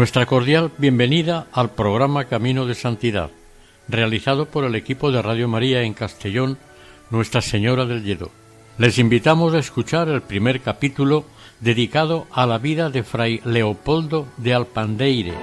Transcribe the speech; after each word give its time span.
Nuestra 0.00 0.24
cordial 0.24 0.72
bienvenida 0.78 1.46
al 1.52 1.72
programa 1.72 2.24
Camino 2.24 2.64
de 2.64 2.74
Santidad, 2.74 3.28
realizado 3.86 4.46
por 4.46 4.64
el 4.64 4.74
equipo 4.74 5.12
de 5.12 5.20
Radio 5.20 5.46
María 5.46 5.82
en 5.82 5.92
Castellón, 5.92 6.56
Nuestra 7.10 7.42
Señora 7.42 7.84
del 7.84 8.02
Lledó. 8.02 8.30
Les 8.78 8.98
invitamos 8.98 9.52
a 9.52 9.58
escuchar 9.58 10.08
el 10.08 10.22
primer 10.22 10.62
capítulo 10.62 11.26
dedicado 11.60 12.26
a 12.32 12.46
la 12.46 12.56
vida 12.56 12.88
de 12.88 13.02
Fray 13.02 13.42
Leopoldo 13.44 14.26
de 14.38 14.54
Alpandeire. 14.54 15.34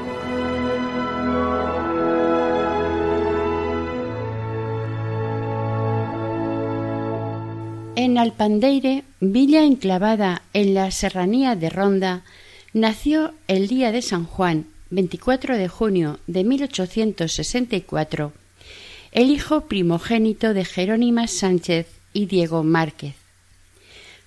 En 7.95 8.17
Alpandeire, 8.17 9.04
villa 9.20 9.64
enclavada 9.64 10.42
en 10.54 10.73
la 10.73 10.89
serranía 10.89 11.56
de 11.56 11.70
Ronda, 11.70 12.23
Nació 12.73 13.34
el 13.48 13.70
día 13.70 13.94
de 13.94 14.02
San 14.02 14.26
Juan, 14.26 14.66
24 14.90 15.58
de 15.58 15.70
junio 15.70 16.20
de 16.28 16.44
1864, 16.44 18.34
el 19.14 19.32
hijo 19.32 19.68
primogénito 19.68 20.54
de 20.54 20.66
Jerónima 20.66 21.28
Sánchez 21.28 21.88
y 22.12 22.26
Diego 22.26 22.64
Márquez. 22.64 23.16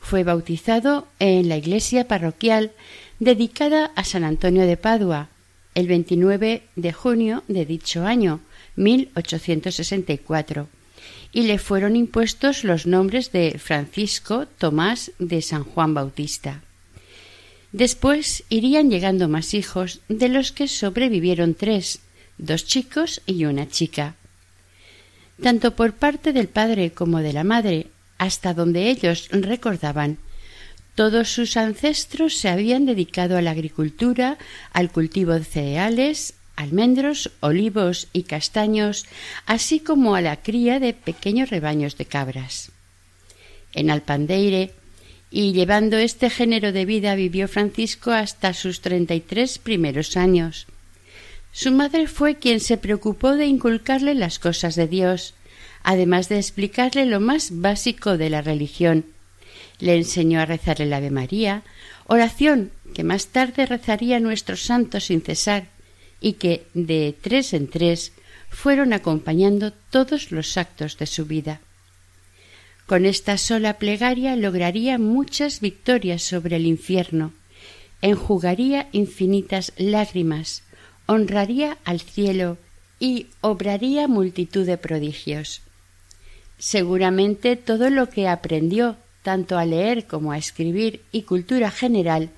Fue 0.00 0.24
bautizado 0.24 1.06
en 1.18 1.50
la 1.50 1.58
iglesia 1.58 2.08
parroquial 2.08 2.72
dedicada 3.18 3.92
a 3.94 4.05
San 4.05 4.24
Antonio 4.24 4.66
de 4.66 4.78
Padua 4.78 5.28
el 5.74 5.86
29 5.86 6.62
de 6.77 6.92
junio 6.94 7.44
de 7.46 7.66
dicho 7.66 8.06
año, 8.06 8.41
1864, 8.77 10.66
y 11.33 11.42
le 11.42 11.58
fueron 11.58 11.94
impuestos 11.94 12.64
los 12.64 12.86
nombres 12.86 13.33
de 13.33 13.58
Francisco 13.58 14.46
Tomás 14.46 15.12
de 15.18 15.42
San 15.42 15.62
Juan 15.62 15.92
Bautista. 15.92 16.62
Después 17.72 18.44
irían 18.48 18.90
llegando 18.90 19.28
más 19.28 19.54
hijos, 19.54 20.00
de 20.08 20.28
los 20.28 20.52
que 20.52 20.66
sobrevivieron 20.66 21.54
tres, 21.54 22.00
dos 22.38 22.66
chicos 22.66 23.22
y 23.27 23.44
una 23.44 23.68
chica. 23.68 24.16
Tanto 25.42 25.77
por 25.77 25.94
parte 25.94 26.32
del 26.32 26.48
padre 26.48 26.90
como 26.92 27.20
de 27.20 27.32
la 27.32 27.44
madre, 27.44 27.86
hasta 28.18 28.54
donde 28.54 28.90
ellos 28.90 29.28
recordaban, 29.30 30.18
todos 30.95 31.30
sus 31.30 31.56
ancestros 31.56 32.36
se 32.36 32.48
habían 32.48 32.84
dedicado 32.84 33.39
a 33.39 33.42
la 33.42 33.52
agricultura, 33.52 34.36
al 34.72 34.90
cultivo 34.90 35.33
de 35.33 35.45
cereales, 35.45 36.34
almendros, 36.56 37.30
olivos 37.40 38.08
y 38.12 38.24
castaños, 38.24 39.06
así 39.46 39.80
como 39.80 40.14
a 40.14 40.20
la 40.20 40.36
cría 40.36 40.78
de 40.78 40.92
pequeños 40.92 41.48
rebaños 41.48 41.96
de 41.96 42.05
cabras. 42.05 42.72
En 43.72 43.90
Alpandeire 43.90 44.74
y 45.30 45.52
llevando 45.52 45.96
este 45.96 46.29
género 46.29 46.73
de 46.73 46.85
vida 46.85 47.14
vivió 47.14 47.46
Francisco 47.46 48.11
hasta 48.11 48.52
sus 48.52 48.80
treinta 48.80 49.14
y 49.14 49.20
tres 49.20 49.58
primeros 49.58 50.17
años. 50.17 50.67
Su 51.52 51.70
madre 51.73 52.07
fue 52.07 52.36
quien 52.36 52.61
se 52.61 52.77
preocupó 52.77 53.36
de 53.36 53.46
inculcarle 53.46 54.14
las 54.14 54.39
cosas 54.39 54.74
de 54.74 54.89
Dios, 54.89 55.35
además 55.83 56.29
de 56.29 56.39
explicarle 56.39 57.07
lo 57.07 57.20
más 57.20 57.61
básico 57.61 58.17
de 58.17 58.30
la 58.30 58.42
religión. 58.42 59.05
Le 59.79 59.96
enseñó 59.96 60.40
a 60.40 60.46
rezar 60.46 60.80
el 60.83 60.92
Ave 60.92 61.11
María, 61.11 61.63
oración 62.07 62.70
que 62.92 63.05
más 63.05 63.29
tarde 63.29 63.67
rezaría 63.67 64.20
nuestros 64.20 64.63
santos 64.63 65.07
sin 65.07 65.23
cesar, 65.23 65.69
y 66.20 66.35
que 66.35 66.67
de 66.74 67.14
tres 67.19 67.55
en 67.55 67.69
tres 67.69 68.13
fueron 68.51 68.92
acompañando 68.92 69.73
todos 69.73 70.33
los 70.33 70.57
actos 70.57 70.98
de 70.98 71.07
su 71.07 71.24
vida. 71.24 71.61
Con 72.90 73.06
esta 73.06 73.39
sola 73.39 73.74
plegaria 73.74 74.34
lograría 74.34 74.98
muchas 74.98 75.61
victorias 75.61 76.23
sobre 76.23 76.56
el 76.56 76.67
infierno, 76.67 77.33
enjugaría 78.02 78.89
infinitas 78.90 79.73
lágrimas, 79.77 80.64
honraría 81.06 81.78
al 81.84 82.01
cielo 82.01 82.58
y 82.98 83.28
obraría 83.42 84.08
multitud 84.08 84.67
de 84.67 84.77
prodigios. 84.77 85.62
Seguramente 86.58 87.55
todo 87.55 87.90
lo 87.90 88.08
que 88.08 88.27
aprendió, 88.27 88.96
tanto 89.22 89.57
a 89.57 89.64
leer 89.64 90.08
como 90.08 90.33
a 90.33 90.39
escribir 90.39 91.01
y 91.12 91.22
cultura 91.22 91.70
general, 91.70 92.30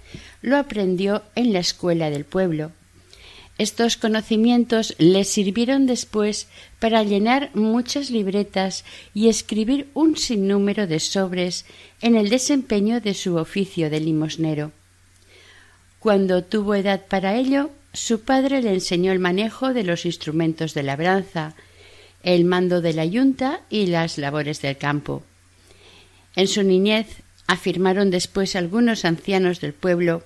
lo 0.43 0.59
aprendió 0.59 1.23
en 1.35 1.55
la 1.55 1.61
escuela 1.61 2.11
del 2.11 2.27
pueblo, 2.27 2.73
estos 3.59 3.97
conocimientos 3.97 4.95
le 4.99 5.25
sirvieron 5.25 5.87
después 5.87 6.49
para 6.79 7.03
llenar 7.03 7.51
muchas 7.55 8.11
libretas 8.11 8.85
y 9.15 9.29
escribir 9.29 9.89
un 9.95 10.17
sinnúmero 10.17 10.87
de 10.87 11.01
sobres 11.01 11.67
en 12.01 12.17
el 12.17 12.31
desempeño 12.31 13.01
de 13.01 13.15
su 13.15 13.37
oficio 13.37 13.91
de 13.91 14.01
limosnero. 14.01 14.73
Cuando 15.99 16.43
tuvo 16.43 16.75
edad 16.75 17.03
para 17.07 17.37
ello, 17.37 17.71
su 17.93 18.23
padre 18.23 18.63
le 18.63 18.73
enseñó 18.73 19.13
el 19.13 19.19
manejo 19.19 19.75
de 19.75 19.85
los 19.85 20.07
instrumentos 20.07 20.73
de 20.75 20.83
labranza, 20.83 21.55
el 22.23 22.45
mando 22.45 22.81
de 22.81 22.95
la 22.95 23.05
yunta 23.05 23.61
y 23.69 23.87
las 23.87 24.17
labores 24.17 24.63
del 24.63 24.79
campo. 24.79 25.23
En 26.35 26.49
su 26.49 26.63
niñez 26.63 27.07
afirmaron 27.47 28.11
después 28.11 28.57
algunos 28.57 29.05
ancianos 29.05 29.61
del 29.61 29.75
pueblo 29.75 30.25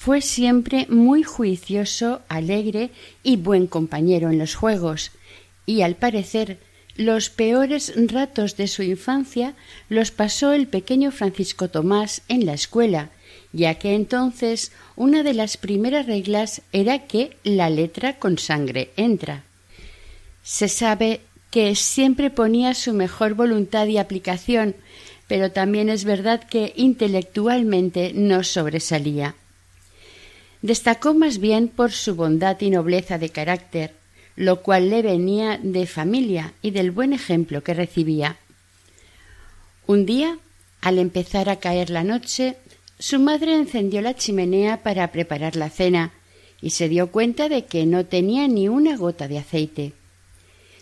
fue 0.00 0.22
siempre 0.22 0.86
muy 0.88 1.22
juicioso, 1.22 2.22
alegre 2.26 2.88
y 3.22 3.36
buen 3.36 3.66
compañero 3.66 4.30
en 4.30 4.38
los 4.38 4.54
juegos, 4.54 5.10
y 5.66 5.82
al 5.82 5.94
parecer 5.94 6.56
los 6.96 7.28
peores 7.28 7.92
ratos 8.10 8.56
de 8.56 8.66
su 8.66 8.82
infancia 8.82 9.52
los 9.90 10.10
pasó 10.10 10.52
el 10.52 10.68
pequeño 10.68 11.10
Francisco 11.12 11.68
Tomás 11.68 12.22
en 12.28 12.46
la 12.46 12.54
escuela, 12.54 13.10
ya 13.52 13.74
que 13.74 13.94
entonces 13.94 14.72
una 14.96 15.22
de 15.22 15.34
las 15.34 15.58
primeras 15.58 16.06
reglas 16.06 16.62
era 16.72 17.00
que 17.06 17.36
la 17.44 17.68
letra 17.68 18.18
con 18.18 18.38
sangre 18.38 18.92
entra. 18.96 19.44
Se 20.42 20.68
sabe 20.68 21.20
que 21.50 21.74
siempre 21.74 22.30
ponía 22.30 22.72
su 22.72 22.94
mejor 22.94 23.34
voluntad 23.34 23.86
y 23.86 23.98
aplicación, 23.98 24.76
pero 25.28 25.52
también 25.52 25.90
es 25.90 26.04
verdad 26.06 26.42
que 26.42 26.72
intelectualmente 26.74 28.12
no 28.14 28.44
sobresalía. 28.44 29.34
Destacó 30.62 31.14
más 31.14 31.38
bien 31.38 31.68
por 31.68 31.92
su 31.92 32.14
bondad 32.14 32.60
y 32.60 32.70
nobleza 32.70 33.18
de 33.18 33.30
carácter, 33.30 33.94
lo 34.36 34.62
cual 34.62 34.90
le 34.90 35.02
venía 35.02 35.58
de 35.62 35.86
familia 35.86 36.52
y 36.62 36.70
del 36.70 36.90
buen 36.90 37.12
ejemplo 37.12 37.62
que 37.62 37.74
recibía. 37.74 38.36
Un 39.86 40.06
día, 40.06 40.38
al 40.80 40.98
empezar 40.98 41.48
a 41.48 41.56
caer 41.56 41.90
la 41.90 42.04
noche, 42.04 42.56
su 42.98 43.18
madre 43.18 43.54
encendió 43.54 44.02
la 44.02 44.14
chimenea 44.14 44.82
para 44.82 45.10
preparar 45.12 45.56
la 45.56 45.70
cena 45.70 46.12
y 46.60 46.70
se 46.70 46.88
dio 46.88 47.10
cuenta 47.10 47.48
de 47.48 47.64
que 47.64 47.86
no 47.86 48.04
tenía 48.04 48.46
ni 48.46 48.68
una 48.68 48.96
gota 48.96 49.28
de 49.28 49.38
aceite. 49.38 49.92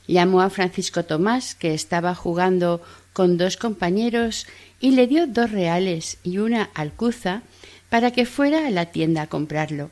Llamó 0.08 0.40
a 0.40 0.50
Francisco 0.50 1.04
Tomás, 1.04 1.54
que 1.54 1.75
estaba 1.75 2.14
jugando 2.14 2.82
con 3.12 3.36
dos 3.36 3.56
compañeros, 3.56 4.46
y 4.80 4.92
le 4.92 5.06
dio 5.06 5.26
dos 5.26 5.50
reales 5.52 6.19
y 6.22 6.38
una 6.38 6.70
alcuza 6.75 7.42
para 7.88 8.11
que 8.11 8.26
fuera 8.26 8.67
a 8.67 8.70
la 8.70 8.87
tienda 8.87 9.23
a 9.23 9.26
comprarlo. 9.26 9.90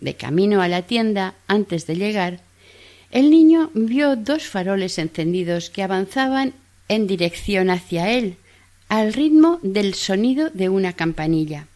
De 0.00 0.14
camino 0.14 0.62
a 0.62 0.68
la 0.68 0.82
tienda, 0.82 1.34
antes 1.46 1.86
de 1.86 1.96
llegar, 1.96 2.40
el 3.10 3.30
niño 3.30 3.70
vio 3.74 4.16
dos 4.16 4.46
faroles 4.46 4.98
encendidos 4.98 5.70
que 5.70 5.82
avanzaban 5.82 6.54
en 6.88 7.06
dirección 7.06 7.70
hacia 7.70 8.10
él, 8.10 8.36
al 8.88 9.12
ritmo 9.12 9.58
del 9.62 9.94
sonido 9.94 10.50
de 10.50 10.68
una 10.68 10.92
campanilla. 10.92 11.66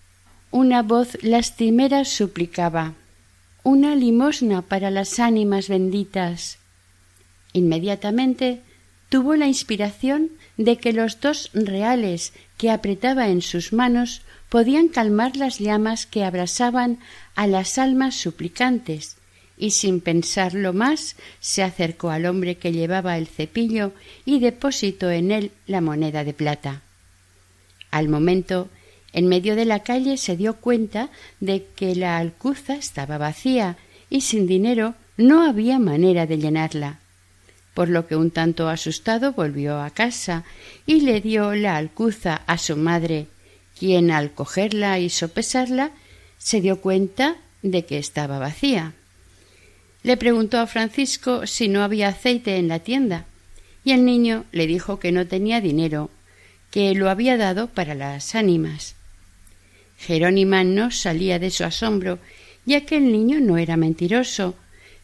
Una 0.50 0.82
voz 0.82 1.16
lastimera 1.22 2.04
suplicaba 2.04 2.94
una 3.62 3.94
limosna 3.94 4.62
para 4.62 4.90
las 4.90 5.18
ánimas 5.18 5.68
benditas. 5.68 6.58
Inmediatamente 7.52 8.60
tuvo 9.08 9.36
la 9.36 9.46
inspiración 9.46 10.30
de 10.56 10.78
que 10.78 10.92
los 10.92 11.20
dos 11.20 11.50
reales 11.52 12.32
que 12.56 12.70
apretaba 12.70 13.28
en 13.28 13.42
sus 13.42 13.72
manos 13.72 14.22
podían 14.50 14.88
calmar 14.88 15.36
las 15.36 15.58
llamas 15.58 16.04
que 16.04 16.24
abrasaban 16.24 16.98
a 17.34 17.46
las 17.46 17.78
almas 17.78 18.16
suplicantes, 18.16 19.16
y 19.56 19.70
sin 19.70 20.00
pensarlo 20.00 20.72
más 20.72 21.16
se 21.38 21.62
acercó 21.62 22.10
al 22.10 22.26
hombre 22.26 22.56
que 22.56 22.72
llevaba 22.72 23.16
el 23.16 23.26
cepillo 23.26 23.92
y 24.24 24.40
depositó 24.40 25.10
en 25.10 25.30
él 25.30 25.52
la 25.66 25.80
moneda 25.80 26.24
de 26.24 26.34
plata. 26.34 26.82
Al 27.90 28.08
momento, 28.08 28.68
en 29.12 29.28
medio 29.28 29.56
de 29.56 29.64
la 29.64 29.80
calle 29.80 30.16
se 30.16 30.36
dio 30.36 30.56
cuenta 30.56 31.10
de 31.40 31.66
que 31.76 31.94
la 31.94 32.18
alcuza 32.18 32.74
estaba 32.74 33.18
vacía 33.18 33.76
y 34.08 34.22
sin 34.22 34.46
dinero 34.46 34.94
no 35.16 35.46
había 35.46 35.78
manera 35.78 36.26
de 36.26 36.38
llenarla, 36.38 36.98
por 37.74 37.88
lo 37.88 38.06
que 38.06 38.16
un 38.16 38.30
tanto 38.30 38.68
asustado 38.68 39.32
volvió 39.32 39.80
a 39.80 39.90
casa 39.90 40.44
y 40.86 41.02
le 41.02 41.20
dio 41.20 41.54
la 41.54 41.76
alcuza 41.76 42.42
a 42.46 42.58
su 42.58 42.76
madre, 42.76 43.26
quien 43.80 44.10
al 44.10 44.32
cogerla 44.32 44.98
y 44.98 45.08
sopesarla 45.08 45.90
se 46.36 46.60
dio 46.60 46.82
cuenta 46.82 47.38
de 47.62 47.86
que 47.86 47.96
estaba 47.96 48.38
vacía. 48.38 48.92
Le 50.02 50.18
preguntó 50.18 50.58
a 50.58 50.66
Francisco 50.66 51.46
si 51.46 51.68
no 51.68 51.82
había 51.82 52.08
aceite 52.08 52.58
en 52.58 52.68
la 52.68 52.80
tienda, 52.80 53.24
y 53.82 53.92
el 53.92 54.04
niño 54.04 54.44
le 54.52 54.66
dijo 54.66 54.98
que 55.00 55.12
no 55.12 55.26
tenía 55.26 55.62
dinero, 55.62 56.10
que 56.70 56.94
lo 56.94 57.08
había 57.08 57.38
dado 57.38 57.68
para 57.68 57.94
las 57.94 58.34
ánimas. 58.34 58.96
Jerónima 59.96 60.62
no 60.62 60.90
salía 60.90 61.38
de 61.38 61.50
su 61.50 61.64
asombro, 61.64 62.18
ya 62.66 62.84
que 62.84 62.98
el 62.98 63.10
niño 63.10 63.40
no 63.40 63.56
era 63.56 63.78
mentiroso, 63.78 64.56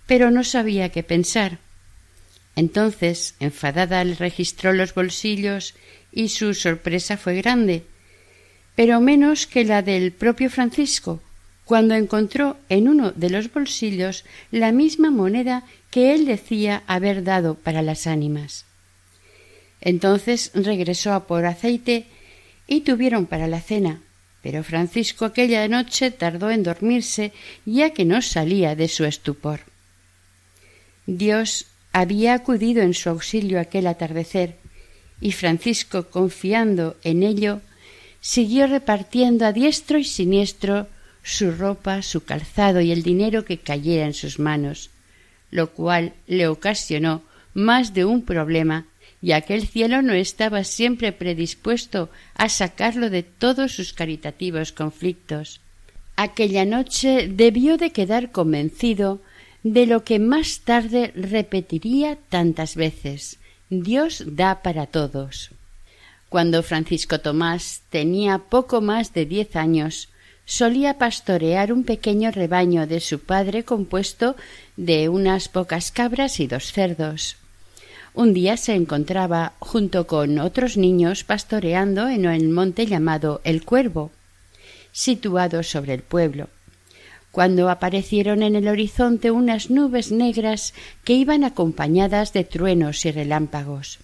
pero 0.07 0.31
no 0.31 0.45
sabía 0.45 0.91
qué 0.91 1.03
pensar. 1.03 1.61
Entonces, 2.57 3.37
enfadada, 3.41 4.05
le 4.05 4.17
registró 4.17 4.75
los 4.75 4.93
bolsillos 4.93 5.75
y 6.13 6.29
su 6.29 6.53
sorpresa 6.53 7.17
fue 7.17 7.37
grande, 7.37 7.87
pero 8.77 9.01
menos 9.01 9.47
que 9.47 9.65
la 9.65 9.83
del 9.83 10.13
propio 10.13 10.51
Francisco, 10.51 11.21
cuando 11.65 11.95
encontró 11.95 12.57
en 12.69 12.87
uno 12.87 13.11
de 13.11 13.31
los 13.31 13.53
bolsillos 13.53 14.25
la 14.53 14.71
misma 14.71 15.11
moneda 15.11 15.65
que 15.91 16.15
él 16.15 16.27
decía 16.27 16.85
haber 16.87 17.25
dado 17.25 17.55
para 17.55 17.83
las 17.83 18.07
ánimas. 18.07 18.67
Entonces 19.81 20.53
regresó 20.55 21.13
a 21.13 21.27
por 21.27 21.45
aceite 21.45 22.07
y 22.69 22.83
tuvieron 22.83 23.27
para 23.27 23.49
la 23.49 23.61
cena, 23.61 24.03
pero 24.43 24.63
Francisco 24.63 25.25
aquella 25.25 25.67
noche 25.67 26.11
tardó 26.11 26.51
en 26.51 26.63
dormirse 26.63 27.33
ya 27.65 27.91
que 27.91 28.05
no 28.05 28.23
salía 28.23 28.77
de 28.77 28.89
su 28.89 29.05
estupor. 29.05 29.61
Dios 31.07 31.67
había 31.93 32.35
acudido 32.35 32.83
en 32.83 32.95
su 32.95 33.09
auxilio 33.09 33.59
aquel 33.59 33.87
atardecer, 33.87 34.57
y 35.21 35.33
Francisco, 35.33 36.11
confiando 36.11 36.97
en 37.03 37.23
ello, 37.23 37.61
siguió 38.21 38.67
repartiendo 38.67 39.47
a 39.47 39.53
diestro 39.53 39.99
y 39.99 40.05
siniestro 40.05 40.87
su 41.23 41.51
ropa, 41.51 42.03
su 42.03 42.25
calzado 42.25 42.81
y 42.81 42.93
el 42.93 43.03
dinero 43.03 43.45
que 43.45 43.59
cayera 43.59 44.07
en 44.07 44.15
sus 44.15 44.39
manos, 44.39 44.91
lo 45.51 45.71
cual 45.73 46.15
le 46.27 46.47
ocasionó 46.47 47.23
más 47.55 47.95
de 47.95 48.05
un 48.05 48.23
problema, 48.23 48.87
ya 49.23 49.41
que 49.41 49.55
el 49.55 49.67
cielo 49.67 50.03
no 50.03 50.13
estaba 50.13 50.63
siempre 50.63 51.13
predispuesto 51.13 52.11
a 52.35 52.49
sacarlo 52.49 53.11
de 53.11 53.23
todos 53.23 53.73
sus 53.73 53.93
caritativos 53.93 54.73
conflictos. 54.73 55.61
Aquella 56.17 56.65
noche 56.65 57.29
debió 57.29 57.77
de 57.77 57.91
quedar 57.91 58.31
convencido 58.31 59.21
de 59.63 59.87
lo 59.87 60.05
que 60.05 60.19
más 60.19 60.61
tarde 60.61 61.13
repetiría 61.17 62.17
tantas 62.29 62.77
veces 62.77 63.39
Dios 63.69 64.23
da 64.25 64.63
para 64.63 64.87
todos. 64.87 65.51
Cuando 66.29 66.63
Francisco 66.63 67.21
Tomás 67.21 67.83
tenía 67.89 68.39
poco 68.39 68.81
más 68.81 69.13
de 69.13 69.27
diez 69.27 69.55
años, 69.55 70.09
solía 70.45 70.99
pastorear 70.99 71.73
un 71.73 71.85
pequeño 71.85 72.31
rebaño 72.31 72.87
de 72.87 73.01
su 73.01 73.21
padre 73.21 73.65
compuesto 73.65 74.37
de 74.77 75.09
unas 75.09 75.49
pocas 75.49 75.91
cabras 75.91 76.41
y 76.41 76.47
dos 76.47 76.73
cerdos. 76.73 77.37
Un 78.15 78.33
día 78.33 78.57
se 78.57 78.75
encontraba 78.75 79.53
junto 79.59 80.07
con 80.07 80.39
otros 80.39 80.77
niños 80.77 81.23
pastoreando 81.23 82.09
en 82.09 82.25
el 82.25 82.49
monte 82.49 82.87
llamado 82.87 83.41
El 83.45 83.65
Cuervo, 83.65 84.11
situado 84.91 85.63
sobre 85.63 85.95
el 85.95 86.03
pueblo, 86.03 86.49
cuando 87.31 87.69
aparecieron 87.69 88.43
en 88.43 88.57
el 88.57 88.69
horizonte 88.69 89.31
unas 89.31 89.69
nubes 89.69 90.11
negras 90.11 90.73
que 91.05 91.13
iban 91.13 91.45
acompañadas 91.45 92.33
de 92.33 92.45
truenos 92.45 93.05
y 93.05 93.13
relámpagos. 93.13 93.99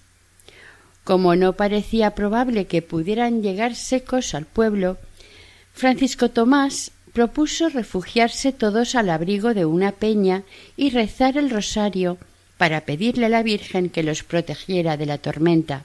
Como 1.03 1.35
no 1.35 1.53
parecía 1.53 2.15
probable 2.15 2.65
que 2.65 2.81
pudieran 2.81 3.41
llegar 3.41 3.75
secos 3.75 4.33
al 4.33 4.45
pueblo, 4.45 4.97
Francisco 5.73 6.29
Tomás 6.29 6.91
propuso 7.11 7.69
refugiarse 7.69 8.51
todos 8.51 8.95
al 8.95 9.09
abrigo 9.09 9.53
de 9.53 9.65
una 9.65 9.91
peña 9.91 10.43
y 10.77 10.89
rezar 10.89 11.37
el 11.37 11.49
rosario 11.49 12.17
para 12.57 12.81
pedirle 12.81 13.25
a 13.25 13.29
la 13.29 13.43
Virgen 13.43 13.89
que 13.89 14.03
los 14.03 14.23
protegiera 14.23 14.97
de 14.97 15.05
la 15.05 15.17
tormenta. 15.17 15.83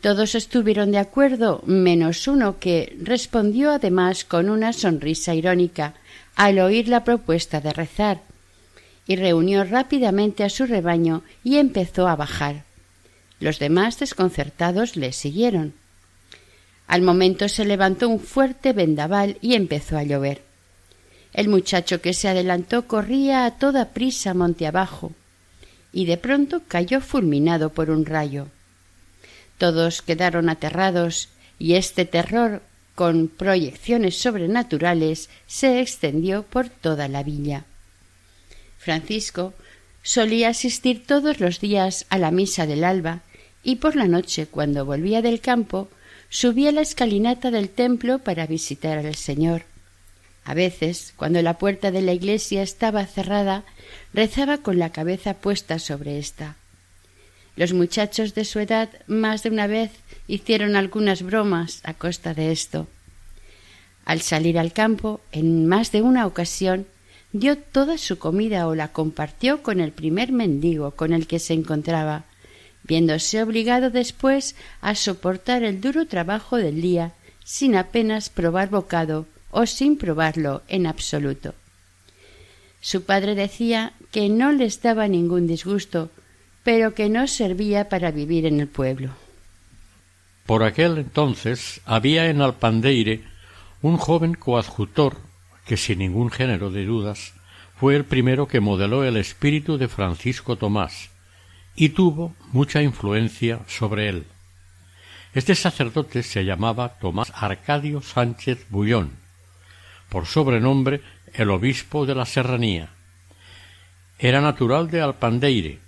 Todos 0.00 0.34
estuvieron 0.34 0.90
de 0.90 0.98
acuerdo, 0.98 1.62
menos 1.64 2.28
uno 2.28 2.58
que 2.58 2.94
respondió 3.00 3.70
además 3.70 4.24
con 4.24 4.50
una 4.50 4.72
sonrisa 4.72 5.34
irónica 5.34 5.94
al 6.36 6.58
oír 6.58 6.88
la 6.88 7.04
propuesta 7.04 7.60
de 7.60 7.72
rezar, 7.72 8.20
y 9.06 9.16
reunió 9.16 9.64
rápidamente 9.64 10.44
a 10.44 10.50
su 10.50 10.66
rebaño 10.66 11.22
y 11.42 11.56
empezó 11.56 12.08
a 12.08 12.16
bajar. 12.16 12.64
Los 13.40 13.58
demás 13.58 13.98
desconcertados 13.98 14.96
le 14.96 15.12
siguieron. 15.12 15.74
Al 16.86 17.02
momento 17.02 17.48
se 17.48 17.64
levantó 17.64 18.08
un 18.08 18.20
fuerte 18.20 18.72
vendaval 18.72 19.38
y 19.40 19.54
empezó 19.54 19.96
a 19.96 20.02
llover. 20.02 20.42
El 21.32 21.48
muchacho 21.48 22.00
que 22.00 22.14
se 22.14 22.28
adelantó 22.28 22.86
corría 22.86 23.44
a 23.44 23.58
toda 23.58 23.90
prisa 23.90 24.34
monte 24.34 24.66
abajo, 24.66 25.12
y 25.92 26.06
de 26.06 26.16
pronto 26.16 26.62
cayó 26.68 27.00
fulminado 27.00 27.70
por 27.70 27.90
un 27.90 28.06
rayo. 28.06 28.48
Todos 29.58 30.02
quedaron 30.02 30.48
aterrados, 30.48 31.28
y 31.58 31.74
este 31.74 32.04
terror, 32.04 32.62
con 32.94 33.28
proyecciones 33.28 34.16
sobrenaturales, 34.18 35.28
se 35.46 35.80
extendió 35.80 36.44
por 36.44 36.68
toda 36.68 37.08
la 37.08 37.22
villa. 37.22 37.64
Francisco 38.78 39.54
solía 40.04 40.50
asistir 40.50 41.04
todos 41.04 41.40
los 41.40 41.58
días 41.58 42.06
a 42.10 42.18
la 42.18 42.30
misa 42.30 42.66
del 42.66 42.84
alba, 42.84 43.22
y 43.64 43.76
por 43.76 43.96
la 43.96 44.06
noche, 44.06 44.46
cuando 44.46 44.84
volvía 44.84 45.22
del 45.22 45.40
campo, 45.40 45.88
subía 46.28 46.70
la 46.70 46.82
escalinata 46.82 47.50
del 47.50 47.70
templo 47.70 48.20
para 48.20 48.46
visitar 48.46 48.98
al 48.98 49.14
Señor. 49.16 49.62
A 50.44 50.52
veces, 50.52 51.14
cuando 51.16 51.40
la 51.40 51.56
puerta 51.56 51.90
de 51.90 52.02
la 52.02 52.12
iglesia 52.12 52.62
estaba 52.62 53.06
cerrada, 53.06 53.64
rezaba 54.12 54.58
con 54.58 54.78
la 54.78 54.90
cabeza 54.90 55.34
puesta 55.34 55.78
sobre 55.78 56.18
ésta. 56.18 56.56
Los 57.56 57.72
muchachos 57.72 58.34
de 58.34 58.44
su 58.44 58.58
edad 58.58 58.90
más 59.06 59.42
de 59.42 59.48
una 59.48 59.66
vez 59.66 59.90
hicieron 60.28 60.76
algunas 60.76 61.22
bromas 61.22 61.80
a 61.84 61.94
costa 61.94 62.34
de 62.34 62.52
esto. 62.52 62.88
Al 64.04 64.20
salir 64.20 64.58
al 64.58 64.74
campo, 64.74 65.22
en 65.32 65.66
más 65.66 65.92
de 65.92 66.02
una 66.02 66.26
ocasión, 66.26 66.86
dio 67.34 67.58
toda 67.58 67.98
su 67.98 68.16
comida 68.16 68.68
o 68.68 68.76
la 68.76 68.92
compartió 68.92 69.60
con 69.60 69.80
el 69.80 69.90
primer 69.90 70.30
mendigo 70.30 70.92
con 70.92 71.12
el 71.12 71.26
que 71.26 71.40
se 71.40 71.52
encontraba, 71.52 72.22
viéndose 72.84 73.42
obligado 73.42 73.90
después 73.90 74.54
a 74.80 74.94
soportar 74.94 75.64
el 75.64 75.80
duro 75.80 76.06
trabajo 76.06 76.56
del 76.56 76.80
día 76.80 77.12
sin 77.44 77.74
apenas 77.74 78.30
probar 78.30 78.70
bocado 78.70 79.26
o 79.50 79.66
sin 79.66 79.98
probarlo 79.98 80.62
en 80.68 80.86
absoluto. 80.86 81.54
Su 82.80 83.02
padre 83.02 83.34
decía 83.34 83.94
que 84.12 84.28
no 84.28 84.52
les 84.52 84.80
daba 84.80 85.08
ningún 85.08 85.48
disgusto, 85.48 86.10
pero 86.62 86.94
que 86.94 87.08
no 87.08 87.26
servía 87.26 87.88
para 87.88 88.12
vivir 88.12 88.46
en 88.46 88.60
el 88.60 88.68
pueblo. 88.68 89.10
Por 90.46 90.62
aquel 90.62 90.98
entonces 90.98 91.80
había 91.84 92.30
en 92.30 92.40
Alpandeire 92.40 93.24
un 93.82 93.96
joven 93.96 94.34
coadjutor 94.34 95.16
que 95.66 95.76
sin 95.76 95.98
ningún 95.98 96.30
género 96.30 96.70
de 96.70 96.84
dudas 96.84 97.34
fue 97.76 97.96
el 97.96 98.04
primero 98.04 98.46
que 98.46 98.60
modeló 98.60 99.04
el 99.04 99.16
espíritu 99.16 99.78
de 99.78 99.88
Francisco 99.88 100.56
Tomás, 100.56 101.10
y 101.76 101.90
tuvo 101.90 102.34
mucha 102.52 102.82
influencia 102.82 103.60
sobre 103.66 104.08
él. 104.08 104.26
Este 105.34 105.56
sacerdote 105.56 106.22
se 106.22 106.44
llamaba 106.44 106.90
Tomás 107.00 107.32
Arcadio 107.34 108.00
Sánchez 108.00 108.66
Bullón, 108.70 109.10
por 110.08 110.26
sobrenombre 110.26 111.00
el 111.32 111.50
obispo 111.50 112.06
de 112.06 112.14
la 112.14 112.24
Serranía. 112.24 112.90
Era 114.18 114.40
natural 114.40 114.88
de 114.90 115.00
Alpandeire 115.00 115.80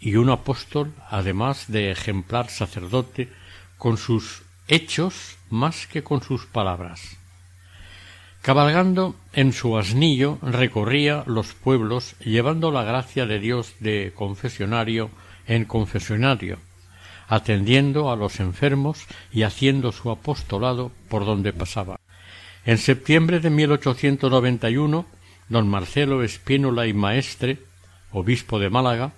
y 0.00 0.16
un 0.16 0.30
apóstol, 0.30 0.94
además 1.10 1.66
de 1.68 1.90
ejemplar 1.90 2.48
sacerdote, 2.48 3.28
con 3.76 3.98
sus 3.98 4.42
hechos 4.68 5.36
más 5.50 5.86
que 5.86 6.02
con 6.02 6.22
sus 6.22 6.46
palabras. 6.46 7.17
Cabalgando 8.42 9.14
en 9.32 9.52
su 9.52 9.76
asnillo 9.76 10.38
recorría 10.42 11.24
los 11.26 11.54
pueblos 11.54 12.16
llevando 12.20 12.70
la 12.70 12.82
gracia 12.82 13.26
de 13.26 13.40
Dios 13.40 13.74
de 13.80 14.12
confesionario 14.14 15.10
en 15.46 15.64
confesionario, 15.64 16.58
atendiendo 17.28 18.10
a 18.10 18.16
los 18.16 18.40
enfermos 18.40 19.06
y 19.32 19.42
haciendo 19.42 19.92
su 19.92 20.10
apostolado 20.10 20.92
por 21.08 21.24
donde 21.24 21.52
pasaba. 21.52 22.00
En 22.64 22.78
septiembre 22.78 23.40
de 23.40 23.50
1891 23.50 25.18
don 25.48 25.68
Marcelo 25.68 26.22
Espínola 26.22 26.86
y 26.86 26.92
Maestre, 26.92 27.58
obispo 28.12 28.58
de 28.58 28.70
Málaga, 28.70 29.12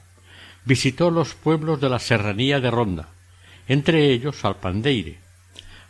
visitó 0.65 1.11
los 1.11 1.35
pueblos 1.35 1.81
de 1.81 1.89
la 1.89 1.99
serranía 1.99 2.61
de 2.61 2.71
Ronda, 2.71 3.09
entre 3.67 4.13
ellos 4.13 4.45
Alpandeire. 4.45 5.19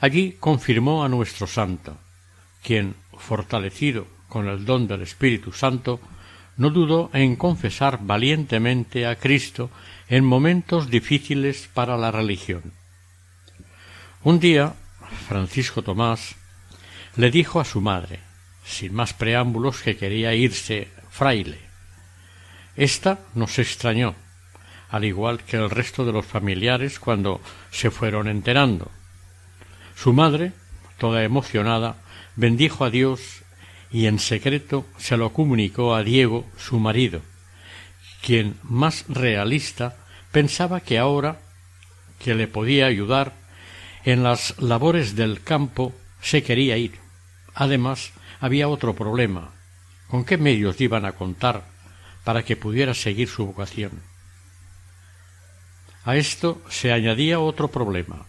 Allí 0.01 0.37
confirmó 0.41 1.05
a 1.05 1.09
nuestro 1.09 1.47
santo, 1.47 1.99
quien, 2.63 2.95
fortalecido 3.21 4.07
con 4.29 4.49
el 4.49 4.65
don 4.65 4.89
del 4.89 5.03
Espíritu 5.03 5.53
Santo, 5.53 6.01
no 6.57 6.71
dudó 6.71 7.11
en 7.13 7.37
confesar 7.37 8.01
valientemente 8.03 9.07
a 9.07 9.17
Cristo 9.17 9.71
en 10.09 10.25
momentos 10.25 10.91
difíciles 10.91 11.69
para 11.73 11.97
la 11.97 12.11
religión. 12.11 12.73
Un 14.23 14.41
día, 14.41 14.75
Francisco 15.29 15.83
Tomás 15.83 16.37
le 17.17 17.31
dijo 17.31 17.61
a 17.61 17.65
su 17.65 17.81
madre, 17.81 18.21
sin 18.65 18.95
más 18.95 19.15
preámbulos, 19.15 19.83
que 19.83 19.97
quería 19.97 20.35
irse 20.35 20.89
fraile. 21.11 21.59
Esta 22.77 23.21
nos 23.35 23.59
extrañó, 23.59 24.15
al 24.91 25.05
igual 25.05 25.43
que 25.45 25.57
el 25.57 25.71
resto 25.71 26.05
de 26.05 26.13
los 26.13 26.27
familiares 26.27 26.99
cuando 26.99 27.41
se 27.71 27.91
fueron 27.91 28.29
enterando. 28.29 28.91
Su 29.97 30.13
madre, 30.13 30.53
toda 30.99 31.25
emocionada, 31.25 31.97
bendijo 32.37 32.85
a 32.85 32.91
Dios 32.91 33.43
y 33.91 34.07
en 34.07 34.19
secreto 34.19 34.87
se 34.99 35.17
lo 35.17 35.33
comunicó 35.33 35.95
a 35.95 36.03
Diego, 36.03 36.47
su 36.57 36.79
marido, 36.79 37.23
quien, 38.23 38.57
más 38.63 39.05
realista, 39.09 39.97
pensaba 40.33 40.81
que 40.81 40.99
ahora 40.99 41.41
que 42.19 42.35
le 42.35 42.47
podía 42.47 42.87
ayudar 42.87 43.33
en 44.05 44.23
las 44.23 44.59
labores 44.61 45.17
del 45.17 45.43
campo 45.43 45.95
se 46.23 46.43
quería 46.43 46.77
ir. 46.77 46.99
Además, 47.55 48.13
había 48.41 48.69
otro 48.69 48.95
problema. 48.95 49.53
¿Con 50.09 50.25
qué 50.25 50.37
medios 50.39 50.81
iban 50.81 51.05
a 51.05 51.13
contar 51.13 51.65
para 52.25 52.45
que 52.45 52.57
pudiera 52.57 52.95
seguir 52.95 53.29
su 53.29 53.47
vocación? 53.47 54.03
A 56.05 56.17
esto 56.17 56.61
se 56.69 56.93
añadía 56.93 57.41
otro 57.41 57.69
problema. 57.69 58.27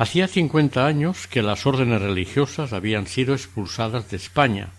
Hacía 0.00 0.28
cincuenta 0.28 0.86
años 0.86 1.26
que 1.26 1.42
las 1.42 1.66
órdenes 1.66 2.00
religiosas 2.00 2.72
habían 2.72 3.06
sido 3.06 3.34
expulsadas 3.34 4.10
de 4.10 4.16
España 4.16 4.70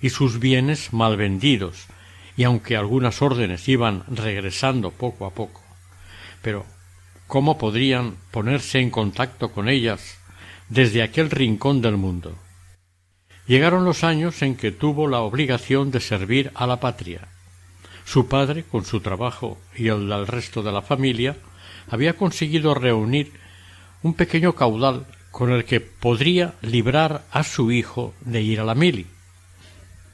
y 0.00 0.10
sus 0.10 0.38
bienes 0.38 0.92
mal 0.92 1.16
vendidos, 1.16 1.88
y 2.36 2.44
aunque 2.44 2.76
algunas 2.76 3.22
órdenes 3.22 3.66
iban 3.66 4.04
regresando 4.06 4.92
poco 4.92 5.26
a 5.26 5.34
poco. 5.34 5.60
Pero 6.42 6.64
¿cómo 7.26 7.58
podrían 7.58 8.18
ponerse 8.30 8.78
en 8.78 8.90
contacto 8.90 9.50
con 9.50 9.68
ellas 9.68 10.20
desde 10.68 11.02
aquel 11.02 11.28
rincón 11.28 11.82
del 11.82 11.96
mundo? 11.96 12.38
Llegaron 13.48 13.84
los 13.84 14.04
años 14.04 14.42
en 14.42 14.54
que 14.54 14.70
tuvo 14.70 15.08
la 15.08 15.22
obligación 15.22 15.90
de 15.90 15.98
servir 15.98 16.52
a 16.54 16.68
la 16.68 16.78
patria. 16.78 17.26
Su 18.04 18.28
padre, 18.28 18.62
con 18.62 18.84
su 18.84 19.00
trabajo 19.00 19.58
y 19.74 19.88
el 19.88 20.08
del 20.08 20.28
resto 20.28 20.62
de 20.62 20.70
la 20.70 20.82
familia, 20.82 21.36
había 21.88 22.12
conseguido 22.12 22.74
reunir 22.74 23.32
un 24.02 24.14
pequeño 24.14 24.54
caudal 24.54 25.06
con 25.30 25.50
el 25.50 25.64
que 25.64 25.80
podría 25.80 26.54
librar 26.62 27.22
a 27.30 27.44
su 27.44 27.70
hijo 27.70 28.14
de 28.20 28.42
ir 28.42 28.60
a 28.60 28.64
la 28.64 28.74
mili. 28.74 29.06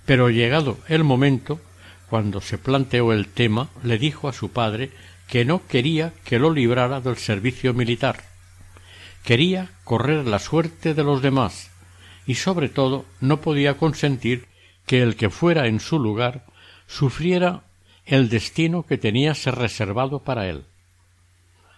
Pero 0.05 0.31
llegado 0.31 0.79
el 0.89 1.05
momento, 1.05 1.61
cuando 2.09 2.41
se 2.41 2.59
planteó 2.59 3.13
el 3.13 3.29
tema, 3.29 3.71
le 3.83 3.99
dijo 3.99 4.29
a 4.29 4.33
su 4.33 4.51
padre 4.51 4.91
que 5.29 5.45
no 5.45 5.67
quería 5.67 6.13
que 6.25 6.39
lo 6.39 6.53
librara 6.53 7.01
del 7.01 7.17
servicio 7.17 7.75
militar. 7.75 8.25
Quería 9.25 9.71
correr 9.85 10.27
la 10.27 10.39
suerte 10.39 10.95
de 10.95 11.03
los 11.03 11.23
demás 11.23 11.71
y 12.27 12.37
sobre 12.37 12.69
todo 12.69 13.05
no 13.21 13.41
podía 13.41 13.77
consentir 13.77 14.47
que 14.87 15.03
el 15.03 15.17
que 15.17 15.31
fuera 15.31 15.67
en 15.67 15.81
su 15.81 15.99
lugar 15.99 16.45
sufriera 16.87 17.65
el 18.05 18.29
destino 18.29 18.85
que 18.85 18.99
tenía 18.99 19.35
ser 19.35 19.57
reservado 19.57 20.21
para 20.21 20.49
él 20.49 20.65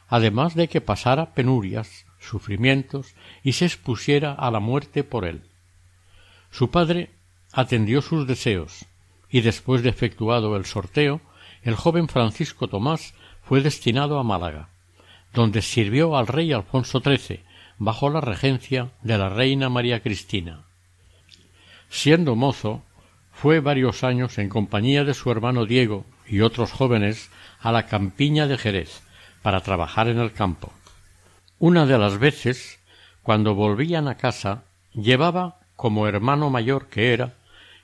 además 0.08 0.54
de 0.54 0.68
que 0.68 0.80
pasara 0.80 1.34
penurias, 1.34 2.06
sufrimientos 2.18 3.14
y 3.42 3.52
se 3.52 3.66
expusiera 3.66 4.32
a 4.32 4.50
la 4.50 4.60
muerte 4.60 5.04
por 5.04 5.24
él. 5.24 5.42
Su 6.50 6.70
padre 6.70 7.10
atendió 7.52 8.02
sus 8.02 8.26
deseos, 8.26 8.86
y 9.30 9.42
después 9.42 9.82
de 9.82 9.90
efectuado 9.90 10.56
el 10.56 10.64
sorteo, 10.64 11.20
el 11.62 11.74
joven 11.74 12.08
Francisco 12.08 12.68
Tomás 12.68 13.14
fue 13.42 13.60
destinado 13.60 14.18
a 14.18 14.24
Málaga, 14.24 14.68
donde 15.34 15.62
sirvió 15.62 16.16
al 16.16 16.26
rey 16.26 16.52
Alfonso 16.52 17.00
XIII 17.00 17.40
bajo 17.78 18.10
la 18.10 18.20
regencia 18.20 18.90
de 19.02 19.18
la 19.18 19.28
reina 19.28 19.68
María 19.68 20.02
Cristina. 20.02 20.64
Siendo 21.90 22.34
mozo, 22.34 22.82
fue 23.32 23.60
varios 23.60 24.02
años 24.02 24.38
en 24.38 24.48
compañía 24.48 25.04
de 25.04 25.14
su 25.14 25.30
hermano 25.30 25.64
Diego 25.64 26.04
y 26.26 26.40
otros 26.40 26.72
jóvenes 26.72 27.30
a 27.60 27.72
la 27.72 27.86
campiña 27.86 28.46
de 28.46 28.58
Jerez, 28.58 29.02
para 29.42 29.60
trabajar 29.60 30.08
en 30.08 30.18
el 30.18 30.32
campo. 30.32 30.72
Una 31.58 31.86
de 31.86 31.98
las 31.98 32.18
veces, 32.18 32.78
cuando 33.22 33.54
volvían 33.54 34.08
a 34.08 34.16
casa, 34.16 34.64
llevaba, 34.92 35.60
como 35.76 36.06
hermano 36.06 36.50
mayor 36.50 36.88
que 36.88 37.12
era, 37.12 37.34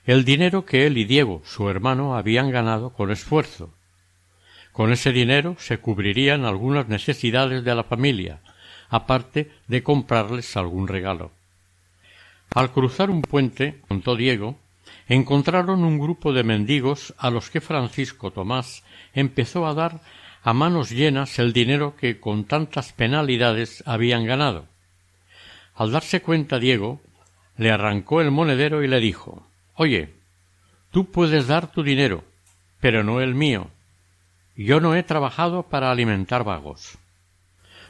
el 0.05 0.23
dinero 0.23 0.65
que 0.65 0.85
él 0.85 0.97
y 0.97 1.05
Diego, 1.05 1.41
su 1.45 1.69
hermano, 1.69 2.15
habían 2.15 2.51
ganado 2.51 2.91
con 2.91 3.11
esfuerzo. 3.11 3.73
Con 4.71 4.91
ese 4.91 5.11
dinero 5.11 5.55
se 5.57 5.79
cubrirían 5.79 6.45
algunas 6.45 6.87
necesidades 6.87 7.63
de 7.63 7.75
la 7.75 7.83
familia, 7.83 8.39
aparte 8.89 9.51
de 9.67 9.83
comprarles 9.83 10.55
algún 10.57 10.87
regalo. 10.87 11.31
Al 12.53 12.71
cruzar 12.71 13.09
un 13.09 13.21
puente, 13.21 13.81
contó 13.87 14.15
Diego, 14.15 14.57
encontraron 15.07 15.83
un 15.83 15.99
grupo 15.99 16.33
de 16.33 16.43
mendigos 16.43 17.13
a 17.17 17.29
los 17.29 17.49
que 17.49 17.61
Francisco 17.61 18.31
Tomás 18.31 18.83
empezó 19.13 19.65
a 19.65 19.73
dar 19.73 20.01
a 20.45 20.53
manos 20.53 20.91
llenas 20.91 21.39
el 21.39 21.53
dinero 21.53 21.95
que 21.95 22.19
con 22.19 22.45
tantas 22.45 22.93
penalidades 22.93 23.81
habían 23.87 24.27
ganado. 24.27 24.67
Al 25.73 25.91
darse 25.91 26.21
cuenta 26.21 26.59
Diego, 26.59 27.01
le 27.57 27.71
arrancó 27.71 28.21
el 28.21 28.29
monedero 28.29 28.83
y 28.83 28.87
le 28.87 28.99
dijo 28.99 29.47
Oye, 29.73 30.13
tú 30.91 31.09
puedes 31.09 31.47
dar 31.47 31.71
tu 31.71 31.81
dinero, 31.81 32.23
pero 32.79 33.03
no 33.03 33.21
el 33.21 33.33
mío. 33.33 33.71
Yo 34.55 34.79
no 34.79 34.93
he 34.93 35.01
trabajado 35.01 35.63
para 35.63 35.89
alimentar 35.89 36.43
vagos. 36.43 36.99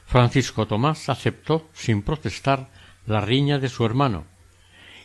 Francisco 0.06 0.66
Tomás 0.66 1.10
aceptó 1.10 1.68
sin 1.74 2.04
protestar 2.04 2.70
la 3.06 3.20
riña 3.20 3.60
de 3.60 3.68
su 3.68 3.86
hermano 3.86 4.24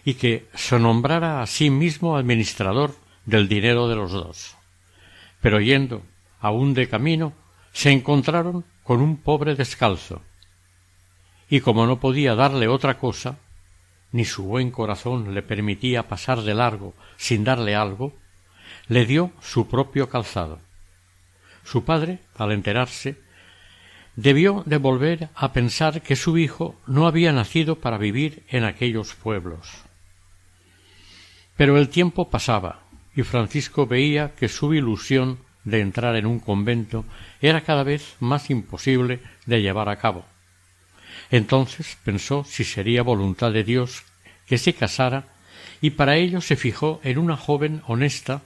y 0.05 0.15
que 0.15 0.47
se 0.55 0.79
nombrara 0.79 1.43
a 1.43 1.49
sí 1.49 1.69
mismo 1.69 2.17
administrador 2.17 2.95
del 3.27 3.49
dinero 3.49 3.89
de 3.89 3.97
los 3.97 4.13
dos. 4.13 4.57
Pero 5.41 5.61
yendo 5.61 6.05
aún 6.41 6.75
de 6.75 6.89
camino, 6.89 7.33
se 7.73 7.91
encontraron 7.91 8.65
con 8.83 9.01
un 9.01 9.17
pobre 9.19 9.55
descalzo, 9.55 10.23
y 11.49 11.61
como 11.61 11.87
no 11.87 12.01
podía 12.01 12.35
darle 12.35 12.69
otra 12.69 12.99
cosa, 12.99 13.39
ni 14.13 14.25
su 14.25 14.45
buen 14.45 14.71
corazón 14.71 15.35
le 15.35 15.43
permitía 15.43 16.09
pasar 16.09 16.43
de 16.43 16.55
largo 16.55 16.95
sin 17.17 17.45
darle 17.45 17.75
algo, 17.75 18.17
le 18.89 19.07
dio 19.07 19.33
su 19.41 19.69
propio 19.69 20.09
calzado. 20.09 20.61
Su 21.65 21.85
padre, 21.85 22.21
al 22.37 22.53
enterarse, 22.53 23.21
debió 24.17 24.63
de 24.67 24.79
volver 24.79 25.29
a 25.35 25.53
pensar 25.53 26.03
que 26.03 26.17
su 26.17 26.39
hijo 26.39 26.81
no 26.87 27.07
había 27.07 27.33
nacido 27.33 27.77
para 27.77 27.99
vivir 27.99 28.45
en 28.49 28.65
aquellos 28.65 29.15
pueblos. 29.15 29.85
Pero 31.57 31.79
el 31.79 31.89
tiempo 31.89 32.31
pasaba, 32.31 32.83
y 33.15 33.23
Francisco 33.23 33.87
veía 33.87 34.35
que 34.35 34.49
su 34.49 34.75
ilusión 34.75 35.39
de 35.71 35.81
entrar 35.81 36.17
en 36.17 36.27
un 36.27 36.41
convento 36.41 37.05
era 37.41 37.63
cada 37.63 37.83
vez 37.83 38.17
más 38.21 38.51
imposible 38.51 39.21
de 39.47 39.63
llevar 39.63 39.89
a 39.89 39.97
cabo. 39.97 40.25
Entonces 41.31 41.97
pensó 42.05 42.45
si 42.45 42.65
sería 42.65 43.03
voluntad 43.03 43.53
de 43.53 43.65
Dios 43.65 44.05
que 44.47 44.59
se 44.59 44.75
casara 44.75 45.29
y 45.81 45.91
para 45.91 46.17
ello 46.17 46.41
se 46.41 46.57
fijó 46.57 47.01
en 47.05 47.19
una 47.19 47.37
joven 47.37 47.83
honesta 47.87 48.43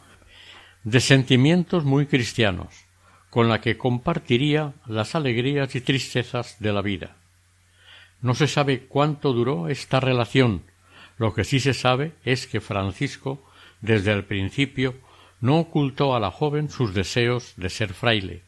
de 0.85 1.01
sentimientos 1.01 1.85
muy 1.85 2.07
cristianos, 2.07 2.85
con 3.31 3.49
la 3.49 3.61
que 3.61 3.79
compartiría 3.79 4.75
las 4.87 5.15
alegrías 5.15 5.75
y 5.75 5.81
tristezas 5.81 6.57
de 6.61 6.73
la 6.73 6.83
vida. 6.83 7.17
No 8.21 8.35
se 8.35 8.47
sabe 8.47 8.87
cuánto 8.87 9.33
duró 9.33 9.69
esta 9.69 9.99
relación, 9.99 10.63
lo 11.17 11.35
que 11.35 11.45
sí 11.45 11.61
se 11.61 11.75
sabe 11.75 12.13
es 12.25 12.47
que 12.47 12.61
Francisco, 12.61 13.43
desde 13.81 14.13
el 14.13 14.25
principio, 14.25 14.95
no 15.41 15.59
ocultó 15.59 16.15
a 16.15 16.21
la 16.21 16.31
joven 16.31 16.71
sus 16.71 16.95
deseos 16.95 17.55
de 17.57 17.71
ser 17.71 17.93
fraile. 17.93 18.43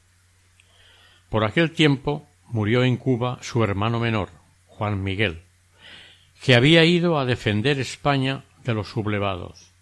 Por 1.29 1.45
aquel 1.45 1.73
tiempo 1.73 2.27
murió 2.49 2.85
en 2.85 2.97
Cuba 2.97 3.39
su 3.43 3.63
hermano 3.65 4.01
menor, 4.01 4.31
Juan 4.67 5.03
Miguel, 5.03 5.43
que 6.43 6.55
había 6.55 6.85
ido 6.85 7.19
a 7.19 7.25
defender 7.25 7.81
España 7.81 8.45
de 8.65 8.75
los 8.75 8.89
sublevados. 8.89 9.73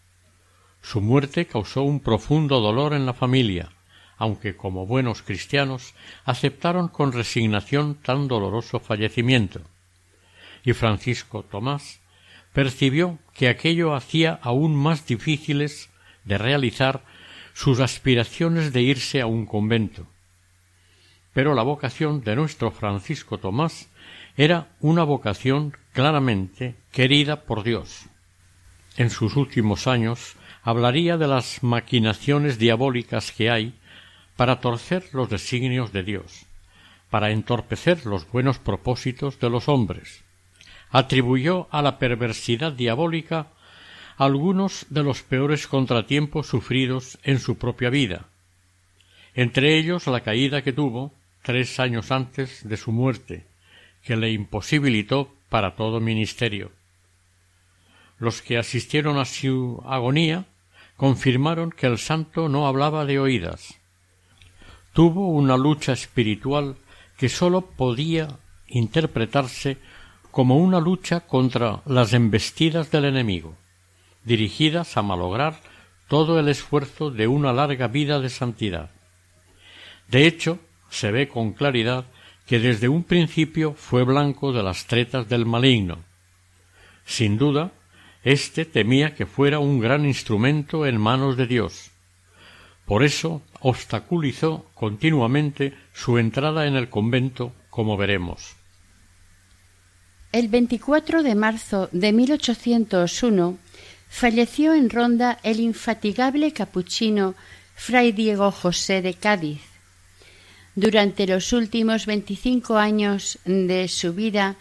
Su 0.82 1.00
muerte 1.00 1.46
causó 1.46 1.82
un 1.82 2.00
profundo 2.00 2.60
dolor 2.60 2.92
en 2.92 3.06
la 3.06 3.14
familia, 3.14 3.70
aunque 4.16 4.56
como 4.56 4.86
buenos 4.86 5.22
cristianos 5.22 5.94
aceptaron 6.24 6.88
con 6.88 7.12
resignación 7.12 7.94
tan 7.94 8.28
doloroso 8.28 8.80
fallecimiento. 8.80 9.60
Y 10.64 10.72
Francisco 10.72 11.42
Tomás 11.42 12.00
percibió 12.52 13.18
que 13.34 13.48
aquello 13.48 13.94
hacía 13.94 14.38
aún 14.42 14.76
más 14.76 15.06
difíciles 15.06 15.90
de 16.24 16.38
realizar 16.38 17.02
sus 17.52 17.80
aspiraciones 17.80 18.72
de 18.72 18.82
irse 18.82 19.20
a 19.20 19.26
un 19.26 19.46
convento. 19.46 20.06
Pero 21.32 21.54
la 21.54 21.62
vocación 21.62 22.22
de 22.22 22.36
nuestro 22.36 22.70
Francisco 22.70 23.38
Tomás 23.38 23.88
era 24.36 24.68
una 24.80 25.04
vocación 25.04 25.76
claramente 25.92 26.76
querida 26.92 27.42
por 27.42 27.62
Dios. 27.62 28.06
En 28.96 29.10
sus 29.10 29.36
últimos 29.36 29.86
años 29.86 30.36
hablaría 30.62 31.16
de 31.16 31.28
las 31.28 31.62
maquinaciones 31.62 32.58
diabólicas 32.58 33.32
que 33.32 33.50
hay 33.50 33.74
para 34.36 34.60
torcer 34.60 35.04
los 35.12 35.28
designios 35.28 35.92
de 35.92 36.02
Dios, 36.02 36.46
para 37.10 37.30
entorpecer 37.30 38.06
los 38.06 38.30
buenos 38.30 38.58
propósitos 38.58 39.38
de 39.38 39.50
los 39.50 39.68
hombres. 39.68 40.24
Atribuyó 40.90 41.68
a 41.70 41.82
la 41.82 41.98
perversidad 41.98 42.72
diabólica 42.72 43.48
algunos 44.16 44.86
de 44.90 45.02
los 45.02 45.22
peores 45.22 45.66
contratiempos 45.66 46.46
sufridos 46.46 47.18
en 47.22 47.38
su 47.40 47.58
propia 47.58 47.90
vida, 47.90 48.26
entre 49.34 49.76
ellos 49.76 50.06
la 50.06 50.20
caída 50.20 50.62
que 50.62 50.72
tuvo 50.72 51.12
tres 51.42 51.80
años 51.80 52.10
antes 52.10 52.66
de 52.66 52.76
su 52.76 52.92
muerte, 52.92 53.44
que 54.04 54.16
le 54.16 54.30
imposibilitó 54.30 55.34
para 55.48 55.74
todo 55.74 56.00
ministerio. 56.00 56.70
Los 58.18 58.42
que 58.42 58.58
asistieron 58.58 59.18
a 59.18 59.24
su 59.24 59.82
agonía 59.86 60.46
confirmaron 60.96 61.70
que 61.70 61.86
el 61.86 61.98
santo 61.98 62.48
no 62.48 62.66
hablaba 62.66 63.04
de 63.04 63.18
oídas. 63.18 63.80
Tuvo 64.92 65.28
una 65.28 65.56
lucha 65.56 65.92
espiritual 65.92 66.76
que 67.18 67.28
sólo 67.28 67.62
podía 67.62 68.38
interpretarse 68.68 69.78
como 70.30 70.56
una 70.56 70.80
lucha 70.80 71.20
contra 71.20 71.82
las 71.86 72.12
embestidas 72.12 72.90
del 72.90 73.06
enemigo, 73.06 73.56
dirigidas 74.24 74.96
a 74.96 75.02
malograr 75.02 75.60
todo 76.08 76.38
el 76.38 76.48
esfuerzo 76.48 77.10
de 77.10 77.26
una 77.26 77.52
larga 77.52 77.88
vida 77.88 78.20
de 78.20 78.28
santidad. 78.28 78.90
De 80.08 80.26
hecho, 80.26 80.58
se 80.90 81.10
ve 81.10 81.28
con 81.28 81.52
claridad 81.52 82.04
que 82.46 82.58
desde 82.58 82.88
un 82.88 83.04
principio 83.04 83.74
fue 83.74 84.04
blanco 84.04 84.52
de 84.52 84.62
las 84.62 84.86
tretas 84.86 85.28
del 85.28 85.46
maligno. 85.46 85.98
Sin 87.06 87.38
duda, 87.38 87.72
éste 88.22 88.64
temía 88.64 89.14
que 89.14 89.26
fuera 89.26 89.58
un 89.58 89.80
gran 89.80 90.04
instrumento 90.04 90.86
en 90.86 91.00
manos 91.00 91.36
de 91.36 91.46
Dios. 91.46 91.90
Por 92.86 93.02
eso 93.02 93.42
obstaculizó 93.60 94.66
continuamente 94.74 95.74
su 95.94 96.18
entrada 96.18 96.66
en 96.66 96.76
el 96.76 96.90
convento, 96.90 97.52
como 97.70 97.96
veremos. 97.96 98.56
El 100.32 100.48
24 100.48 101.22
de 101.22 101.34
marzo 101.34 101.88
de 101.92 102.12
1801 102.12 103.56
falleció 104.14 104.74
en 104.74 104.90
Ronda 104.90 105.40
el 105.42 105.58
infatigable 105.58 106.52
capuchino 106.52 107.34
Fray 107.74 108.12
Diego 108.12 108.52
José 108.52 109.02
de 109.02 109.14
Cádiz, 109.14 109.60
durante 110.76 111.26
los 111.26 111.52
últimos 111.52 112.06
veinticinco 112.06 112.78
años 112.78 113.40
de 113.44 113.88
su 113.88 114.12
vida 114.14 114.54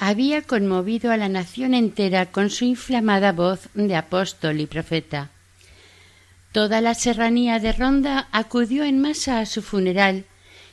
había 0.00 0.42
conmovido 0.42 1.12
a 1.12 1.16
la 1.16 1.28
nación 1.28 1.72
entera 1.72 2.26
con 2.26 2.50
su 2.50 2.64
inflamada 2.64 3.30
voz 3.30 3.68
de 3.74 3.94
apóstol 3.94 4.60
y 4.60 4.66
profeta. 4.66 5.30
Toda 6.50 6.80
la 6.80 6.94
serranía 6.94 7.60
de 7.60 7.72
Ronda 7.74 8.26
acudió 8.32 8.82
en 8.82 9.00
masa 9.00 9.38
a 9.38 9.46
su 9.46 9.62
funeral 9.62 10.24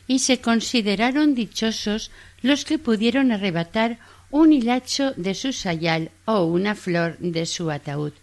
y 0.08 0.20
se 0.20 0.42
consideraron 0.42 1.36
dichosos 1.36 2.10
los 2.42 2.66
que 2.66 2.80
pudieron 2.80 3.32
arrebatar 3.32 4.00
un 4.34 4.52
hilacho 4.52 5.14
de 5.16 5.36
su 5.36 5.54
sayal 5.54 6.10
o 6.26 6.46
una 6.46 6.74
flor 6.74 7.20
de 7.20 7.46
su 7.46 7.70
ataúd. 7.70 8.14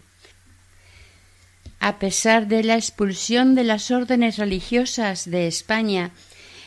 A 1.79 1.99
pesar 1.99 2.49
de 2.49 2.65
la 2.65 2.75
expulsión 2.75 3.55
de 3.55 3.63
las 3.63 3.91
órdenes 3.91 4.37
religiosas 4.37 5.31
de 5.31 5.47
España 5.47 6.11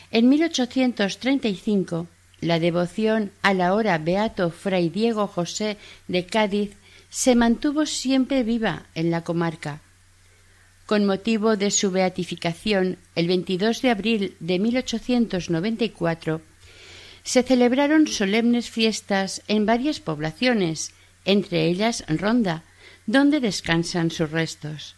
en 0.09 0.29
1835, 0.29 2.07
la 2.41 2.59
devoción 2.59 3.31
a 3.43 3.53
la 3.53 3.75
hora 3.75 3.99
beato 3.99 4.49
Fray 4.49 4.89
Diego 4.89 5.27
José 5.27 5.77
de 6.07 6.25
Cádiz 6.25 6.71
se 7.11 7.35
mantuvo 7.35 7.85
siempre 7.85 8.41
viva 8.41 8.87
en 8.95 9.11
la 9.11 9.23
comarca. 9.23 9.79
Con 10.87 11.05
motivo 11.05 11.55
de 11.55 11.69
su 11.69 11.91
beatificación, 11.91 12.97
el 13.13 13.27
22 13.27 13.83
de 13.83 13.91
abril 13.91 14.35
de 14.39 14.57
1894, 14.57 16.41
se 17.25 17.41
celebraron 17.41 18.07
solemnes 18.07 18.69
fiestas 18.69 19.41
en 19.47 19.65
varias 19.65 19.99
poblaciones, 19.99 20.91
entre 21.25 21.65
ellas 21.65 22.05
Ronda, 22.07 22.63
donde 23.07 23.39
descansan 23.39 24.11
sus 24.11 24.29
restos. 24.29 24.95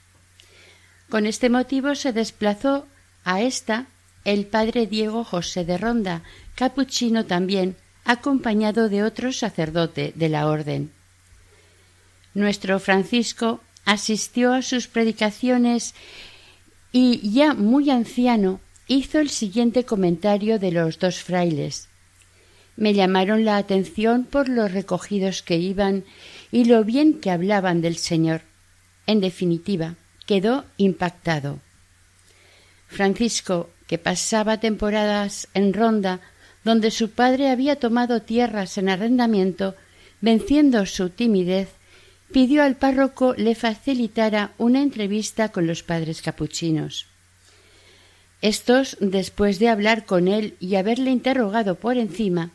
Con 1.10 1.26
este 1.26 1.50
motivo 1.50 1.96
se 1.96 2.12
desplazó 2.12 2.86
a 3.24 3.42
esta 3.42 3.88
el 4.26 4.46
padre 4.46 4.88
Diego 4.88 5.24
José 5.24 5.64
de 5.64 5.78
Ronda, 5.78 6.22
capuchino 6.56 7.26
también, 7.26 7.78
acompañado 8.04 8.90
de 8.90 9.04
otro 9.04 9.32
sacerdote 9.32 10.12
de 10.16 10.28
la 10.28 10.48
orden. 10.48 10.92
Nuestro 12.34 12.80
Francisco 12.82 13.62
asistió 13.86 14.54
a 14.54 14.62
sus 14.62 14.88
predicaciones 14.88 15.96
y 16.92 17.32
ya 17.32 17.54
muy 17.54 17.90
anciano 17.90 18.60
hizo 18.88 19.20
el 19.20 19.30
siguiente 19.30 19.86
comentario 19.86 20.60
de 20.60 20.72
los 20.74 21.00
dos 21.00 21.24
frailes. 21.24 21.88
Me 22.78 22.94
llamaron 22.94 23.44
la 23.44 23.58
atención 23.58 24.24
por 24.24 24.48
los 24.48 24.72
recogidos 24.72 25.42
que 25.42 25.58
iban 25.58 26.06
y 26.52 26.66
lo 26.66 26.84
bien 26.84 27.20
que 27.20 27.32
hablaban 27.32 27.82
del 27.82 27.98
Señor. 27.98 28.42
En 29.08 29.20
definitiva, 29.20 29.96
quedó 30.26 30.64
impactado. 30.78 31.60
Francisco 32.88 33.70
que 33.88 33.98
pasaba 33.98 34.60
temporadas 34.60 35.48
en 35.54 35.74
Ronda, 35.74 36.20
donde 36.64 36.92
su 36.92 37.12
padre 37.12 37.50
había 37.50 37.78
tomado 37.78 38.22
tierras 38.22 38.78
en 38.78 38.90
arrendamiento, 38.90 39.76
venciendo 40.22 40.86
su 40.86 41.10
timidez, 41.10 41.70
pidió 42.32 42.64
al 42.64 42.76
párroco 42.76 43.34
le 43.38 43.56
facilitara 43.56 44.52
una 44.58 44.82
entrevista 44.82 45.50
con 45.50 45.66
los 45.66 45.84
padres 45.84 46.22
capuchinos. 46.22 47.08
Estos, 48.42 48.98
después 49.00 49.58
de 49.60 49.70
hablar 49.70 50.06
con 50.06 50.28
él 50.28 50.56
y 50.60 50.76
haberle 50.76 51.10
interrogado 51.10 51.76
por 51.76 51.98
encima, 51.98 52.52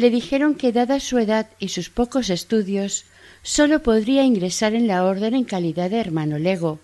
le 0.00 0.08
dijeron 0.08 0.54
que 0.54 0.72
dada 0.72 0.98
su 0.98 1.18
edad 1.18 1.46
y 1.58 1.68
sus 1.68 1.90
pocos 1.90 2.30
estudios, 2.30 3.04
sólo 3.42 3.82
podría 3.82 4.24
ingresar 4.24 4.72
en 4.74 4.86
la 4.86 5.04
orden 5.04 5.34
en 5.34 5.44
calidad 5.44 5.90
de 5.90 6.00
hermano 6.00 6.38
lego. 6.38 6.80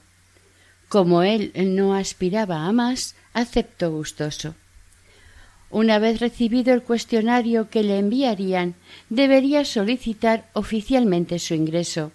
Como 0.90 1.22
él 1.22 1.50
no 1.54 1.94
aspiraba 1.94 2.66
a 2.66 2.72
más, 2.72 3.14
aceptó 3.32 3.90
gustoso. 3.90 4.54
Una 5.70 5.98
vez 5.98 6.20
recibido 6.20 6.74
el 6.74 6.82
cuestionario 6.82 7.70
que 7.70 7.82
le 7.82 7.98
enviarían, 7.98 8.74
debería 9.08 9.64
solicitar 9.64 10.50
oficialmente 10.52 11.38
su 11.38 11.54
ingreso. 11.54 12.12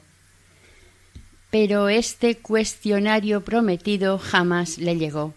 Pero 1.50 1.90
este 1.90 2.38
cuestionario 2.38 3.44
prometido 3.44 4.20
jamás 4.20 4.78
le 4.78 4.98
llegó. 4.98 5.34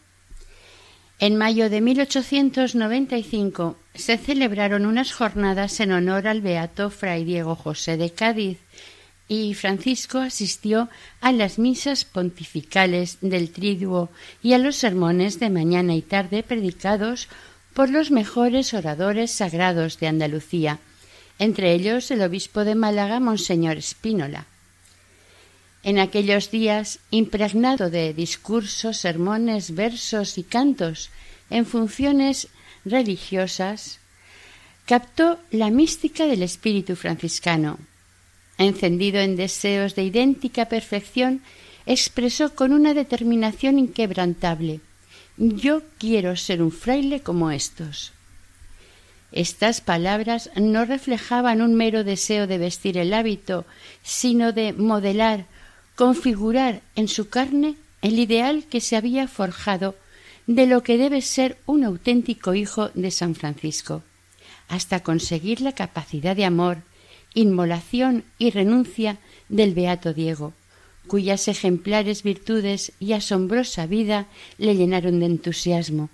En 1.21 1.37
mayo 1.37 1.71
de 1.71 1.81
1895 1.81 3.79
se 3.95 4.19
celebraron 4.19 4.87
unas 4.87 5.13
jornadas 5.13 5.79
en 5.81 5.93
honor 5.93 6.27
al 6.27 6.41
beato 6.41 6.91
Fray 6.91 7.25
Diego 7.25 7.55
José 7.55 7.97
de 7.97 8.11
Cádiz, 8.11 8.59
y 9.29 9.55
Francisco 9.55 10.19
asistió 10.19 10.89
a 11.21 11.33
las 11.33 11.59
misas 11.59 12.05
pontificales 12.05 13.19
del 13.23 13.51
Triduo 13.51 14.11
y 14.43 14.53
a 14.53 14.59
los 14.59 14.77
sermones 14.77 15.41
de 15.41 15.49
mañana 15.49 15.95
y 15.95 16.03
tarde 16.03 16.43
predicados 16.43 17.29
por 17.73 17.89
los 17.89 18.11
mejores 18.11 18.75
oradores 18.75 19.31
sagrados 19.31 19.99
de 19.99 20.09
Andalucía, 20.09 20.79
entre 21.39 21.73
ellos 21.73 22.11
el 22.11 22.23
obispo 22.23 22.65
de 22.65 22.75
Málaga, 22.75 23.19
Monseñor 23.19 23.81
Spínola. 23.81 24.47
En 25.83 25.99
aquellos 25.99 26.51
días, 26.51 26.99
impregnado 27.11 27.91
de 27.91 28.15
discursos, 28.15 28.99
sermones, 28.99 29.75
versos 29.75 30.39
y 30.39 30.43
cantos 30.43 31.11
en 31.51 31.67
funciones 31.67 32.49
religiosas, 32.85 33.99
captó 34.87 35.39
la 35.51 35.71
mística 35.71 36.27
del 36.27 36.43
espíritu 36.43 36.97
franciscano 36.97 37.79
encendido 38.59 39.21
en 39.21 39.37
deseos 39.37 39.95
de 39.95 40.05
idéntica 40.05 40.67
perfección, 40.67 41.43
expresó 41.87 42.55
con 42.55 42.73
una 42.73 42.95
determinación 42.95 43.79
inquebrantable 43.79 44.81
Yo 45.37 45.83
quiero 45.99 46.37
ser 46.37 46.63
un 46.63 46.71
fraile 46.71 47.21
como 47.21 47.51
estos. 47.51 48.13
Estas 49.33 49.81
palabras 49.81 50.51
no 50.55 50.85
reflejaban 50.85 51.61
un 51.61 51.75
mero 51.75 52.05
deseo 52.05 52.47
de 52.47 52.59
vestir 52.59 52.97
el 52.97 53.13
hábito, 53.13 53.67
sino 54.05 54.53
de 54.53 54.73
modelar, 54.73 55.47
configurar 55.97 56.83
en 56.95 57.09
su 57.09 57.29
carne 57.29 57.75
el 58.01 58.21
ideal 58.21 58.65
que 58.71 58.81
se 58.81 58.95
había 58.95 59.27
forjado 59.27 59.97
de 60.47 60.67
lo 60.67 60.83
que 60.83 60.99
debe 60.99 61.23
ser 61.23 61.59
un 61.67 61.85
auténtico 61.85 62.55
hijo 62.55 62.91
de 62.95 63.11
San 63.11 63.35
Francisco, 63.35 64.03
hasta 64.69 65.01
conseguir 65.01 65.61
la 65.61 65.73
capacidad 65.73 66.37
de 66.37 66.45
amor, 66.45 66.83
inmolación 67.35 68.25
y 68.39 68.51
renuncia 68.51 69.19
del 69.49 69.75
beato 69.75 70.13
Diego, 70.15 70.53
cuyas 71.07 71.49
ejemplares 71.49 72.23
virtudes 72.23 72.93
y 72.99 73.13
asombrosa 73.13 73.87
vida 73.87 74.27
le 74.59 74.77
llenaron 74.77 75.21
de 75.21 75.27
entusiasmo. 75.27 76.11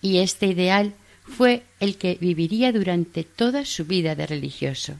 Y 0.00 0.18
este 0.18 0.46
ideal 0.46 0.94
fue 1.24 1.62
el 1.78 1.96
que 1.96 2.16
viviría 2.20 2.72
durante 2.72 3.24
toda 3.24 3.64
su 3.64 3.84
vida 3.84 4.14
de 4.14 4.26
religioso. 4.26 4.94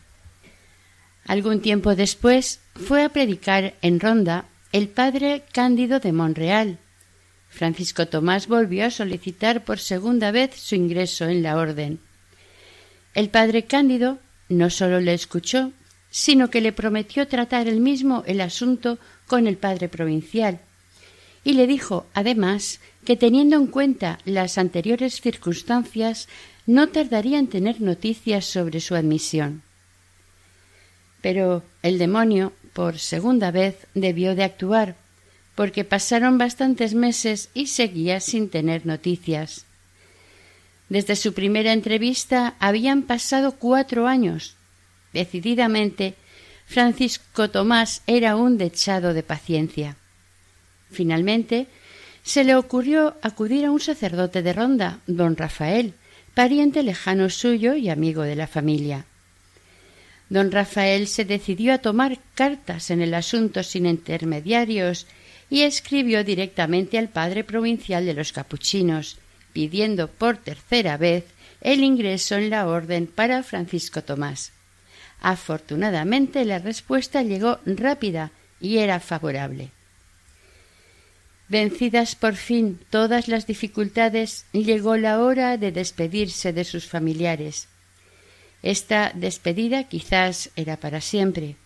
Algún 1.26 1.60
tiempo 1.60 1.94
después 1.94 2.60
fue 2.74 3.04
a 3.04 3.08
predicar 3.08 3.74
en 3.82 4.00
Ronda 4.00 4.46
el 4.72 4.88
padre 4.88 5.42
Cándido 5.52 6.00
de 6.00 6.12
Monreal. 6.12 6.78
Francisco 7.50 8.06
Tomás 8.06 8.46
volvió 8.46 8.86
a 8.86 8.90
solicitar 8.90 9.64
por 9.64 9.78
segunda 9.78 10.30
vez 10.30 10.54
su 10.54 10.76
ingreso 10.76 11.26
en 11.26 11.42
la 11.42 11.56
orden. 11.56 12.00
El 13.12 13.28
padre 13.28 13.64
Cándido 13.64 14.18
no 14.48 14.70
sólo 14.70 15.00
le 15.00 15.12
escuchó, 15.12 15.72
sino 16.10 16.48
que 16.48 16.60
le 16.60 16.72
prometió 16.72 17.28
tratar 17.28 17.68
él 17.68 17.80
mismo 17.80 18.24
el 18.26 18.40
asunto 18.40 18.98
con 19.26 19.46
el 19.46 19.56
padre 19.56 19.88
provincial, 19.88 20.60
y 21.44 21.54
le 21.54 21.66
dijo, 21.66 22.06
además, 22.14 22.80
que 23.04 23.16
teniendo 23.16 23.56
en 23.56 23.66
cuenta 23.66 24.18
las 24.24 24.58
anteriores 24.58 25.20
circunstancias, 25.20 26.28
no 26.66 26.88
tardaría 26.88 27.38
en 27.38 27.48
tener 27.48 27.80
noticias 27.80 28.44
sobre 28.44 28.80
su 28.80 28.94
admisión. 28.94 29.62
Pero 31.22 31.62
el 31.82 31.98
demonio, 31.98 32.52
por 32.72 32.98
segunda 32.98 33.50
vez, 33.50 33.86
debió 33.94 34.34
de 34.34 34.44
actuar, 34.44 34.96
porque 35.54 35.84
pasaron 35.84 36.38
bastantes 36.38 36.94
meses 36.94 37.50
y 37.54 37.66
seguía 37.66 38.20
sin 38.20 38.48
tener 38.48 38.86
noticias. 38.86 39.66
Desde 40.88 41.16
su 41.16 41.34
primera 41.34 41.72
entrevista 41.72 42.54
habían 42.58 43.02
pasado 43.02 43.52
cuatro 43.52 44.06
años. 44.06 44.56
Decididamente, 45.12 46.14
Francisco 46.66 47.50
Tomás 47.50 48.02
era 48.06 48.36
un 48.36 48.58
dechado 48.58 49.14
de 49.14 49.22
paciencia. 49.22 49.96
Finalmente, 50.90 51.66
se 52.22 52.44
le 52.44 52.54
ocurrió 52.54 53.16
acudir 53.22 53.64
a 53.64 53.70
un 53.70 53.80
sacerdote 53.80 54.42
de 54.42 54.52
Ronda, 54.52 54.98
don 55.06 55.36
Rafael, 55.36 55.94
pariente 56.34 56.82
lejano 56.82 57.30
suyo 57.30 57.74
y 57.74 57.88
amigo 57.88 58.22
de 58.22 58.36
la 58.36 58.46
familia. 58.46 59.04
Don 60.28 60.52
Rafael 60.52 61.08
se 61.08 61.24
decidió 61.24 61.74
a 61.74 61.78
tomar 61.78 62.18
cartas 62.34 62.90
en 62.90 63.02
el 63.02 63.14
asunto 63.14 63.62
sin 63.62 63.86
intermediarios 63.86 65.06
y 65.50 65.62
escribió 65.62 66.22
directamente 66.22 66.96
al 66.96 67.08
padre 67.08 67.42
provincial 67.42 68.06
de 68.06 68.14
los 68.14 68.32
capuchinos, 68.32 69.18
pidiendo 69.52 70.08
por 70.08 70.36
tercera 70.36 70.96
vez 70.96 71.24
el 71.60 71.82
ingreso 71.82 72.36
en 72.36 72.50
la 72.50 72.68
orden 72.68 73.08
para 73.08 73.42
Francisco 73.42 74.02
Tomás. 74.02 74.52
Afortunadamente 75.20 76.44
la 76.44 76.60
respuesta 76.60 77.22
llegó 77.22 77.58
rápida 77.66 78.30
y 78.60 78.78
era 78.78 79.00
favorable. 79.00 79.70
Vencidas 81.48 82.14
por 82.14 82.36
fin 82.36 82.78
todas 82.90 83.26
las 83.26 83.46
dificultades, 83.48 84.46
llegó 84.52 84.96
la 84.96 85.20
hora 85.20 85.56
de 85.56 85.72
despedirse 85.72 86.52
de 86.52 86.62
sus 86.62 86.86
familiares. 86.86 87.66
Esta 88.62 89.10
despedida 89.14 89.84
quizás 89.84 90.50
era 90.54 90.76
para 90.76 91.00
siempre. 91.00 91.56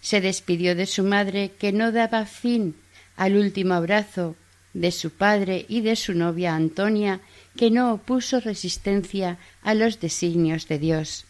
Se 0.00 0.22
despidió 0.22 0.74
de 0.74 0.86
su 0.86 1.02
madre, 1.02 1.52
que 1.58 1.70
no 1.70 1.92
daba 1.92 2.24
fin 2.24 2.76
al 3.16 3.36
último 3.36 3.74
abrazo, 3.74 4.36
de 4.72 4.90
su 4.90 5.10
padre 5.10 5.66
y 5.68 5.82
de 5.82 5.96
su 5.96 6.14
novia 6.14 6.54
Antonia, 6.54 7.20
que 7.56 7.70
no 7.70 7.92
opuso 7.92 8.40
resistencia 8.40 9.38
a 9.62 9.74
los 9.74 10.00
designios 10.00 10.66
de 10.66 10.78
Dios. 10.78 11.24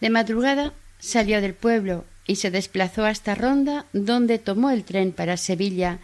De 0.00 0.10
madrugada 0.10 0.72
salió 0.98 1.40
del 1.40 1.54
pueblo 1.54 2.04
y 2.26 2.36
se 2.36 2.50
desplazó 2.50 3.04
hasta 3.04 3.34
Ronda, 3.34 3.86
donde 3.92 4.38
tomó 4.38 4.70
el 4.70 4.84
tren 4.84 5.12
para 5.12 5.36
Sevilla 5.36 5.98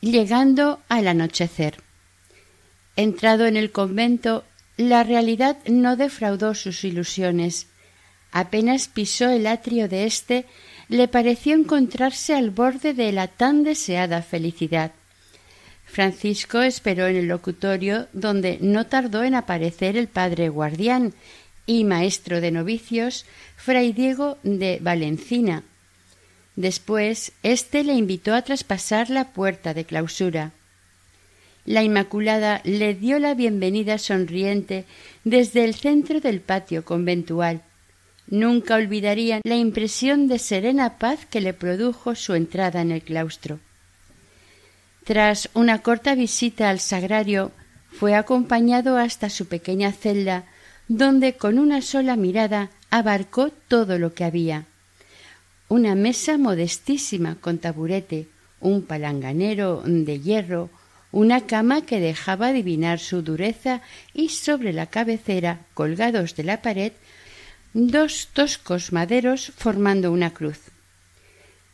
llegando 0.00 0.80
al 0.88 1.08
anochecer. 1.08 1.78
Entrado 2.96 3.46
en 3.46 3.56
el 3.56 3.72
convento, 3.72 4.44
la 4.76 5.02
realidad 5.04 5.58
no 5.66 5.96
defraudó 5.96 6.54
sus 6.54 6.84
ilusiones. 6.84 7.66
Apenas 8.30 8.88
pisó 8.88 9.30
el 9.30 9.46
atrio 9.46 9.88
de 9.88 10.04
éste, 10.04 10.46
le 10.88 11.08
pareció 11.08 11.54
encontrarse 11.54 12.34
al 12.34 12.50
borde 12.50 12.94
de 12.94 13.12
la 13.12 13.28
tan 13.28 13.64
deseada 13.64 14.22
felicidad. 14.22 14.92
Francisco 15.84 16.62
esperó 16.62 17.06
en 17.06 17.16
el 17.16 17.28
locutorio, 17.28 18.06
donde 18.12 18.58
no 18.60 18.86
tardó 18.86 19.24
en 19.24 19.34
aparecer 19.34 19.96
el 19.96 20.08
padre 20.08 20.48
guardián 20.48 21.14
y 21.66 21.84
maestro 21.84 22.40
de 22.40 22.50
novicios, 22.50 23.24
fray 23.56 23.92
Diego 23.92 24.38
de 24.42 24.78
Valencina, 24.80 25.62
Después, 26.56 27.32
éste 27.42 27.84
le 27.84 27.92
invitó 27.92 28.34
a 28.34 28.40
traspasar 28.40 29.10
la 29.10 29.32
puerta 29.32 29.74
de 29.74 29.84
clausura. 29.84 30.52
La 31.66 31.82
Inmaculada 31.82 32.62
le 32.64 32.94
dio 32.94 33.18
la 33.18 33.34
bienvenida 33.34 33.98
sonriente 33.98 34.86
desde 35.24 35.64
el 35.64 35.74
centro 35.74 36.20
del 36.20 36.40
patio 36.40 36.82
conventual. 36.84 37.62
Nunca 38.28 38.74
olvidarían 38.74 39.40
la 39.44 39.56
impresión 39.56 40.28
de 40.28 40.38
serena 40.38 40.98
paz 40.98 41.26
que 41.26 41.40
le 41.40 41.52
produjo 41.52 42.14
su 42.14 42.34
entrada 42.34 42.80
en 42.80 42.90
el 42.90 43.02
claustro. 43.02 43.60
Tras 45.04 45.48
una 45.54 45.82
corta 45.82 46.14
visita 46.14 46.68
al 46.68 46.80
sagrario, 46.80 47.52
fue 47.92 48.14
acompañado 48.14 48.98
hasta 48.98 49.30
su 49.30 49.46
pequeña 49.46 49.92
celda, 49.92 50.44
donde 50.88 51.34
con 51.34 51.58
una 51.58 51.82
sola 51.82 52.16
mirada 52.16 52.70
abarcó 52.90 53.50
todo 53.68 53.98
lo 53.98 54.14
que 54.14 54.24
había 54.24 54.66
una 55.68 55.94
mesa 55.96 56.38
modestísima 56.38 57.36
con 57.40 57.58
taburete, 57.58 58.28
un 58.60 58.82
palanganero 58.82 59.82
de 59.84 60.20
hierro, 60.20 60.70
una 61.10 61.46
cama 61.46 61.82
que 61.82 61.98
dejaba 61.98 62.48
adivinar 62.48 62.98
su 63.00 63.22
dureza 63.22 63.82
y 64.14 64.28
sobre 64.28 64.72
la 64.72 64.86
cabecera, 64.86 65.60
colgados 65.74 66.36
de 66.36 66.44
la 66.44 66.62
pared, 66.62 66.92
dos 67.72 68.28
toscos 68.32 68.92
maderos 68.92 69.52
formando 69.56 70.12
una 70.12 70.32
cruz. 70.32 70.58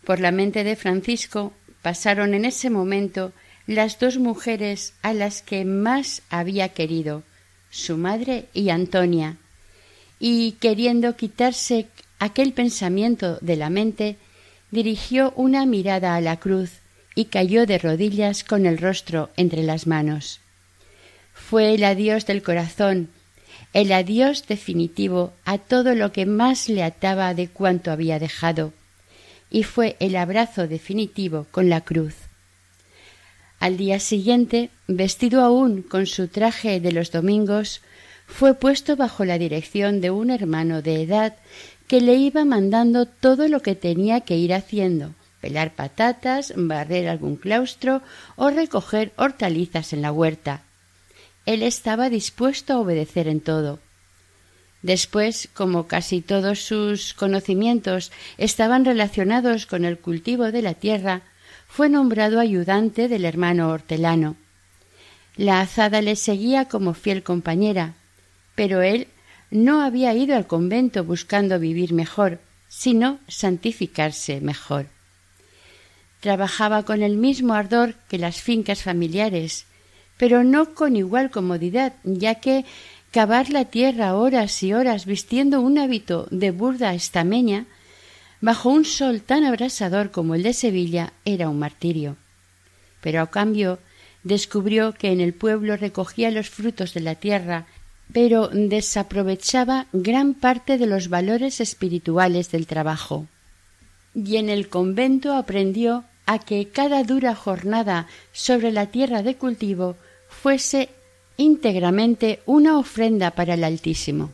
Por 0.05 0.21
la 0.21 0.33
mente 0.33 0.65
de 0.65 0.77
Francisco 0.77 1.53
pasaron 1.83 2.35
en 2.35 2.45
ese 2.45 2.71
momento 2.71 3.33
las 3.67 3.99
dos 3.99 4.19
mujeres 4.19 4.95
a 5.03 5.13
las 5.13 5.43
que 5.43 5.65
más 5.65 6.23
había 6.31 6.71
querido, 6.71 7.23
su 7.71 7.97
madre 7.97 8.47
y 8.53 8.71
Antonia, 8.71 9.37
y 10.19 10.53
queriendo 10.53 11.17
quitarse 11.17 11.89
aquel 12.19 12.53
pensamiento 12.53 13.39
de 13.41 13.57
la 13.57 13.71
mente, 13.71 14.17
dirigió 14.71 15.33
una 15.37 15.67
mirada 15.67 16.17
a 16.17 16.21
la 16.21 16.39
cruz 16.39 16.71
y 17.15 17.27
cayó 17.27 17.67
de 17.67 17.79
rodillas 17.79 18.45
con 18.45 18.67
el 18.67 18.79
rostro 18.79 19.31
entre 19.37 19.63
las 19.63 19.87
manos. 19.87 20.41
Fue 21.33 21.75
el 21.75 21.85
adiós 21.85 22.27
del 22.27 22.43
corazón, 22.43 23.09
el 23.73 23.93
adiós 23.93 24.47
definitivo 24.47 25.33
a 25.45 25.59
todo 25.59 25.95
lo 25.95 26.13
que 26.13 26.27
más 26.27 26.69
le 26.69 26.83
ataba 26.83 27.35
de 27.35 27.49
cuanto 27.49 27.91
había 27.91 28.19
dejado, 28.19 28.73
y 29.51 29.63
fue 29.63 29.97
el 30.01 30.17
abrazo 30.17 30.69
definitivo 30.69 31.47
con 31.51 31.69
la 31.69 31.81
cruz. 31.81 32.15
Al 33.61 33.77
día 33.77 34.01
siguiente, 34.01 34.71
vestido 34.89 35.43
aún 35.43 35.83
con 35.83 36.07
su 36.07 36.29
traje 36.29 36.81
de 36.81 36.93
los 36.93 37.13
domingos, 37.13 37.81
fue 38.27 38.55
puesto 38.55 38.97
bajo 38.97 39.25
la 39.25 39.39
dirección 39.39 40.01
de 40.01 40.11
un 40.11 40.31
hermano 40.31 40.83
de 40.83 41.03
edad 41.03 41.37
que 41.87 42.01
le 42.01 42.15
iba 42.15 42.45
mandando 42.45 43.07
todo 43.07 43.49
lo 43.49 43.61
que 43.61 43.75
tenía 43.75 44.23
que 44.23 44.37
ir 44.37 44.55
haciendo 44.55 45.15
pelar 45.43 45.75
patatas, 45.75 46.55
barrer 46.57 47.09
algún 47.09 47.37
claustro 47.37 48.01
o 48.37 48.49
recoger 48.49 49.13
hortalizas 49.17 49.93
en 49.93 50.01
la 50.01 50.13
huerta. 50.13 50.63
Él 51.47 51.63
estaba 51.63 52.09
dispuesto 52.09 52.75
a 52.75 52.79
obedecer 52.79 53.29
en 53.29 53.41
todo. 53.41 53.81
Después, 54.83 55.49
como 55.55 55.87
casi 55.87 56.21
todos 56.21 56.61
sus 56.61 57.15
conocimientos 57.15 58.11
estaban 58.37 58.85
relacionados 58.85 59.67
con 59.67 59.85
el 59.85 59.99
cultivo 59.99 60.51
de 60.51 60.63
la 60.63 60.75
tierra, 60.75 61.23
fue 61.69 61.89
nombrado 61.89 62.41
ayudante 62.41 63.09
del 63.09 63.25
hermano 63.25 63.71
hortelano. 63.71 64.37
La 65.37 65.61
azada 65.61 66.03
le 66.03 66.17
seguía 66.17 66.67
como 66.67 66.95
fiel 66.95 67.23
compañera, 67.23 67.95
pero 68.55 68.83
él 68.83 69.09
no 69.51 69.83
había 69.83 70.15
ido 70.15 70.37
al 70.37 70.47
convento 70.47 71.05
buscando 71.05 71.59
vivir 71.59 71.93
mejor, 71.93 72.41
sino 72.69 73.21
santificarse 73.29 74.41
mejor. 74.41 74.87
Trabajaba 76.21 76.85
con 76.85 77.03
el 77.03 77.17
mismo 77.17 77.55
ardor 77.55 77.95
que 78.09 78.19
las 78.19 78.41
fincas 78.41 78.83
familiares, 78.83 79.67
pero 80.23 80.45
no 80.45 80.73
con 80.73 80.95
igual 80.95 81.33
comodidad, 81.33 81.95
ya 82.05 82.37
que 82.37 82.65
cavar 83.11 83.51
la 83.51 83.65
tierra 83.65 84.15
horas 84.15 84.63
y 84.63 84.73
horas 84.73 85.05
vistiendo 85.05 85.61
un 85.61 85.79
hábito 85.79 86.29
de 86.31 86.53
burda 86.53 86.95
estameña, 86.95 87.67
bajo 88.41 88.69
un 88.69 88.85
sol 88.85 89.23
tan 89.23 89.43
abrasador 89.43 90.13
como 90.13 90.37
el 90.37 90.45
de 90.45 90.53
Sevilla, 90.53 91.13
era 91.25 91.49
un 91.49 91.59
martirio. 91.59 92.15
Pero 93.01 93.21
a 93.21 93.33
cambio 93.33 93.81
descubrió 94.23 94.93
que 94.93 95.11
en 95.11 95.21
el 95.21 95.35
pueblo 95.35 95.77
recogía 95.77 96.31
los 96.31 96.49
frutos 96.49 96.95
de 96.95 97.01
la 97.01 97.17
tierra 97.17 97.67
pero 98.13 98.47
desaprovechaba 98.47 99.87
gran 99.93 100.35
parte 100.35 100.79
de 100.79 100.87
los 100.87 101.09
valores 101.09 101.61
espirituales 101.61 102.53
del 102.53 102.69
trabajo. 102.69 103.27
Y 104.15 104.37
en 104.37 104.51
el 104.51 104.69
convento 104.69 105.35
aprendió 105.35 106.05
a 106.27 106.39
que 106.39 106.69
cada 106.69 107.03
dura 107.03 107.35
jornada 107.35 108.07
sobre 108.31 108.71
la 108.71 108.87
tierra 108.87 109.25
de 109.25 109.35
cultivo 109.35 109.97
fuese 110.43 110.89
íntegramente 111.37 112.41
una 112.47 112.77
ofrenda 112.77 113.31
para 113.31 113.55
el 113.55 113.63
Altísimo. 113.63 114.33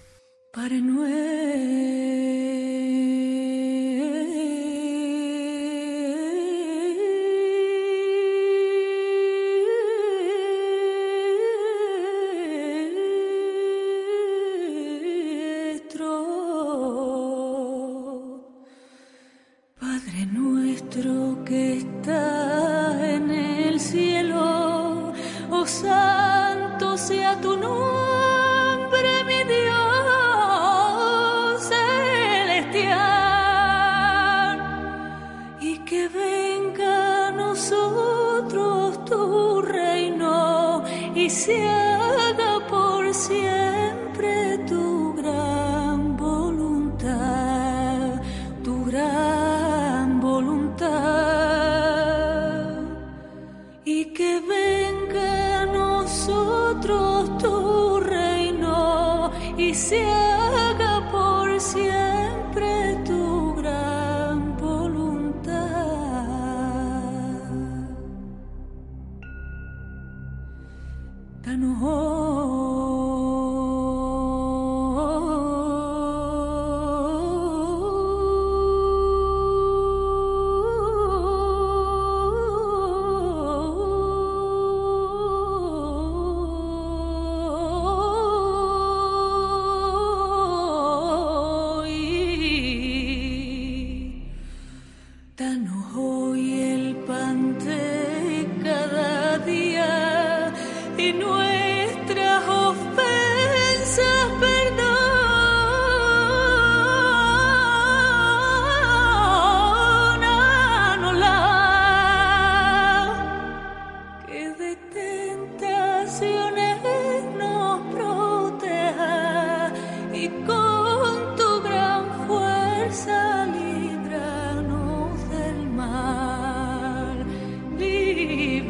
So. 25.68 26.37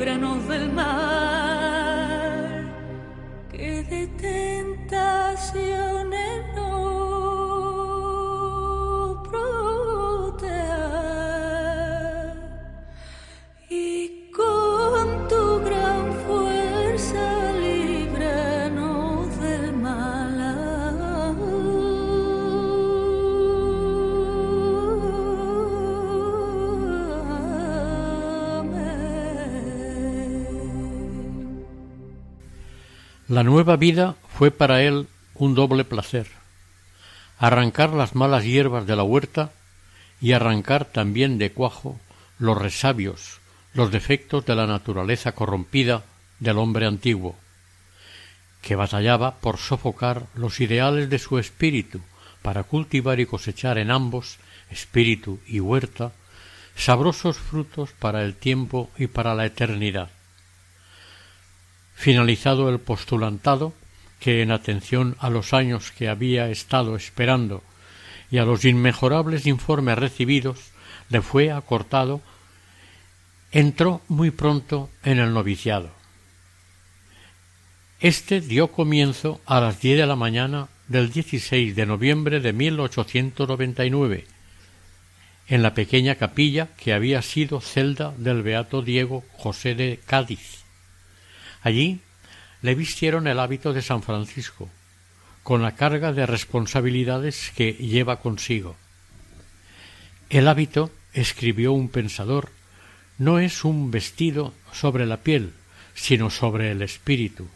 líbranos 0.09 0.49
del 0.49 0.73
mal. 0.73 1.28
La 33.39 33.45
nueva 33.45 33.77
vida 33.77 34.17
fue 34.37 34.51
para 34.51 34.83
él 34.83 35.07
un 35.37 35.55
doble 35.55 35.85
placer 35.85 36.27
arrancar 37.39 37.91
las 37.91 38.17
malas 38.17 38.43
hierbas 38.43 38.85
de 38.85 38.97
la 38.97 39.05
huerta 39.05 39.53
y 40.21 40.33
arrancar 40.33 40.87
también 40.87 41.39
de 41.39 41.53
cuajo 41.53 42.01
los 42.41 42.59
resabios, 42.59 43.39
los 43.75 43.93
defectos 43.93 44.45
de 44.45 44.57
la 44.57 44.67
naturaleza 44.67 45.37
corrompida 45.37 46.03
del 46.41 46.59
hombre 46.59 46.87
antiguo, 46.87 47.37
que 48.61 48.75
batallaba 48.75 49.37
por 49.37 49.59
sofocar 49.59 50.27
los 50.35 50.59
ideales 50.59 51.09
de 51.09 51.21
su 51.21 51.39
espíritu 51.39 52.01
para 52.43 52.65
cultivar 52.65 53.21
y 53.21 53.27
cosechar 53.27 53.79
en 53.79 53.93
ambos, 53.93 54.39
espíritu 54.69 55.39
y 55.47 55.61
huerta, 55.61 56.11
sabrosos 56.75 57.39
frutos 57.39 57.91
para 58.01 58.25
el 58.25 58.35
tiempo 58.35 58.91
y 58.99 59.07
para 59.07 59.37
la 59.37 59.47
eternidad. 59.47 60.11
Finalizado 61.99 62.69
el 62.69 62.79
postulantado, 62.79 63.75
que 64.21 64.41
en 64.43 64.53
atención 64.53 65.17
a 65.19 65.31
los 65.31 65.53
años 65.53 65.91
que 65.91 66.09
había 66.09 66.49
estado 66.49 66.95
esperando 66.95 67.65
y 68.31 68.39
a 68.39 68.45
los 68.45 68.65
inmejorables 68.65 69.47
informes 69.47 69.99
recibidos 69.99 70.71
le 71.09 71.23
fue 71.23 71.51
acortado, 71.51 72.21
entró 73.51 74.01
muy 74.07 74.31
pronto 74.31 74.89
en 75.03 75.19
el 75.19 75.35
noviciado. 75.35 75.91
Este 77.99 78.41
dio 78.41 78.69
comienzo 78.69 79.41
a 79.45 79.61
las 79.61 79.81
diez 79.81 79.99
de 79.99 80.07
la 80.07 80.15
mañana 80.15 80.69
del 80.87 81.11
16 81.11 81.75
de 81.75 81.85
noviembre 81.85 82.39
de 82.39 82.53
1899 82.53 84.25
en 85.49 85.63
la 85.65 85.75
pequeña 85.75 86.15
capilla 86.15 86.69
que 86.77 86.93
había 86.93 87.23
sido 87.23 87.61
celda 87.61 88.15
del 88.17 88.45
beato 88.45 88.83
Diego 88.83 89.25
José 89.33 89.75
de 89.75 89.99
Cádiz. 90.07 90.58
Allí 91.63 92.01
le 92.63 92.75
vistieron 92.75 93.27
el 93.27 93.39
hábito 93.39 93.73
de 93.73 93.83
San 93.83 94.03
Francisco, 94.03 94.69
con 95.43 95.63
la 95.63 95.75
carga 95.75 96.13
de 96.13 96.27
responsabilidades 96.27 97.53
que 97.57 97.73
lleva 97.73 98.21
consigo. 98.21 98.77
El 100.31 100.49
hábito, 100.49 100.91
escribió 101.15 101.73
un 101.73 101.89
pensador, 101.89 102.51
no 103.17 103.39
es 103.39 103.65
un 103.65 103.91
vestido 103.91 104.53
sobre 104.73 105.07
la 105.07 105.19
piel, 105.19 105.53
sino 105.95 106.31
sobre 106.31 106.71
el 106.71 106.83
espíritu. 106.83 107.49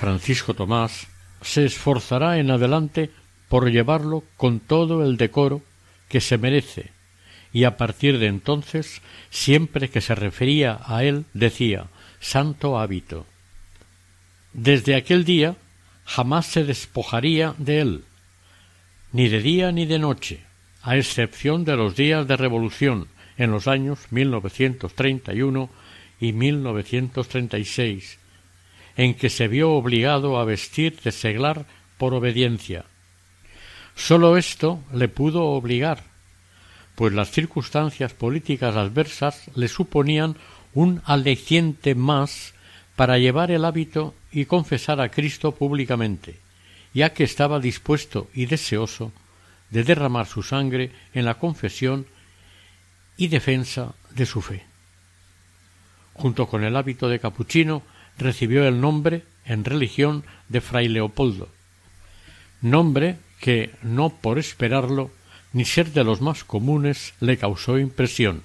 Francisco 0.00 0.54
Tomás 0.54 1.08
se 1.40 1.64
esforzará 1.64 2.38
en 2.38 2.50
adelante 2.50 3.10
por 3.48 3.70
llevarlo 3.70 4.24
con 4.36 4.60
todo 4.60 5.04
el 5.04 5.16
decoro 5.16 5.62
que 6.08 6.20
se 6.20 6.38
merece, 6.38 6.92
y 7.52 7.64
a 7.64 7.76
partir 7.76 8.18
de 8.18 8.28
entonces, 8.28 9.02
siempre 9.30 9.90
que 9.90 10.00
se 10.00 10.14
refería 10.14 10.80
a 10.86 11.04
él, 11.04 11.24
decía 11.34 11.86
santo 12.22 12.78
hábito. 12.78 13.26
Desde 14.54 14.94
aquel 14.94 15.24
día 15.24 15.56
jamás 16.04 16.46
se 16.46 16.64
despojaría 16.64 17.54
de 17.58 17.80
él, 17.80 18.04
ni 19.12 19.28
de 19.28 19.40
día 19.42 19.72
ni 19.72 19.84
de 19.86 19.98
noche, 19.98 20.40
a 20.82 20.96
excepción 20.96 21.64
de 21.64 21.76
los 21.76 21.96
días 21.96 22.26
de 22.26 22.36
revolución 22.36 23.08
en 23.36 23.50
los 23.50 23.66
años 23.66 23.98
1931 24.10 25.68
y 26.20 26.32
1936, 26.32 28.18
en 28.96 29.14
que 29.14 29.28
se 29.28 29.48
vio 29.48 29.72
obligado 29.72 30.38
a 30.38 30.44
vestir 30.44 31.00
de 31.00 31.10
seglar 31.10 31.66
por 31.98 32.14
obediencia. 32.14 32.84
Sólo 33.96 34.36
esto 34.36 34.80
le 34.92 35.08
pudo 35.08 35.46
obligar, 35.46 36.04
pues 36.94 37.12
las 37.12 37.32
circunstancias 37.32 38.14
políticas 38.14 38.76
adversas 38.76 39.50
le 39.56 39.66
suponían 39.66 40.36
un 40.74 41.02
aliciente 41.04 41.94
más 41.94 42.54
para 42.96 43.18
llevar 43.18 43.50
el 43.50 43.64
hábito 43.64 44.14
y 44.30 44.46
confesar 44.46 45.00
a 45.00 45.10
Cristo 45.10 45.52
públicamente, 45.52 46.38
ya 46.94 47.12
que 47.12 47.24
estaba 47.24 47.60
dispuesto 47.60 48.28
y 48.34 48.46
deseoso 48.46 49.12
de 49.70 49.84
derramar 49.84 50.26
su 50.26 50.42
sangre 50.42 50.90
en 51.14 51.24
la 51.24 51.34
confesión 51.34 52.06
y 53.16 53.28
defensa 53.28 53.94
de 54.14 54.26
su 54.26 54.42
fe. 54.42 54.64
Junto 56.14 56.46
con 56.46 56.64
el 56.64 56.76
hábito 56.76 57.08
de 57.08 57.20
capuchino 57.20 57.82
recibió 58.18 58.66
el 58.66 58.80
nombre 58.80 59.24
en 59.44 59.64
religión 59.64 60.24
de 60.48 60.60
Fray 60.60 60.88
Leopoldo, 60.88 61.48
nombre 62.60 63.16
que, 63.40 63.72
no 63.82 64.10
por 64.10 64.38
esperarlo, 64.38 65.10
ni 65.52 65.64
ser 65.64 65.92
de 65.92 66.04
los 66.04 66.20
más 66.20 66.44
comunes, 66.44 67.14
le 67.20 67.36
causó 67.36 67.78
impresión. 67.78 68.42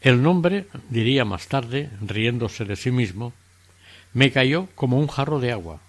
El 0.00 0.22
nombre, 0.22 0.66
diría 0.88 1.26
más 1.26 1.48
tarde, 1.48 1.90
riéndose 2.00 2.64
de 2.64 2.76
sí 2.76 2.90
mismo, 2.90 3.34
me 4.14 4.32
cayó 4.32 4.68
como 4.74 4.98
un 4.98 5.08
jarro 5.08 5.40
de 5.40 5.52
agua. 5.52 5.80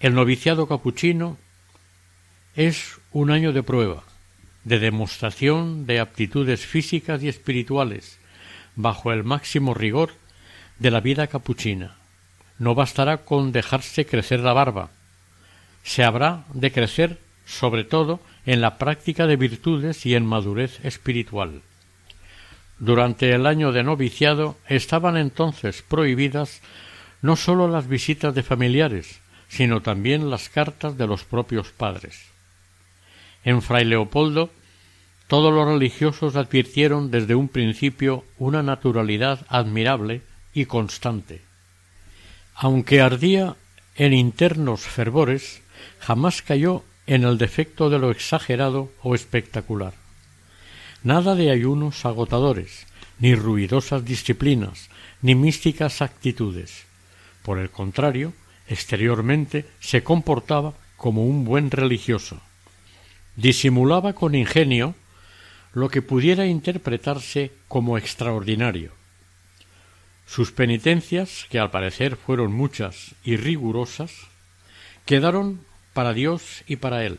El 0.00 0.14
noviciado 0.14 0.66
capuchino 0.66 1.36
es 2.56 2.98
un 3.12 3.30
año 3.30 3.52
de 3.52 3.62
prueba, 3.62 4.02
de 4.64 4.78
demostración 4.78 5.86
de 5.86 6.00
aptitudes 6.00 6.64
físicas 6.64 7.22
y 7.22 7.28
espirituales, 7.28 8.18
bajo 8.76 9.12
el 9.12 9.22
máximo 9.22 9.74
rigor 9.74 10.10
de 10.78 10.90
la 10.90 11.00
vida 11.00 11.26
capuchina. 11.26 11.96
No 12.58 12.74
bastará 12.74 13.18
con 13.18 13.52
dejarse 13.52 14.06
crecer 14.06 14.40
la 14.40 14.54
barba. 14.54 14.90
Se 15.82 16.02
habrá 16.02 16.44
de 16.54 16.72
crecer 16.72 17.18
sobre 17.44 17.84
todo 17.84 18.20
en 18.46 18.62
la 18.62 18.78
práctica 18.78 19.26
de 19.26 19.36
virtudes 19.36 20.06
y 20.06 20.14
en 20.14 20.24
madurez 20.24 20.82
espiritual. 20.82 21.60
Durante 22.78 23.32
el 23.32 23.46
año 23.46 23.72
de 23.72 23.82
noviciado 23.82 24.56
estaban 24.68 25.16
entonces 25.16 25.82
prohibidas 25.82 26.60
no 27.22 27.36
sólo 27.36 27.68
las 27.68 27.88
visitas 27.88 28.34
de 28.34 28.42
familiares, 28.42 29.20
sino 29.48 29.80
también 29.80 30.30
las 30.30 30.48
cartas 30.48 30.98
de 30.98 31.06
los 31.06 31.24
propios 31.24 31.68
padres. 31.70 32.20
En 33.44 33.62
Fray 33.62 33.84
Leopoldo 33.84 34.50
todos 35.26 35.52
los 35.52 35.66
religiosos 35.66 36.36
advirtieron 36.36 37.10
desde 37.10 37.34
un 37.34 37.48
principio 37.48 38.24
una 38.38 38.62
naturalidad 38.62 39.46
admirable 39.48 40.22
y 40.52 40.66
constante. 40.66 41.40
Aunque 42.54 43.00
ardía 43.00 43.56
en 43.96 44.12
internos 44.12 44.82
fervores, 44.82 45.62
jamás 45.98 46.42
cayó 46.42 46.84
en 47.06 47.24
el 47.24 47.38
defecto 47.38 47.90
de 47.90 47.98
lo 47.98 48.10
exagerado 48.10 48.92
o 49.02 49.14
espectacular. 49.14 49.94
Nada 51.04 51.34
de 51.34 51.50
ayunos 51.50 52.06
agotadores, 52.06 52.86
ni 53.18 53.34
ruidosas 53.34 54.06
disciplinas, 54.06 54.88
ni 55.20 55.34
místicas 55.34 56.00
actitudes. 56.00 56.86
Por 57.42 57.58
el 57.58 57.68
contrario, 57.68 58.32
exteriormente 58.68 59.66
se 59.80 60.02
comportaba 60.02 60.72
como 60.96 61.26
un 61.26 61.44
buen 61.44 61.70
religioso. 61.70 62.40
Disimulaba 63.36 64.14
con 64.14 64.34
ingenio 64.34 64.94
lo 65.74 65.90
que 65.90 66.00
pudiera 66.00 66.46
interpretarse 66.46 67.52
como 67.68 67.98
extraordinario. 67.98 68.92
Sus 70.26 70.52
penitencias, 70.52 71.44
que 71.50 71.58
al 71.58 71.70
parecer 71.70 72.16
fueron 72.16 72.54
muchas 72.54 73.14
y 73.24 73.36
rigurosas, 73.36 74.10
quedaron 75.04 75.60
para 75.92 76.14
Dios 76.14 76.64
y 76.66 76.76
para 76.76 77.04
él. 77.04 77.18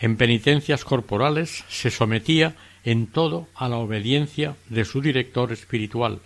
En 0.00 0.16
penitencias 0.16 0.84
corporales 0.84 1.64
se 1.68 1.90
sometía 1.90 2.54
en 2.84 3.08
todo 3.08 3.48
a 3.54 3.68
la 3.68 3.76
obediencia 3.76 4.56
de 4.68 4.84
su 4.84 5.00
director 5.00 5.52
espiritual, 5.52 6.20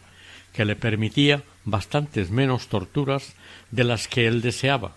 que 0.52 0.64
le 0.64 0.76
permitía 0.76 1.42
bastantes 1.64 2.30
menos 2.30 2.68
torturas 2.68 3.34
de 3.70 3.84
las 3.84 4.08
que 4.08 4.26
él 4.26 4.42
deseaba. 4.42 4.96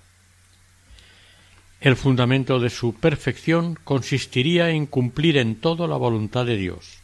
El 1.79 1.95
fundamento 1.95 2.59
de 2.59 2.69
su 2.69 2.95
perfección 2.95 3.77
consistiría 3.83 4.71
en 4.71 4.85
cumplir 4.85 5.37
en 5.37 5.55
todo 5.55 5.87
la 5.87 5.97
voluntad 5.97 6.45
de 6.45 6.57
Dios. 6.57 6.99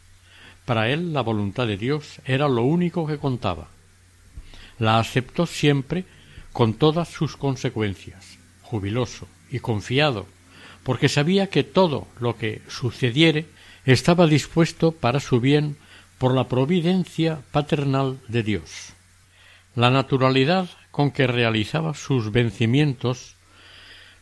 Para 0.64 0.90
él 0.90 1.12
la 1.12 1.22
voluntad 1.22 1.66
de 1.66 1.76
Dios 1.76 2.20
era 2.24 2.48
lo 2.48 2.62
único 2.62 3.06
que 3.06 3.18
contaba. 3.18 3.68
La 4.78 4.98
aceptó 4.98 5.46
siempre 5.46 6.04
con 6.52 6.74
todas 6.74 7.08
sus 7.08 7.36
consecuencias, 7.36 8.38
jubiloso 8.62 9.26
y 9.50 9.60
confiado, 9.60 10.26
porque 10.84 11.08
sabía 11.08 11.48
que 11.48 11.64
todo 11.64 12.08
lo 12.18 12.36
que 12.36 12.62
sucediere 12.68 13.46
estaba 13.84 14.26
dispuesto 14.26 14.92
para 14.92 15.20
su 15.20 15.40
bien 15.40 15.76
por 16.18 16.34
la 16.34 16.48
providencia 16.48 17.42
paternal 17.50 18.20
de 18.28 18.42
Dios. 18.42 18.92
La 19.74 19.90
naturalidad 19.90 20.68
con 20.90 21.10
que 21.10 21.26
realizaba 21.26 21.94
sus 21.94 22.30
vencimientos 22.30 23.36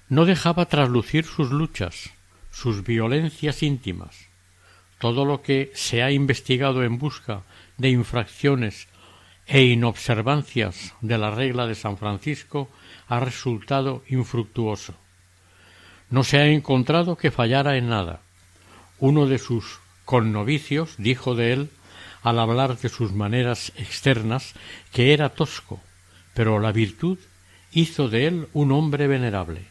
no 0.08 0.24
dejaba 0.24 0.66
traslucir 0.66 1.24
sus 1.24 1.50
luchas, 1.50 2.10
sus 2.50 2.84
violencias 2.84 3.62
íntimas. 3.62 4.28
Todo 4.98 5.24
lo 5.24 5.42
que 5.42 5.72
se 5.74 6.02
ha 6.02 6.10
investigado 6.10 6.84
en 6.84 6.98
busca 6.98 7.42
de 7.78 7.90
infracciones 7.90 8.88
e 9.46 9.64
inobservancias 9.64 10.94
de 11.00 11.18
la 11.18 11.30
regla 11.30 11.66
de 11.66 11.74
San 11.74 11.96
Francisco 11.96 12.68
ha 13.08 13.18
resultado 13.20 14.04
infructuoso. 14.08 14.94
No 16.10 16.24
se 16.24 16.38
ha 16.38 16.46
encontrado 16.46 17.16
que 17.16 17.30
fallara 17.30 17.76
en 17.76 17.88
nada. 17.88 18.20
Uno 18.98 19.26
de 19.26 19.38
sus 19.38 19.78
connovicios 20.04 20.94
dijo 20.98 21.34
de 21.34 21.52
él, 21.52 21.70
al 22.22 22.38
hablar 22.38 22.76
de 22.76 22.88
sus 22.88 23.12
maneras 23.12 23.72
externas, 23.76 24.54
que 24.92 25.12
era 25.14 25.30
tosco, 25.30 25.80
pero 26.34 26.58
la 26.58 26.72
virtud 26.72 27.18
hizo 27.72 28.08
de 28.08 28.26
él 28.26 28.48
un 28.52 28.72
hombre 28.72 29.06
venerable. 29.06 29.66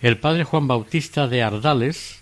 El 0.00 0.18
padre 0.18 0.44
Juan 0.44 0.68
Bautista 0.68 1.28
de 1.28 1.42
Ardales, 1.42 2.20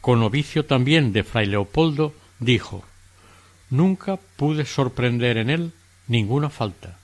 conovicio 0.00 0.64
también 0.64 1.12
de 1.12 1.24
fray 1.24 1.46
Leopoldo, 1.46 2.14
dijo 2.38 2.84
Nunca 3.70 4.18
pude 4.36 4.66
sorprender 4.66 5.38
en 5.38 5.48
él 5.48 5.72
ninguna 6.06 6.50
falta. 6.50 6.98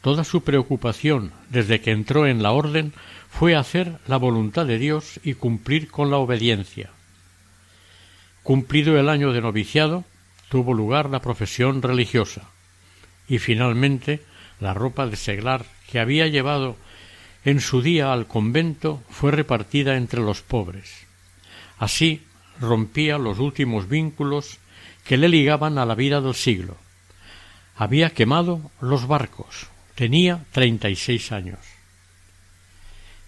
Toda 0.00 0.24
su 0.24 0.42
preocupación 0.42 1.32
desde 1.50 1.80
que 1.80 1.90
entró 1.90 2.26
en 2.26 2.42
la 2.42 2.52
orden 2.52 2.92
fue 3.30 3.56
hacer 3.56 3.98
la 4.06 4.16
voluntad 4.16 4.66
de 4.66 4.78
Dios 4.78 5.20
y 5.24 5.34
cumplir 5.34 5.90
con 5.90 6.10
la 6.10 6.18
obediencia. 6.18 6.90
Cumplido 8.42 8.98
el 8.98 9.08
año 9.08 9.32
de 9.32 9.40
noviciado, 9.40 10.04
tuvo 10.48 10.72
lugar 10.72 11.10
la 11.10 11.20
profesión 11.20 11.82
religiosa, 11.82 12.48
y 13.28 13.38
finalmente 13.38 14.22
la 14.60 14.72
ropa 14.72 15.06
de 15.06 15.16
seglar 15.16 15.66
que 15.90 16.00
había 16.00 16.26
llevado 16.28 16.76
en 17.44 17.60
su 17.60 17.82
día 17.82 18.12
al 18.12 18.26
convento 18.26 19.02
fue 19.10 19.32
repartida 19.32 19.96
entre 19.96 20.20
los 20.20 20.42
pobres. 20.42 21.06
Así 21.78 22.22
rompía 22.60 23.18
los 23.18 23.38
últimos 23.38 23.88
vínculos 23.88 24.58
que 25.04 25.16
le 25.16 25.28
ligaban 25.28 25.78
a 25.78 25.86
la 25.86 25.94
vida 25.94 26.20
del 26.20 26.34
siglo. 26.34 26.76
Había 27.76 28.10
quemado 28.10 28.70
los 28.80 29.06
barcos. 29.06 29.68
Tenía 29.98 30.44
treinta 30.52 30.88
y 30.88 30.94
seis 30.94 31.32
años. 31.32 31.58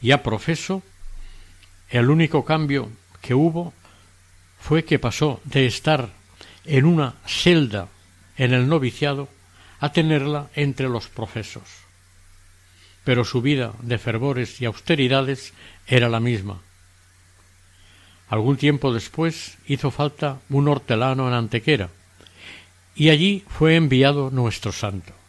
Ya 0.00 0.22
profeso, 0.22 0.84
el 1.88 2.08
único 2.10 2.44
cambio 2.44 2.88
que 3.20 3.34
hubo 3.34 3.74
fue 4.60 4.84
que 4.84 5.00
pasó 5.00 5.40
de 5.42 5.66
estar 5.66 6.10
en 6.64 6.84
una 6.84 7.16
celda 7.26 7.88
en 8.36 8.54
el 8.54 8.68
noviciado 8.68 9.28
a 9.80 9.90
tenerla 9.90 10.48
entre 10.54 10.88
los 10.88 11.08
profesos 11.08 11.80
pero 13.04 13.24
su 13.24 13.42
vida 13.42 13.72
de 13.82 13.98
fervores 13.98 14.60
y 14.60 14.66
austeridades 14.66 15.52
era 15.86 16.08
la 16.08 16.20
misma. 16.20 16.60
Algún 18.28 18.56
tiempo 18.56 18.92
después 18.92 19.58
hizo 19.66 19.90
falta 19.90 20.38
un 20.48 20.68
hortelano 20.68 21.26
en 21.26 21.34
Antequera, 21.34 21.90
y 22.94 23.08
allí 23.08 23.44
fue 23.48 23.76
enviado 23.76 24.30
nuestro 24.30 24.70
santo. 24.70 25.19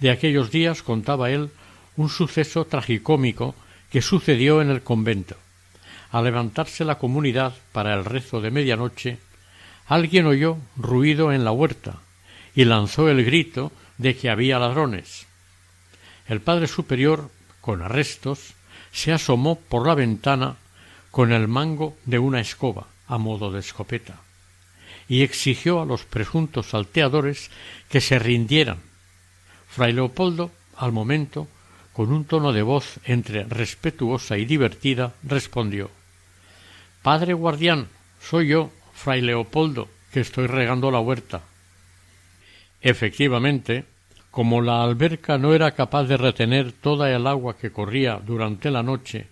De 0.00 0.10
aquellos 0.10 0.50
días 0.50 0.82
contaba 0.82 1.30
él 1.30 1.50
un 1.96 2.08
suceso 2.08 2.64
tragicómico 2.64 3.54
que 3.90 4.02
sucedió 4.02 4.62
en 4.62 4.70
el 4.70 4.82
convento. 4.82 5.36
Al 6.10 6.24
levantarse 6.24 6.84
la 6.84 6.98
comunidad 6.98 7.54
para 7.72 7.94
el 7.94 8.04
rezo 8.04 8.40
de 8.40 8.50
medianoche, 8.50 9.18
alguien 9.86 10.26
oyó 10.26 10.58
ruido 10.76 11.32
en 11.32 11.44
la 11.44 11.52
huerta 11.52 12.00
y 12.54 12.64
lanzó 12.64 13.08
el 13.08 13.24
grito 13.24 13.72
de 13.98 14.16
que 14.16 14.30
había 14.30 14.58
ladrones. 14.58 15.26
El 16.26 16.40
padre 16.40 16.66
superior, 16.66 17.30
con 17.60 17.82
arrestos, 17.82 18.54
se 18.92 19.12
asomó 19.12 19.58
por 19.58 19.86
la 19.86 19.94
ventana 19.94 20.56
con 21.10 21.32
el 21.32 21.48
mango 21.48 21.96
de 22.04 22.18
una 22.18 22.40
escoba 22.40 22.86
a 23.06 23.18
modo 23.18 23.50
de 23.50 23.60
escopeta 23.60 24.20
y 25.08 25.22
exigió 25.22 25.80
a 25.80 25.86
los 25.86 26.04
presuntos 26.04 26.70
salteadores 26.70 27.50
que 27.88 28.00
se 28.00 28.18
rindieran. 28.18 28.87
Fray 29.78 29.92
Leopoldo, 29.92 30.50
al 30.76 30.90
momento, 30.90 31.46
con 31.92 32.10
un 32.12 32.24
tono 32.24 32.52
de 32.52 32.62
voz 32.62 32.98
entre 33.04 33.44
respetuosa 33.44 34.36
y 34.36 34.44
divertida, 34.44 35.14
respondió 35.22 35.88
Padre 37.00 37.32
guardián, 37.32 37.86
soy 38.20 38.48
yo, 38.48 38.72
Fray 38.92 39.20
Leopoldo, 39.20 39.86
que 40.10 40.18
estoy 40.18 40.48
regando 40.48 40.90
la 40.90 40.98
huerta. 40.98 41.42
Efectivamente, 42.80 43.84
como 44.32 44.62
la 44.62 44.82
alberca 44.82 45.38
no 45.38 45.54
era 45.54 45.70
capaz 45.76 46.06
de 46.06 46.16
retener 46.16 46.72
toda 46.72 47.14
el 47.14 47.24
agua 47.28 47.56
que 47.56 47.70
corría 47.70 48.16
durante 48.16 48.72
la 48.72 48.82
noche, 48.82 49.28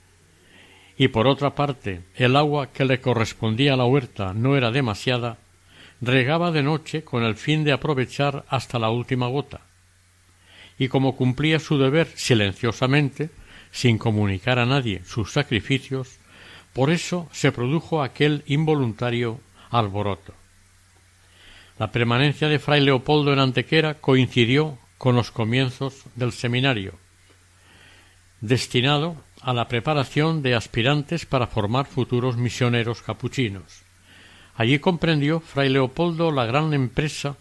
y 0.97 1.09
por 1.09 1.27
otra 1.27 1.57
parte 1.57 2.03
el 2.15 2.37
agua 2.37 2.69
que 2.69 2.85
le 2.85 3.01
correspondía 3.01 3.75
a 3.75 3.77
la 3.77 3.85
huerta 3.85 4.33
no 4.33 4.57
era 4.57 4.71
demasiada, 4.71 5.39
regaba 6.01 6.53
de 6.53 6.63
noche 6.63 7.03
con 7.03 7.25
el 7.25 7.35
fin 7.35 7.65
de 7.65 7.73
aprovechar 7.73 8.45
hasta 8.49 8.79
la 8.79 8.91
última 8.91 9.27
gota. 9.27 9.66
Y 10.79 10.89
como 10.89 11.17
cumplía 11.17 11.59
su 11.59 11.79
deber 11.79 12.09
silenciosamente, 12.15 13.31
sin 13.73 13.99
comunicar 13.99 14.59
a 14.59 14.67
nadie 14.67 15.03
sus 15.05 15.33
sacrificios, 15.33 16.19
por 16.73 16.91
eso 16.91 17.29
se 17.33 17.53
produjo 17.53 18.03
aquel 18.03 18.43
involuntario 18.47 19.41
alboroto. 19.71 20.35
La 21.79 21.93
permanencia 21.93 22.49
de 22.49 22.59
fray 22.59 22.81
Leopoldo 22.81 23.33
en 23.33 23.39
Antequera 23.39 23.95
coincidió 23.95 24.79
con 24.99 25.15
los 25.15 25.31
comienzos 25.31 26.05
del 26.15 26.33
seminario, 26.33 26.95
destinado 28.41 29.17
a 29.43 29.53
la 29.53 29.69
preparación 29.69 30.43
de 30.43 30.55
aspirantes 30.55 31.27
para 31.27 31.47
formar 31.47 31.87
futuros 31.87 32.37
misioneros 32.37 33.03
capuchinos. 33.03 33.83
Allí 34.55 34.79
comprendió 34.79 35.41
fray 35.41 35.69
Leopoldo 35.69 36.31
la 36.33 36.47
gran 36.47 36.73
empresa 36.73 37.37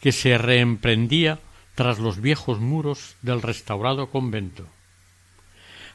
que 0.00 0.10
se 0.12 0.36
reemprendía 0.36 1.38
tras 1.76 2.00
los 2.00 2.20
viejos 2.20 2.58
muros 2.58 3.14
del 3.22 3.42
restaurado 3.42 4.10
convento. 4.10 4.66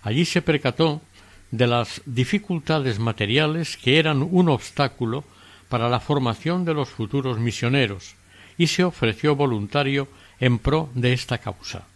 Allí 0.03 0.23
se 0.23 0.41
percató 0.41 1.01
de 1.49 1.67
las 1.67 2.01
dificultades 2.05 2.99
materiales 2.99 3.75
que 3.75 3.99
eran 3.99 4.21
un 4.21 4.47
obstáculo 4.47 5.25
para 5.67 5.89
la 5.89 5.99
formación 5.99 6.63
de 6.63 6.73
los 6.73 6.89
futuros 6.89 7.39
misioneros 7.39 8.15
y 8.57 8.67
se 8.67 8.83
ofreció 8.83 9.35
voluntario 9.35 10.07
en 10.39 10.59
pro 10.59 10.89
de 10.93 11.13
esta 11.13 11.39
causa. 11.39 11.87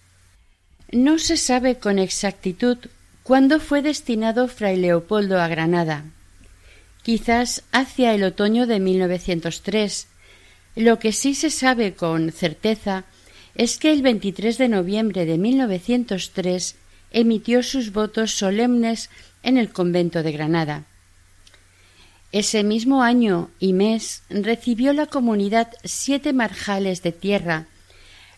No 0.92 1.20
se 1.20 1.38
sabe 1.38 1.78
con 1.78 2.00
exactitud 2.00 2.78
cuándo 3.24 3.60
fue 3.60 3.82
destinado 3.82 4.48
fray 4.48 4.78
Leopoldo 4.78 5.40
a 5.40 5.48
Granada. 5.48 6.06
Quizás 7.04 7.64
hacia 7.72 8.16
el 8.16 8.24
otoño 8.24 8.66
de 8.66 8.80
1903. 8.80 10.08
Lo 10.76 10.98
que 10.98 11.12
sí 11.12 11.36
se 11.36 11.52
sabe 11.52 11.94
con 11.94 12.32
certeza 12.32 13.06
es 13.56 13.78
que 13.78 13.92
el 13.92 14.02
23 14.02 14.58
de 14.58 14.70
noviembre 14.70 15.26
de 15.26 15.38
1903 15.38 16.76
emitió 17.12 17.64
sus 17.64 17.94
votos 17.94 18.32
solemnes 18.32 19.10
en 19.44 19.58
el 19.58 19.70
convento 19.70 20.24
de 20.24 20.34
Granada. 20.34 20.84
Ese 22.34 22.64
mismo 22.64 23.02
año 23.02 23.50
y 23.60 23.72
mes 23.72 24.24
recibió 24.30 24.92
la 24.92 25.06
comunidad 25.06 25.70
siete 25.86 26.34
marjales 26.34 27.02
de 27.02 27.14
tierra, 27.14 27.68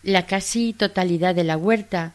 la 0.04 0.26
casi 0.26 0.72
totalidad 0.72 1.34
de 1.34 1.42
la 1.42 1.56
huerta, 1.56 2.14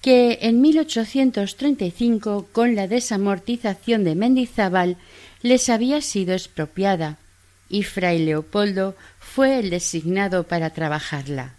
que 0.00 0.38
en 0.42 0.60
1835, 0.60 2.48
con 2.52 2.76
la 2.76 2.86
desamortización 2.86 4.04
de 4.04 4.14
Mendizábal, 4.14 4.96
les 5.42 5.68
había 5.68 6.00
sido 6.02 6.34
expropiada, 6.34 7.18
y 7.68 7.82
fray 7.82 8.24
Leopoldo 8.24 8.94
fue 9.18 9.58
el 9.58 9.70
designado 9.70 10.44
para 10.44 10.70
trabajarla. 10.70 11.54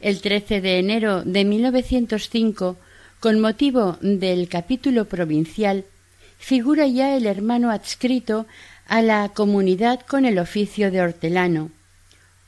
El 0.00 0.22
13 0.22 0.62
de 0.62 0.78
enero 0.78 1.22
de 1.24 1.44
1905, 1.44 2.78
con 3.20 3.38
motivo 3.38 3.98
del 4.00 4.48
capítulo 4.48 5.04
provincial, 5.04 5.84
figura 6.38 6.86
ya 6.86 7.14
el 7.18 7.26
hermano 7.26 7.70
adscrito 7.70 8.46
a 8.88 9.02
la 9.02 9.28
comunidad 9.28 10.00
con 10.00 10.24
el 10.24 10.38
oficio 10.38 10.90
de 10.90 11.02
hortelano. 11.02 11.70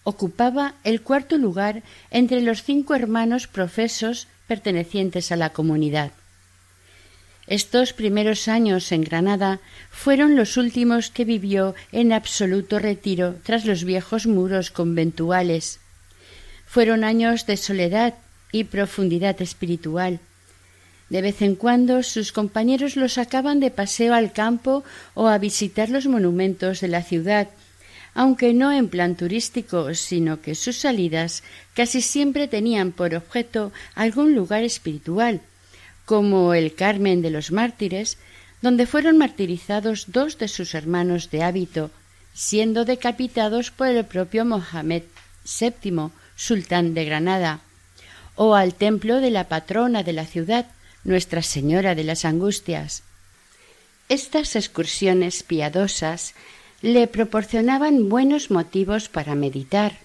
Ocupaba 0.03 0.77
el 0.83 1.03
cuarto 1.03 1.37
lugar 1.37 1.83
entre 2.11 2.41
los 2.41 2.63
cinco 2.63 2.95
hermanos 2.95 3.47
profesos 3.49 4.29
pertenecientes 4.49 5.31
a 5.31 5.37
la 5.37 5.51
comunidad. 5.51 6.13
Estos 7.47 7.93
primeros 7.93 8.49
años 8.49 8.91
en 8.93 9.05
Granada 9.05 9.61
fueron 9.91 10.37
los 10.37 10.57
últimos 10.57 11.11
que 11.11 11.27
vivió 11.27 11.75
en 11.93 12.15
absoluto 12.15 12.79
retiro 12.79 13.35
tras 13.43 13.67
los 13.67 13.85
viejos 13.85 14.27
muros 14.27 14.71
conventuales. 14.71 15.82
Fueron 16.73 17.05
años 17.05 17.45
de 17.45 17.59
soledad 17.59 18.15
y 18.51 18.65
profundidad 18.65 19.43
espiritual. 19.43 20.21
De 21.11 21.21
vez 21.21 21.43
en 21.43 21.55
cuando 21.55 22.03
sus 22.03 22.33
compañeros 22.33 22.97
lo 22.97 23.11
sacaban 23.11 23.61
de 23.61 23.71
paseo 23.71 24.15
al 24.15 24.33
campo 24.33 24.83
o 25.13 25.29
a 25.29 25.37
visitar 25.37 25.91
los 25.91 26.07
monumentos 26.07 26.81
de 26.81 26.89
la 26.89 27.03
ciudad, 27.03 27.49
aunque 28.15 28.55
no 28.55 28.73
en 28.73 28.89
plan 28.89 29.17
turístico, 29.17 29.93
sino 29.93 30.41
que 30.41 30.55
sus 30.55 30.79
salidas 30.79 31.43
casi 31.75 32.01
siempre 32.01 32.49
tenían 32.49 32.93
por 32.93 33.15
objeto 33.15 33.71
algún 33.95 34.35
lugar 34.35 34.65
espiritual, 34.65 35.43
como 36.07 36.55
el 36.55 36.75
Carmen 36.75 37.21
de 37.21 37.33
los 37.33 37.53
Mártires, 37.53 38.17
donde 38.63 38.87
fueron 38.87 39.19
martirizados 39.19 40.07
dos 40.09 40.39
de 40.39 40.49
sus 40.49 40.75
hermanos 40.75 41.31
de 41.31 41.43
hábito, 41.43 41.91
siendo 42.33 42.87
decapitados 42.87 43.71
por 43.71 43.89
el 43.89 44.07
propio 44.07 44.47
Mohamed 44.47 45.03
VII, 45.45 46.11
sultán 46.37 46.95
de 46.95 47.05
Granada, 47.05 47.61
o 48.37 48.55
al 48.55 48.75
templo 48.75 49.21
de 49.21 49.31
la 49.31 49.49
patrona 49.49 50.03
de 50.03 50.13
la 50.13 50.27
ciudad, 50.27 50.67
nuestra 51.05 51.43
Señora 51.43 51.95
de 51.95 52.05
las 52.05 52.25
Angustias. 52.25 53.03
Estas 54.09 54.57
excursiones 54.57 55.43
piadosas 55.43 56.35
le 56.81 57.07
proporcionaban 57.07 58.09
buenos 58.09 58.51
motivos 58.51 59.09
para 59.09 59.35
meditar 59.35 59.99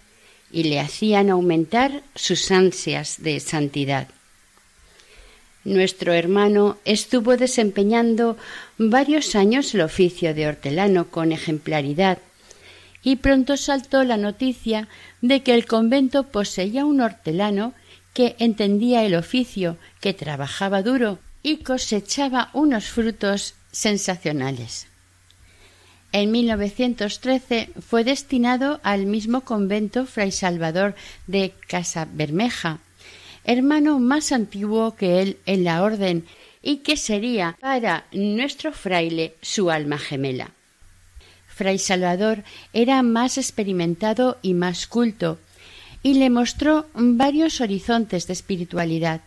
y 0.52 0.64
le 0.64 0.80
hacían 0.80 1.30
aumentar 1.30 2.04
sus 2.16 2.52
ansias 2.52 3.18
de 3.20 3.40
santidad. 3.40 4.08
Nuestro 5.64 6.14
hermano 6.14 6.78
estuvo 6.86 7.36
desempeñando 7.36 8.38
varios 8.78 9.36
años 9.36 9.74
el 9.74 9.82
oficio 9.82 10.34
de 10.34 10.48
hortelano 10.48 11.10
con 11.10 11.34
ejemplaridad 11.34 12.20
y 13.08 13.16
pronto 13.16 13.56
saltó 13.56 14.04
la 14.04 14.18
noticia 14.18 14.90
de 15.22 15.42
que 15.42 15.54
el 15.54 15.66
convento 15.66 16.24
poseía 16.24 16.84
un 16.84 17.00
hortelano 17.00 17.74
que 18.14 18.36
entendía 18.38 19.06
el 19.06 19.16
oficio, 19.16 19.78
que 20.02 20.14
trabajaba 20.14 20.82
duro 20.82 21.18
y 21.42 21.64
cosechaba 21.64 22.50
unos 22.52 22.90
frutos 22.90 23.54
sensacionales. 23.72 24.88
En 26.12 26.32
1913 26.32 27.70
fue 27.80 28.04
destinado 28.04 28.82
al 28.84 29.06
mismo 29.06 29.40
convento 29.40 30.06
Fray 30.06 30.34
Salvador 30.34 30.94
de 31.28 31.54
Casa 31.66 32.10
Bermeja, 32.12 32.80
hermano 33.46 34.00
más 34.00 34.34
antiguo 34.34 34.98
que 34.98 35.22
él 35.22 35.38
en 35.46 35.64
la 35.64 35.82
orden 35.82 36.26
y 36.62 36.80
que 36.80 36.98
sería 36.98 37.58
para 37.62 38.06
nuestro 38.12 38.74
fraile 38.74 39.36
su 39.42 39.72
alma 39.72 39.98
gemela. 39.98 40.57
Fray 41.58 41.80
Salvador 41.80 42.44
era 42.72 43.02
más 43.02 43.40
experimentado 43.40 44.38
y 44.44 44.54
más 44.54 44.86
culto, 44.86 45.40
y 46.04 46.14
le 46.14 46.30
mostró 46.30 46.86
varios 46.94 47.62
horizontes 47.62 48.28
de 48.28 48.34
espiritualidad. 48.34 49.22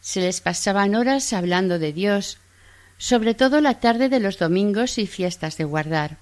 Se 0.00 0.20
les 0.20 0.40
pasaban 0.40 0.96
horas 0.96 1.32
hablando 1.32 1.78
de 1.78 1.92
Dios, 1.92 2.38
sobre 2.98 3.34
todo 3.34 3.60
la 3.60 3.78
tarde 3.78 4.08
de 4.08 4.18
los 4.18 4.36
domingos 4.36 4.98
y 4.98 5.06
fiestas 5.06 5.56
de 5.56 5.64
guardar. 5.64 6.16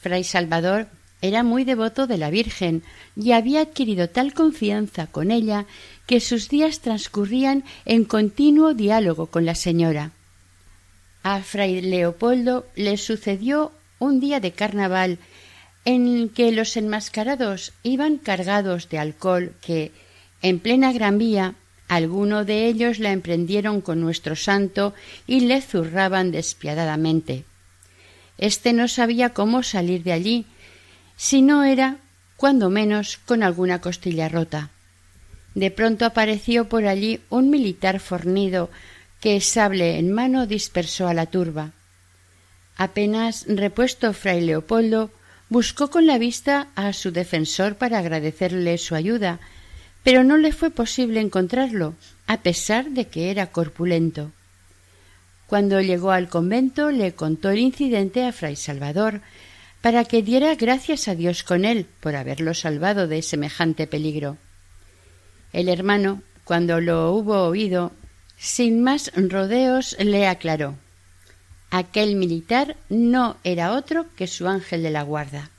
Fray 0.00 0.24
Salvador 0.24 0.88
era 1.20 1.42
muy 1.42 1.64
devoto 1.64 2.06
de 2.06 2.16
la 2.16 2.30
Virgen 2.30 2.82
y 3.16 3.32
había 3.32 3.60
adquirido 3.60 4.08
tal 4.08 4.32
confianza 4.32 5.06
con 5.06 5.32
ella 5.32 5.66
que 6.06 6.20
sus 6.20 6.48
días 6.48 6.80
transcurrían 6.80 7.62
en 7.84 8.06
continuo 8.06 8.72
diálogo 8.72 9.26
con 9.26 9.44
la 9.44 9.54
señora. 9.54 10.12
A 11.22 11.40
Fray 11.40 11.82
Leopoldo 11.82 12.66
le 12.74 12.96
sucedió 12.96 13.72
un 13.98 14.20
día 14.20 14.40
de 14.40 14.52
carnaval 14.52 15.18
en 15.84 16.28
que 16.28 16.52
los 16.52 16.76
enmascarados 16.76 17.72
iban 17.82 18.18
cargados 18.18 18.88
de 18.88 18.98
alcohol 18.98 19.54
que, 19.60 19.92
en 20.42 20.58
plena 20.58 20.92
Gran 20.92 21.18
Vía, 21.18 21.54
alguno 21.88 22.44
de 22.44 22.66
ellos 22.66 22.98
la 22.98 23.12
emprendieron 23.12 23.80
con 23.80 24.00
nuestro 24.00 24.36
santo 24.36 24.94
y 25.26 25.40
le 25.40 25.60
zurraban 25.60 26.30
despiadadamente. 26.30 27.44
Este 28.38 28.72
no 28.72 28.88
sabía 28.88 29.30
cómo 29.30 29.62
salir 29.62 30.02
de 30.02 30.12
allí, 30.12 30.46
si 31.16 31.42
no 31.42 31.64
era, 31.64 31.98
cuando 32.36 32.70
menos, 32.70 33.18
con 33.24 33.42
alguna 33.42 33.80
costilla 33.80 34.28
rota. 34.28 34.70
De 35.54 35.70
pronto 35.70 36.04
apareció 36.04 36.68
por 36.68 36.86
allí 36.86 37.20
un 37.30 37.50
militar 37.50 38.00
fornido 38.00 38.70
que, 39.20 39.40
sable 39.40 39.98
en 39.98 40.12
mano, 40.12 40.46
dispersó 40.46 41.06
a 41.06 41.14
la 41.14 41.26
turba. 41.26 41.70
Apenas 42.76 43.44
repuesto 43.48 44.12
fray 44.12 44.40
Leopoldo, 44.40 45.10
buscó 45.48 45.90
con 45.90 46.06
la 46.06 46.18
vista 46.18 46.68
a 46.74 46.92
su 46.92 47.12
defensor 47.12 47.76
para 47.76 47.98
agradecerle 47.98 48.78
su 48.78 48.94
ayuda, 48.94 49.38
pero 50.02 50.24
no 50.24 50.36
le 50.36 50.52
fue 50.52 50.70
posible 50.70 51.20
encontrarlo, 51.20 51.94
a 52.26 52.38
pesar 52.38 52.90
de 52.90 53.06
que 53.06 53.30
era 53.30 53.46
corpulento. 53.48 54.32
Cuando 55.46 55.80
llegó 55.80 56.10
al 56.10 56.28
convento 56.28 56.90
le 56.90 57.12
contó 57.12 57.50
el 57.50 57.58
incidente 57.58 58.24
a 58.24 58.32
fray 58.32 58.56
Salvador, 58.56 59.20
para 59.80 60.04
que 60.04 60.22
diera 60.22 60.54
gracias 60.54 61.08
a 61.08 61.14
Dios 61.14 61.44
con 61.44 61.64
él 61.64 61.86
por 62.00 62.16
haberlo 62.16 62.54
salvado 62.54 63.06
de 63.06 63.20
semejante 63.20 63.86
peligro. 63.86 64.38
El 65.52 65.68
hermano, 65.68 66.22
cuando 66.44 66.80
lo 66.80 67.12
hubo 67.12 67.44
oído, 67.44 67.92
sin 68.36 68.82
más 68.82 69.12
rodeos 69.14 69.94
le 69.98 70.26
aclaró. 70.26 70.76
Aquel 71.76 72.14
militar 72.14 72.76
no 72.88 73.36
era 73.42 73.72
otro 73.72 74.06
que 74.14 74.28
su 74.28 74.46
ángel 74.46 74.84
de 74.84 74.90
la 74.90 75.02
guarda. 75.02 75.50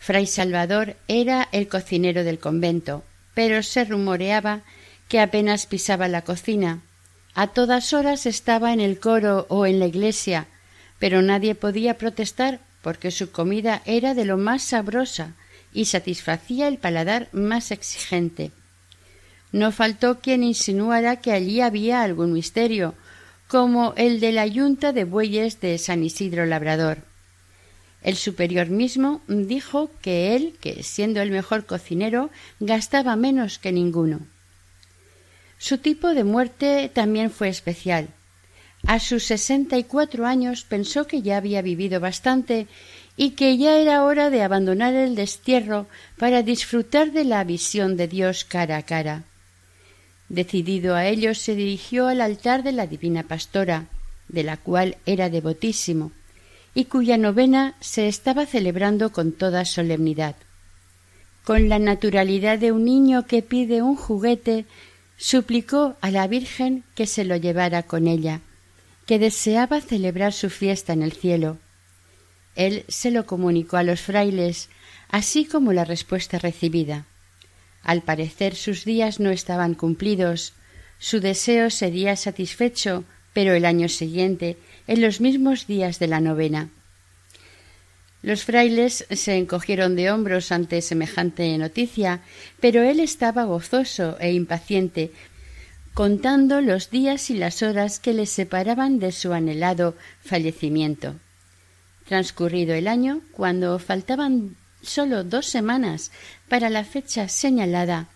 Fray 0.00 0.26
Salvador 0.26 0.96
era 1.06 1.48
el 1.52 1.68
cocinero 1.68 2.24
del 2.24 2.40
convento, 2.40 3.04
pero 3.34 3.62
se 3.62 3.84
rumoreaba 3.84 4.62
que 5.06 5.20
apenas 5.20 5.66
pisaba 5.66 6.08
la 6.08 6.22
cocina. 6.22 6.80
A 7.36 7.46
todas 7.46 7.92
horas 7.92 8.26
estaba 8.26 8.72
en 8.72 8.80
el 8.80 8.98
coro 8.98 9.46
o 9.48 9.64
en 9.64 9.78
la 9.78 9.86
iglesia, 9.86 10.48
pero 10.98 11.22
nadie 11.22 11.54
podía 11.54 11.96
protestar 11.96 12.58
porque 12.82 13.12
su 13.12 13.30
comida 13.30 13.80
era 13.84 14.12
de 14.12 14.24
lo 14.24 14.38
más 14.38 14.64
sabrosa 14.64 15.34
y 15.72 15.84
satisfacía 15.84 16.66
el 16.66 16.78
paladar 16.78 17.28
más 17.30 17.70
exigente. 17.70 18.50
No 19.52 19.70
faltó 19.70 20.18
quien 20.18 20.42
insinuara 20.42 21.20
que 21.20 21.30
allí 21.30 21.60
había 21.60 22.02
algún 22.02 22.32
misterio, 22.32 22.96
como 23.54 23.94
el 23.96 24.18
de 24.18 24.32
la 24.32 24.48
yunta 24.48 24.92
de 24.92 25.04
bueyes 25.04 25.60
de 25.60 25.78
San 25.78 26.02
Isidro 26.02 26.44
Labrador. 26.44 26.98
El 28.02 28.16
superior 28.16 28.66
mismo 28.66 29.22
dijo 29.28 29.92
que 30.02 30.34
él, 30.34 30.56
que 30.60 30.82
siendo 30.82 31.22
el 31.22 31.30
mejor 31.30 31.64
cocinero, 31.64 32.30
gastaba 32.58 33.14
menos 33.14 33.60
que 33.60 33.70
ninguno. 33.70 34.26
Su 35.56 35.78
tipo 35.78 36.14
de 36.14 36.24
muerte 36.24 36.90
también 36.92 37.30
fue 37.30 37.48
especial. 37.48 38.08
A 38.88 38.98
sus 38.98 39.22
sesenta 39.22 39.78
y 39.78 39.84
cuatro 39.84 40.26
años 40.26 40.64
pensó 40.64 41.06
que 41.06 41.22
ya 41.22 41.36
había 41.36 41.62
vivido 41.62 42.00
bastante 42.00 42.66
y 43.16 43.36
que 43.36 43.56
ya 43.56 43.76
era 43.76 44.02
hora 44.02 44.30
de 44.30 44.42
abandonar 44.42 44.94
el 44.94 45.14
destierro 45.14 45.86
para 46.18 46.42
disfrutar 46.42 47.12
de 47.12 47.22
la 47.22 47.44
visión 47.44 47.96
de 47.96 48.08
Dios 48.08 48.44
cara 48.44 48.78
a 48.78 48.82
cara. 48.82 49.22
Decidido 50.34 50.96
a 50.96 51.06
ello, 51.06 51.32
se 51.32 51.54
dirigió 51.54 52.08
al 52.08 52.20
altar 52.20 52.64
de 52.64 52.72
la 52.72 52.88
Divina 52.88 53.22
Pastora, 53.22 53.86
de 54.26 54.42
la 54.42 54.56
cual 54.56 54.96
era 55.06 55.30
devotísimo, 55.30 56.10
y 56.74 56.86
cuya 56.86 57.16
novena 57.16 57.76
se 57.78 58.08
estaba 58.08 58.44
celebrando 58.44 59.12
con 59.12 59.30
toda 59.30 59.64
solemnidad. 59.64 60.34
Con 61.44 61.68
la 61.68 61.78
naturalidad 61.78 62.58
de 62.58 62.72
un 62.72 62.84
niño 62.84 63.26
que 63.26 63.42
pide 63.42 63.80
un 63.80 63.94
juguete, 63.94 64.64
suplicó 65.16 65.94
a 66.00 66.10
la 66.10 66.26
Virgen 66.26 66.82
que 66.96 67.06
se 67.06 67.24
lo 67.24 67.36
llevara 67.36 67.84
con 67.84 68.08
ella, 68.08 68.40
que 69.06 69.20
deseaba 69.20 69.80
celebrar 69.80 70.32
su 70.32 70.50
fiesta 70.50 70.92
en 70.92 71.04
el 71.04 71.12
cielo. 71.12 71.58
Él 72.56 72.84
se 72.88 73.12
lo 73.12 73.24
comunicó 73.24 73.76
a 73.76 73.84
los 73.84 74.00
frailes, 74.00 74.68
así 75.10 75.44
como 75.44 75.72
la 75.72 75.84
respuesta 75.84 76.40
recibida. 76.40 77.06
Al 77.84 78.02
parecer 78.02 78.56
sus 78.56 78.84
días 78.84 79.20
no 79.20 79.30
estaban 79.30 79.74
cumplidos, 79.74 80.54
su 80.98 81.20
deseo 81.20 81.68
sería 81.68 82.16
satisfecho, 82.16 83.04
pero 83.34 83.52
el 83.52 83.66
año 83.66 83.88
siguiente, 83.88 84.56
en 84.86 85.02
los 85.02 85.20
mismos 85.20 85.66
días 85.66 85.98
de 85.98 86.06
la 86.06 86.20
novena. 86.20 86.70
Los 88.22 88.44
frailes 88.44 89.06
se 89.10 89.36
encogieron 89.36 89.96
de 89.96 90.10
hombros 90.10 90.50
ante 90.50 90.80
semejante 90.80 91.58
noticia, 91.58 92.22
pero 92.58 92.82
él 92.82 93.00
estaba 93.00 93.44
gozoso 93.44 94.16
e 94.18 94.32
impaciente, 94.32 95.12
contando 95.92 96.62
los 96.62 96.90
días 96.90 97.28
y 97.28 97.34
las 97.34 97.62
horas 97.62 98.00
que 98.00 98.14
le 98.14 98.24
separaban 98.24 98.98
de 98.98 99.12
su 99.12 99.34
anhelado 99.34 99.94
fallecimiento. 100.22 101.16
Transcurrido 102.08 102.74
el 102.74 102.88
año, 102.88 103.20
cuando 103.32 103.78
faltaban 103.78 104.56
solo 104.84 105.24
dos 105.24 105.46
semanas 105.46 106.10
para 106.48 106.70
la 106.70 106.84
fecha 106.84 107.28
señalada, 107.28 108.08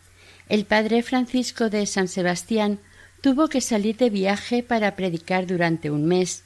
el 0.48 0.64
padre 0.64 1.02
Francisco 1.02 1.68
de 1.68 1.84
San 1.86 2.08
Sebastián 2.08 2.78
tuvo 3.20 3.48
que 3.48 3.60
salir 3.60 3.96
de 3.96 4.10
viaje 4.10 4.62
para 4.62 4.96
predicar 4.96 5.46
durante 5.46 5.90
un 5.90 6.06
mes. 6.06 6.44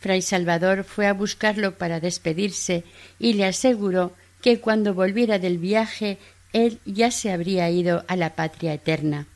Fray 0.00 0.22
Salvador 0.22 0.84
fue 0.84 1.06
a 1.06 1.12
buscarlo 1.12 1.76
para 1.76 2.00
despedirse 2.00 2.84
y 3.18 3.34
le 3.34 3.46
aseguró 3.46 4.12
que 4.40 4.60
cuando 4.60 4.94
volviera 4.94 5.38
del 5.38 5.58
viaje 5.58 6.18
él 6.52 6.78
ya 6.84 7.10
se 7.10 7.32
habría 7.32 7.68
ido 7.70 8.04
a 8.08 8.16
la 8.16 8.34
patria 8.34 8.72
eterna. 8.72 9.26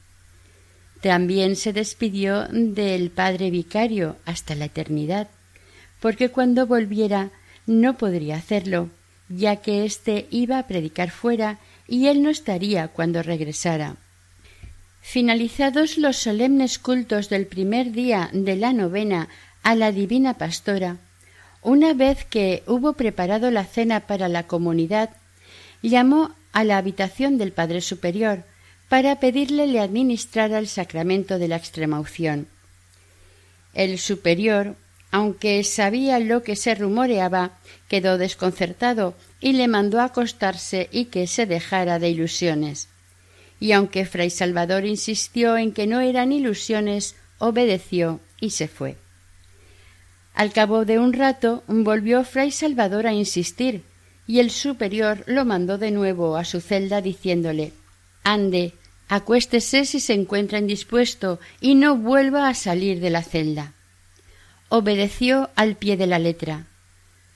También 1.00 1.56
se 1.56 1.72
despidió 1.72 2.46
del 2.48 3.10
padre 3.10 3.50
vicario 3.50 4.16
hasta 4.24 4.54
la 4.54 4.66
eternidad, 4.66 5.28
porque 6.00 6.30
cuando 6.30 6.66
volviera 6.66 7.30
no 7.66 7.98
podría 7.98 8.36
hacerlo, 8.36 8.88
ya 9.36 9.56
que 9.56 9.84
éste 9.84 10.26
iba 10.30 10.58
a 10.58 10.66
predicar 10.66 11.10
fuera 11.10 11.58
y 11.88 12.08
él 12.08 12.22
no 12.22 12.30
estaría 12.30 12.88
cuando 12.88 13.22
regresara. 13.22 13.96
Finalizados 15.00 15.98
los 15.98 16.16
solemnes 16.16 16.78
cultos 16.78 17.28
del 17.28 17.46
primer 17.46 17.92
día 17.92 18.30
de 18.32 18.56
la 18.56 18.72
novena 18.72 19.28
a 19.62 19.74
la 19.74 19.90
Divina 19.92 20.34
Pastora, 20.34 20.98
una 21.62 21.94
vez 21.94 22.24
que 22.24 22.62
hubo 22.66 22.92
preparado 22.94 23.50
la 23.50 23.64
cena 23.64 24.00
para 24.00 24.28
la 24.28 24.46
comunidad, 24.46 25.10
llamó 25.82 26.34
a 26.52 26.64
la 26.64 26.78
habitación 26.78 27.38
del 27.38 27.52
Padre 27.52 27.80
Superior 27.80 28.44
para 28.88 29.20
pedirle 29.20 29.66
le 29.66 29.80
administrara 29.80 30.58
el 30.58 30.68
sacramento 30.68 31.38
de 31.38 31.48
la 31.48 31.56
extremaunción. 31.56 32.46
El 33.74 33.98
superior, 33.98 34.76
aunque 35.12 35.62
sabía 35.62 36.18
lo 36.18 36.42
que 36.42 36.56
se 36.56 36.74
rumoreaba, 36.74 37.52
quedó 37.86 38.16
desconcertado 38.16 39.14
y 39.40 39.52
le 39.52 39.68
mandó 39.68 40.00
acostarse 40.00 40.88
y 40.90 41.04
que 41.04 41.26
se 41.26 41.44
dejara 41.44 41.98
de 41.98 42.08
ilusiones. 42.08 42.88
Y 43.60 43.72
aunque 43.72 44.06
Fray 44.06 44.30
Salvador 44.30 44.86
insistió 44.86 45.58
en 45.58 45.72
que 45.72 45.86
no 45.86 46.00
eran 46.00 46.32
ilusiones, 46.32 47.14
obedeció 47.38 48.20
y 48.40 48.50
se 48.50 48.68
fue. 48.68 48.96
Al 50.32 50.50
cabo 50.50 50.86
de 50.86 50.98
un 50.98 51.12
rato 51.12 51.62
volvió 51.68 52.24
Fray 52.24 52.50
Salvador 52.50 53.06
a 53.06 53.12
insistir, 53.12 53.82
y 54.26 54.38
el 54.38 54.50
superior 54.50 55.24
lo 55.26 55.44
mandó 55.44 55.76
de 55.76 55.90
nuevo 55.90 56.36
a 56.38 56.44
su 56.46 56.62
celda 56.62 57.02
diciéndole 57.02 57.74
Ande, 58.24 58.72
acuéstese 59.08 59.84
si 59.84 60.00
se 60.00 60.14
encuentra 60.14 60.58
indispuesto 60.58 61.38
y 61.60 61.74
no 61.74 61.98
vuelva 61.98 62.48
a 62.48 62.54
salir 62.54 62.98
de 63.00 63.10
la 63.10 63.22
celda 63.22 63.74
obedeció 64.74 65.50
al 65.54 65.76
pie 65.76 65.98
de 65.98 66.06
la 66.06 66.18
letra. 66.18 66.64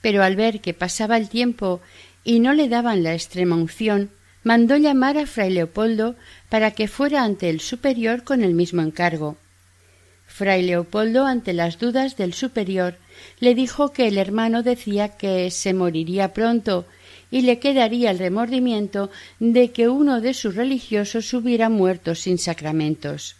Pero 0.01 0.23
al 0.23 0.35
ver 0.35 0.59
que 0.59 0.73
pasaba 0.73 1.17
el 1.17 1.29
tiempo 1.29 1.81
y 2.23 2.39
no 2.39 2.51
le 2.53 2.67
daban 2.67 3.03
la 3.03 3.13
extrema 3.13 3.55
unción, 3.55 4.09
mandó 4.43 4.75
llamar 4.75 5.19
a 5.19 5.27
fray 5.27 5.51
Leopoldo 5.51 6.15
para 6.49 6.71
que 6.71 6.87
fuera 6.87 7.23
ante 7.23 7.51
el 7.51 7.59
superior 7.59 8.23
con 8.23 8.43
el 8.43 8.55
mismo 8.55 8.81
encargo. 8.81 9.37
Fray 10.25 10.63
Leopoldo, 10.63 11.27
ante 11.27 11.53
las 11.53 11.77
dudas 11.77 12.17
del 12.17 12.33
superior, 12.33 12.97
le 13.39 13.53
dijo 13.53 13.93
que 13.93 14.07
el 14.07 14.17
hermano 14.17 14.63
decía 14.63 15.09
que 15.09 15.51
se 15.51 15.75
moriría 15.75 16.33
pronto 16.33 16.87
y 17.29 17.41
le 17.41 17.59
quedaría 17.59 18.09
el 18.09 18.17
remordimiento 18.17 19.11
de 19.39 19.71
que 19.71 19.89
uno 19.89 20.21
de 20.21 20.33
sus 20.33 20.55
religiosos 20.55 21.31
hubiera 21.35 21.69
muerto 21.69 22.15
sin 22.15 22.39
sacramentos 22.39 23.35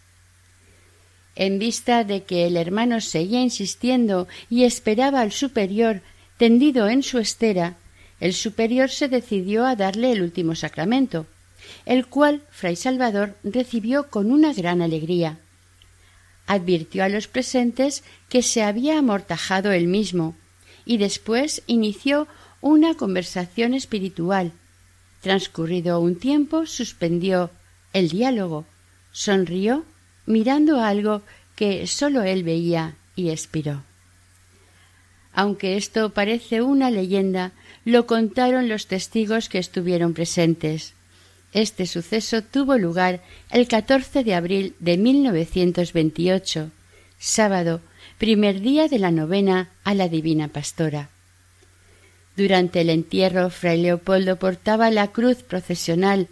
en 1.37 1.59
vista 1.59 2.03
de 2.03 2.23
que 2.23 2.47
el 2.47 2.57
hermano 2.57 2.99
seguía 2.99 3.41
insistiendo 3.41 4.27
y 4.49 4.63
esperaba 4.63 5.21
al 5.21 5.31
superior 5.31 6.01
tendido 6.37 6.89
en 6.89 7.03
su 7.03 7.19
estera, 7.19 7.77
el 8.19 8.33
superior 8.33 8.89
se 8.89 9.07
decidió 9.07 9.65
a 9.65 9.75
darle 9.75 10.11
el 10.11 10.23
último 10.23 10.55
sacramento, 10.55 11.27
el 11.85 12.07
cual 12.07 12.41
fray 12.49 12.75
Salvador 12.75 13.35
recibió 13.43 14.09
con 14.09 14.31
una 14.31 14.51
gran 14.51 14.81
alegría. 14.81 15.37
Advirtió 16.47 17.03
a 17.03 17.09
los 17.09 17.27
presentes 17.27 18.03
que 18.29 18.41
se 18.41 18.63
había 18.63 18.97
amortajado 18.97 19.71
él 19.71 19.85
mismo, 19.85 20.35
y 20.85 20.97
después 20.97 21.61
inició 21.67 22.27
una 22.61 22.95
conversación 22.95 23.75
espiritual. 23.75 24.53
Transcurrido 25.21 25.99
un 25.99 26.15
tiempo, 26.15 26.65
suspendió 26.65 27.51
el 27.93 28.09
diálogo, 28.09 28.65
sonrió 29.11 29.85
mirando 30.27 30.79
algo 30.79 31.23
que 31.55 31.87
sólo 31.87 32.21
él 32.21 32.43
veía 32.43 32.93
y 33.15 33.29
expiró. 33.31 33.83
Aunque 35.33 35.77
esto 35.77 36.11
parece 36.11 36.61
una 36.61 36.91
leyenda, 36.91 37.51
lo 37.85 38.05
contaron 38.05 38.69
los 38.69 38.87
testigos 38.87 39.49
que 39.49 39.57
estuvieron 39.57 40.13
presentes. 40.13 40.93
Este 41.53 41.87
suceso 41.87 42.43
tuvo 42.43 42.77
lugar 42.77 43.21
el 43.49 43.67
14 43.67 44.23
de 44.23 44.35
abril 44.35 44.75
de 44.79 44.97
1928, 44.97 46.71
sábado, 47.17 47.81
primer 48.17 48.61
día 48.61 48.87
de 48.87 48.99
la 48.99 49.11
novena 49.11 49.69
a 49.83 49.93
la 49.93 50.09
Divina 50.09 50.47
Pastora. 50.47 51.09
Durante 52.35 52.81
el 52.81 52.89
entierro, 52.89 53.49
Fray 53.49 53.81
Leopoldo 53.81 54.35
portaba 54.37 54.91
la 54.91 55.07
cruz 55.07 55.41
procesional 55.41 56.27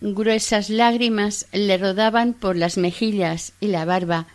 Gruesas 0.00 0.70
lágrimas 0.70 1.46
le 1.52 1.76
rodaban 1.76 2.32
por 2.32 2.56
las 2.56 2.78
mejillas 2.78 3.52
y 3.60 3.66
la 3.66 3.84
barba. 3.84 4.26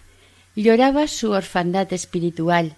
Lloraba 0.56 1.08
su 1.08 1.32
orfandad 1.32 1.92
espiritual. 1.92 2.76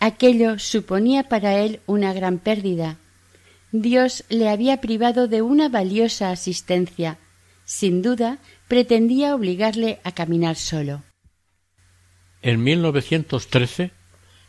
Aquello 0.00 0.58
suponía 0.58 1.28
para 1.28 1.60
él 1.60 1.80
una 1.86 2.12
gran 2.12 2.38
pérdida. 2.38 2.96
Dios 3.70 4.24
le 4.28 4.48
había 4.48 4.80
privado 4.80 5.28
de 5.28 5.42
una 5.42 5.68
valiosa 5.68 6.30
asistencia. 6.30 7.18
Sin 7.64 8.02
duda, 8.02 8.38
pretendía 8.66 9.36
obligarle 9.36 10.00
a 10.02 10.10
caminar 10.12 10.56
solo. 10.56 11.04
En 12.42 12.64
1913, 12.64 13.92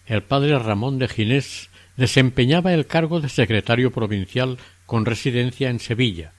el 0.08 0.24
padre 0.24 0.58
Ramón 0.58 0.98
de 0.98 1.08
Ginés 1.08 1.70
desempeñaba 1.96 2.74
el 2.74 2.88
cargo 2.88 3.20
de 3.20 3.30
secretario 3.30 3.92
provincial 3.92 4.58
con 4.88 5.06
residencia 5.06 5.70
en 5.70 5.80
Sevilla. 5.80 6.34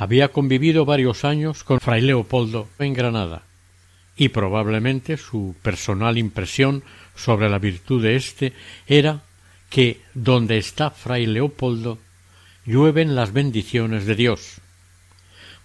Había 0.00 0.28
convivido 0.28 0.84
varios 0.84 1.24
años 1.24 1.64
con 1.64 1.80
fray 1.80 2.02
Leopoldo 2.02 2.68
en 2.78 2.94
Granada, 2.94 3.42
y 4.16 4.28
probablemente 4.28 5.16
su 5.16 5.56
personal 5.60 6.18
impresión 6.18 6.84
sobre 7.16 7.48
la 7.50 7.58
virtud 7.58 8.00
de 8.00 8.14
éste 8.14 8.52
era 8.86 9.22
que 9.70 10.00
donde 10.14 10.56
está 10.56 10.92
fray 10.92 11.26
Leopoldo 11.26 11.98
llueven 12.64 13.16
las 13.16 13.32
bendiciones 13.32 14.06
de 14.06 14.14
Dios. 14.14 14.60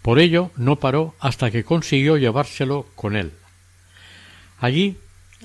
Por 0.02 0.18
ello 0.18 0.50
no 0.58 0.78
paró 0.78 1.14
hasta 1.20 1.52
que 1.52 1.64
consiguió 1.64 2.18
llevárselo 2.18 2.88
con 2.96 3.16
él. 3.16 3.34
Allí 4.60 4.98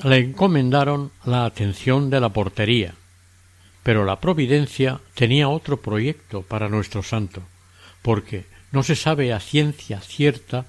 le 0.02 0.16
encomendaron 0.16 1.12
la 1.26 1.44
atención 1.44 2.08
de 2.08 2.20
la 2.20 2.30
portería, 2.30 2.94
pero 3.82 4.06
la 4.06 4.18
providencia 4.18 5.00
tenía 5.12 5.50
otro 5.50 5.76
proyecto 5.82 6.40
para 6.40 6.70
nuestro 6.70 7.02
santo, 7.02 7.42
porque 8.00 8.46
no 8.72 8.82
se 8.82 8.96
sabe 8.96 9.32
a 9.32 9.40
ciencia 9.40 10.00
cierta 10.00 10.66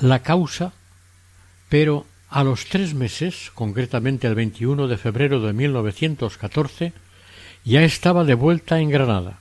la 0.00 0.22
causa, 0.22 0.72
pero 1.68 2.06
a 2.28 2.44
los 2.44 2.66
tres 2.66 2.94
meses, 2.94 3.50
concretamente 3.54 4.26
el 4.26 4.34
21 4.34 4.88
de 4.88 4.96
febrero 4.96 5.40
de 5.40 5.52
1914, 5.52 6.92
ya 7.64 7.82
estaba 7.82 8.24
de 8.24 8.34
vuelta 8.34 8.80
en 8.80 8.90
Granada. 8.90 9.38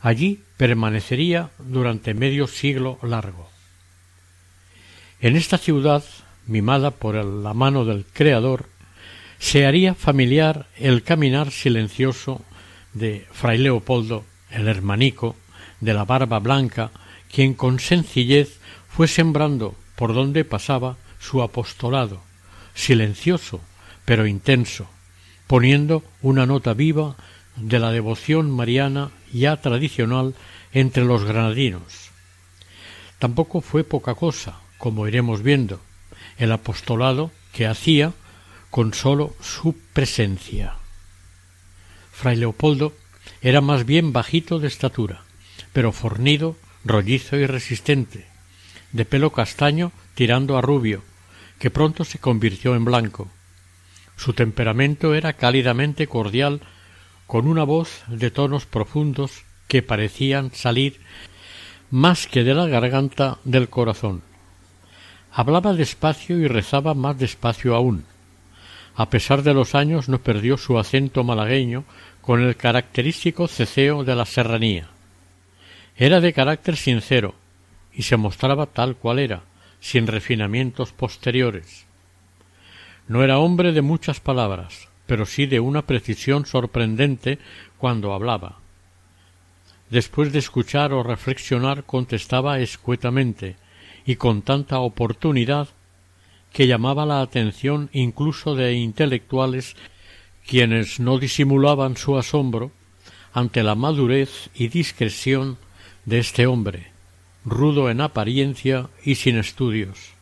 Allí 0.00 0.42
permanecería 0.56 1.50
durante 1.58 2.14
medio 2.14 2.46
siglo 2.46 2.98
largo. 3.02 3.50
En 5.20 5.36
esta 5.36 5.58
ciudad, 5.58 6.04
mimada 6.46 6.90
por 6.90 7.14
la 7.24 7.54
mano 7.54 7.84
del 7.84 8.04
Creador, 8.12 8.66
se 9.38 9.66
haría 9.66 9.94
familiar 9.94 10.66
el 10.76 11.02
caminar 11.02 11.50
silencioso 11.50 12.42
de 12.92 13.26
fray 13.32 13.58
Leopoldo, 13.58 14.24
el 14.50 14.68
hermanico, 14.68 15.36
de 15.80 15.94
la 15.94 16.04
barba 16.04 16.38
blanca, 16.38 16.90
quien 17.30 17.54
con 17.54 17.80
sencillez 17.80 18.58
fue 18.88 19.08
sembrando 19.08 19.74
por 19.96 20.14
donde 20.14 20.44
pasaba 20.44 20.96
su 21.18 21.42
apostolado, 21.42 22.22
silencioso 22.74 23.60
pero 24.06 24.26
intenso, 24.26 24.88
poniendo 25.46 26.02
una 26.22 26.46
nota 26.46 26.72
viva 26.72 27.16
de 27.56 27.78
la 27.78 27.90
devoción 27.90 28.50
mariana 28.50 29.10
ya 29.32 29.60
tradicional 29.60 30.34
entre 30.72 31.04
los 31.04 31.24
granadinos. 31.24 32.10
Tampoco 33.18 33.60
fue 33.60 33.84
poca 33.84 34.14
cosa, 34.14 34.60
como 34.78 35.08
iremos 35.08 35.42
viendo, 35.42 35.80
el 36.38 36.52
apostolado 36.52 37.32
que 37.52 37.66
hacía 37.66 38.12
con 38.70 38.94
sólo 38.94 39.34
su 39.40 39.76
presencia. 39.92 40.74
Fray 42.12 42.36
Leopoldo 42.36 42.92
era 43.42 43.60
más 43.60 43.84
bien 43.84 44.12
bajito 44.12 44.58
de 44.58 44.68
estatura, 44.68 45.25
pero 45.76 45.92
fornido, 45.92 46.56
rollizo 46.86 47.36
y 47.36 47.44
resistente, 47.44 48.24
de 48.92 49.04
pelo 49.04 49.28
castaño 49.28 49.92
tirando 50.14 50.56
a 50.56 50.62
rubio, 50.62 51.02
que 51.58 51.70
pronto 51.70 52.02
se 52.04 52.18
convirtió 52.18 52.74
en 52.74 52.86
blanco. 52.86 53.28
Su 54.16 54.32
temperamento 54.32 55.12
era 55.12 55.34
cálidamente 55.34 56.06
cordial, 56.06 56.62
con 57.26 57.46
una 57.46 57.64
voz 57.64 58.04
de 58.08 58.30
tonos 58.30 58.64
profundos 58.64 59.44
que 59.68 59.82
parecían 59.82 60.50
salir 60.54 60.98
más 61.90 62.26
que 62.26 62.42
de 62.42 62.54
la 62.54 62.66
garganta 62.68 63.36
del 63.44 63.68
corazón. 63.68 64.22
Hablaba 65.30 65.74
despacio 65.74 66.38
y 66.38 66.48
rezaba 66.48 66.94
más 66.94 67.18
despacio 67.18 67.74
aún. 67.74 68.06
A 68.94 69.10
pesar 69.10 69.42
de 69.42 69.52
los 69.52 69.74
años 69.74 70.08
no 70.08 70.20
perdió 70.20 70.56
su 70.56 70.78
acento 70.78 71.22
malagueño 71.22 71.84
con 72.22 72.40
el 72.40 72.56
característico 72.56 73.46
ceceo 73.46 74.04
de 74.04 74.16
la 74.16 74.24
serranía. 74.24 74.95
Era 75.96 76.20
de 76.20 76.32
carácter 76.32 76.76
sincero 76.76 77.34
y 77.92 78.02
se 78.02 78.18
mostraba 78.18 78.66
tal 78.66 78.96
cual 78.96 79.18
era, 79.18 79.42
sin 79.80 80.06
refinamientos 80.06 80.92
posteriores. 80.92 81.86
No 83.08 83.24
era 83.24 83.38
hombre 83.38 83.72
de 83.72 83.82
muchas 83.82 84.20
palabras, 84.20 84.88
pero 85.06 85.24
sí 85.24 85.46
de 85.46 85.60
una 85.60 85.82
precisión 85.82 86.44
sorprendente 86.44 87.38
cuando 87.78 88.12
hablaba. 88.12 88.58
Después 89.88 90.32
de 90.32 90.40
escuchar 90.40 90.92
o 90.92 91.02
reflexionar 91.02 91.84
contestaba 91.84 92.58
escuetamente 92.58 93.56
y 94.04 94.16
con 94.16 94.42
tanta 94.42 94.80
oportunidad 94.80 95.68
que 96.52 96.66
llamaba 96.66 97.06
la 97.06 97.20
atención 97.20 97.88
incluso 97.92 98.54
de 98.54 98.74
intelectuales 98.74 99.76
quienes 100.46 101.00
no 101.00 101.18
disimulaban 101.18 101.96
su 101.96 102.18
asombro 102.18 102.70
ante 103.32 103.62
la 103.62 103.74
madurez 103.74 104.50
y 104.54 104.68
discreción 104.68 105.58
de 106.06 106.20
este 106.20 106.46
hombre, 106.46 106.86
rudo 107.44 107.90
en 107.90 108.00
apariencia 108.00 108.88
y 109.04 109.16
sin 109.16 109.36
estudios. 109.36 110.12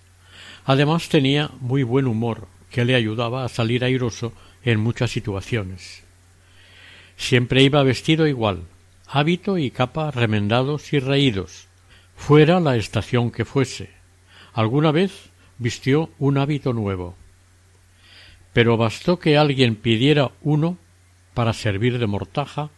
Además 0.65 1.11
tenía 1.11 1.51
muy 1.61 1.83
buen 1.83 2.07
humor, 2.07 2.49
que 2.71 2.85
le 2.85 2.95
ayudaba 2.95 3.45
a 3.45 3.49
salir 3.49 3.85
airoso 3.85 4.33
en 4.65 4.81
muchas 4.81 5.11
situaciones. 5.11 6.03
Siempre 7.17 7.63
iba 7.63 7.83
vestido 7.83 8.27
igual, 8.27 8.63
hábito 9.07 9.59
y 9.59 9.71
capa 9.71 10.11
remendados 10.11 10.93
y 10.95 10.99
reídos, 10.99 11.69
fuera 12.17 12.61
la 12.61 12.77
estación 12.77 13.31
que 13.31 13.45
fuese. 13.45 13.91
Alguna 14.55 14.91
vez 14.91 15.31
vistió 15.59 16.11
un 16.19 16.39
hábito 16.39 16.73
nuevo. 16.73 17.15
Pero 18.55 18.77
bastó 18.77 19.19
que 19.19 19.37
alguien 19.37 19.77
pidiera 19.77 20.31
uno 20.41 20.79
para 21.35 21.53
servir 21.53 21.99
de 21.99 22.07
mortaja 22.07 22.71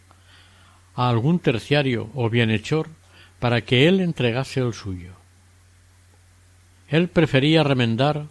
a 0.96 1.08
algún 1.08 1.38
terciario 1.38 2.10
o 2.14 2.28
bienhechor 2.30 2.88
para 3.38 3.60
que 3.60 3.86
él 3.86 4.00
entregase 4.00 4.60
el 4.60 4.72
suyo. 4.72 5.12
Él 6.88 7.08
prefería 7.08 7.62
remendar, 7.62 8.26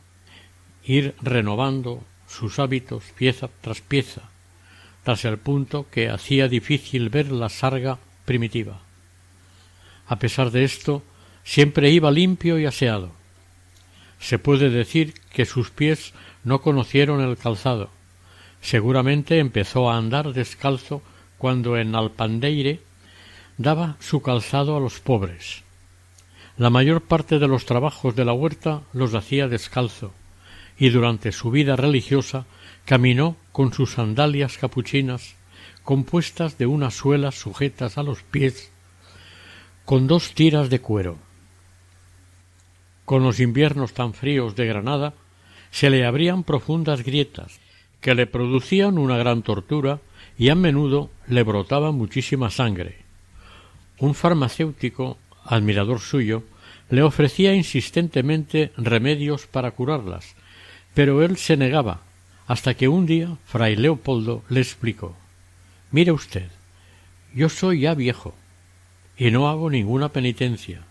ir 0.84 1.16
renovando 1.22 2.04
sus 2.28 2.60
hábitos 2.60 3.04
pieza 3.16 3.50
tras 3.62 3.82
pieza, 3.82 4.24
tras 5.04 5.24
el 5.26 5.38
punto 5.38 5.88
que 5.92 6.10
hacía 6.10 6.48
difícil 6.48 7.10
ver 7.10 7.32
la 7.32 7.50
sarga 7.50 8.00
primitiva. 8.26 8.82
A 10.08 10.18
pesar 10.18 10.52
de 10.52 10.64
esto, 10.64 11.04
siempre 11.44 11.92
iba 11.92 12.10
limpio 12.12 12.58
y 12.60 12.66
aseado. 12.66 13.12
Se 14.20 14.40
puede 14.40 14.70
decir 14.70 15.14
que 15.32 15.46
sus 15.46 15.70
pies 15.70 16.14
no 16.44 16.62
conocieron 16.62 17.22
el 17.22 17.38
calzado. 17.38 17.90
Seguramente 18.62 19.38
empezó 19.40 19.92
a 19.92 19.98
andar 19.98 20.34
descalzo 20.34 21.04
cuando 21.46 21.78
en 21.78 21.94
Alpandeire 21.94 22.80
daba 23.60 23.98
su 24.00 24.24
calzado 24.24 24.76
a 24.76 24.80
los 24.80 25.00
pobres. 25.00 25.62
La 26.58 26.72
mayor 26.72 27.02
parte 27.02 27.38
de 27.38 27.48
los 27.48 27.68
trabajos 27.68 28.16
de 28.16 28.26
la 28.26 28.34
huerta 28.34 28.82
los 28.94 29.14
hacía 29.14 29.48
descalzo, 29.48 30.12
y 30.76 30.90
durante 30.90 31.32
su 31.32 31.52
vida 31.52 31.76
religiosa 31.76 32.48
caminó 32.84 33.38
con 33.52 33.74
sus 33.74 33.92
sandalias 33.92 34.58
capuchinas 34.58 35.36
compuestas 35.84 36.58
de 36.58 36.66
unas 36.66 36.96
suelas 36.96 37.36
sujetas 37.36 38.00
a 38.00 38.02
los 38.02 38.24
pies 38.24 38.72
con 39.86 40.08
dos 40.08 40.34
tiras 40.34 40.72
de 40.72 40.82
cuero. 40.82 41.20
Con 43.06 43.22
los 43.22 43.40
inviernos 43.40 43.94
tan 43.94 44.16
fríos 44.16 44.56
de 44.56 44.66
Granada 44.66 45.14
se 45.70 45.92
le 45.92 46.08
abrían 46.08 46.44
profundas 46.44 47.04
grietas 47.04 47.60
que 48.02 48.16
le 48.16 48.26
producían 48.26 48.98
una 48.98 49.18
gran 49.18 49.44
tortura 49.44 50.00
y 50.38 50.50
a 50.50 50.56
menudo 50.56 51.10
le 51.28 51.44
brotaba 51.44 51.92
muchísima 51.92 52.50
sangre. 52.50 53.00
Un 54.00 54.16
farmacéutico, 54.16 55.18
admirador 55.46 56.00
suyo, 56.00 56.44
le 56.90 57.02
ofrecía 57.02 57.54
insistentemente 57.54 58.72
remedios 58.78 59.48
para 59.48 59.72
curarlas, 59.72 60.36
pero 60.94 61.24
él 61.24 61.38
se 61.38 61.58
negaba, 61.58 62.02
hasta 62.48 62.74
que 62.76 62.88
un 62.88 63.06
día 63.06 63.38
fray 63.46 63.76
Leopoldo 63.76 64.44
le 64.50 64.60
explicó 64.60 65.16
Mire 65.92 66.12
usted, 66.12 66.50
yo 67.34 67.50
soy 67.50 67.82
ya 67.82 67.96
viejo, 67.96 68.36
y 69.18 69.32
no 69.32 69.50
hago 69.50 69.70
ninguna 69.70 70.10
penitencia. 70.10 70.82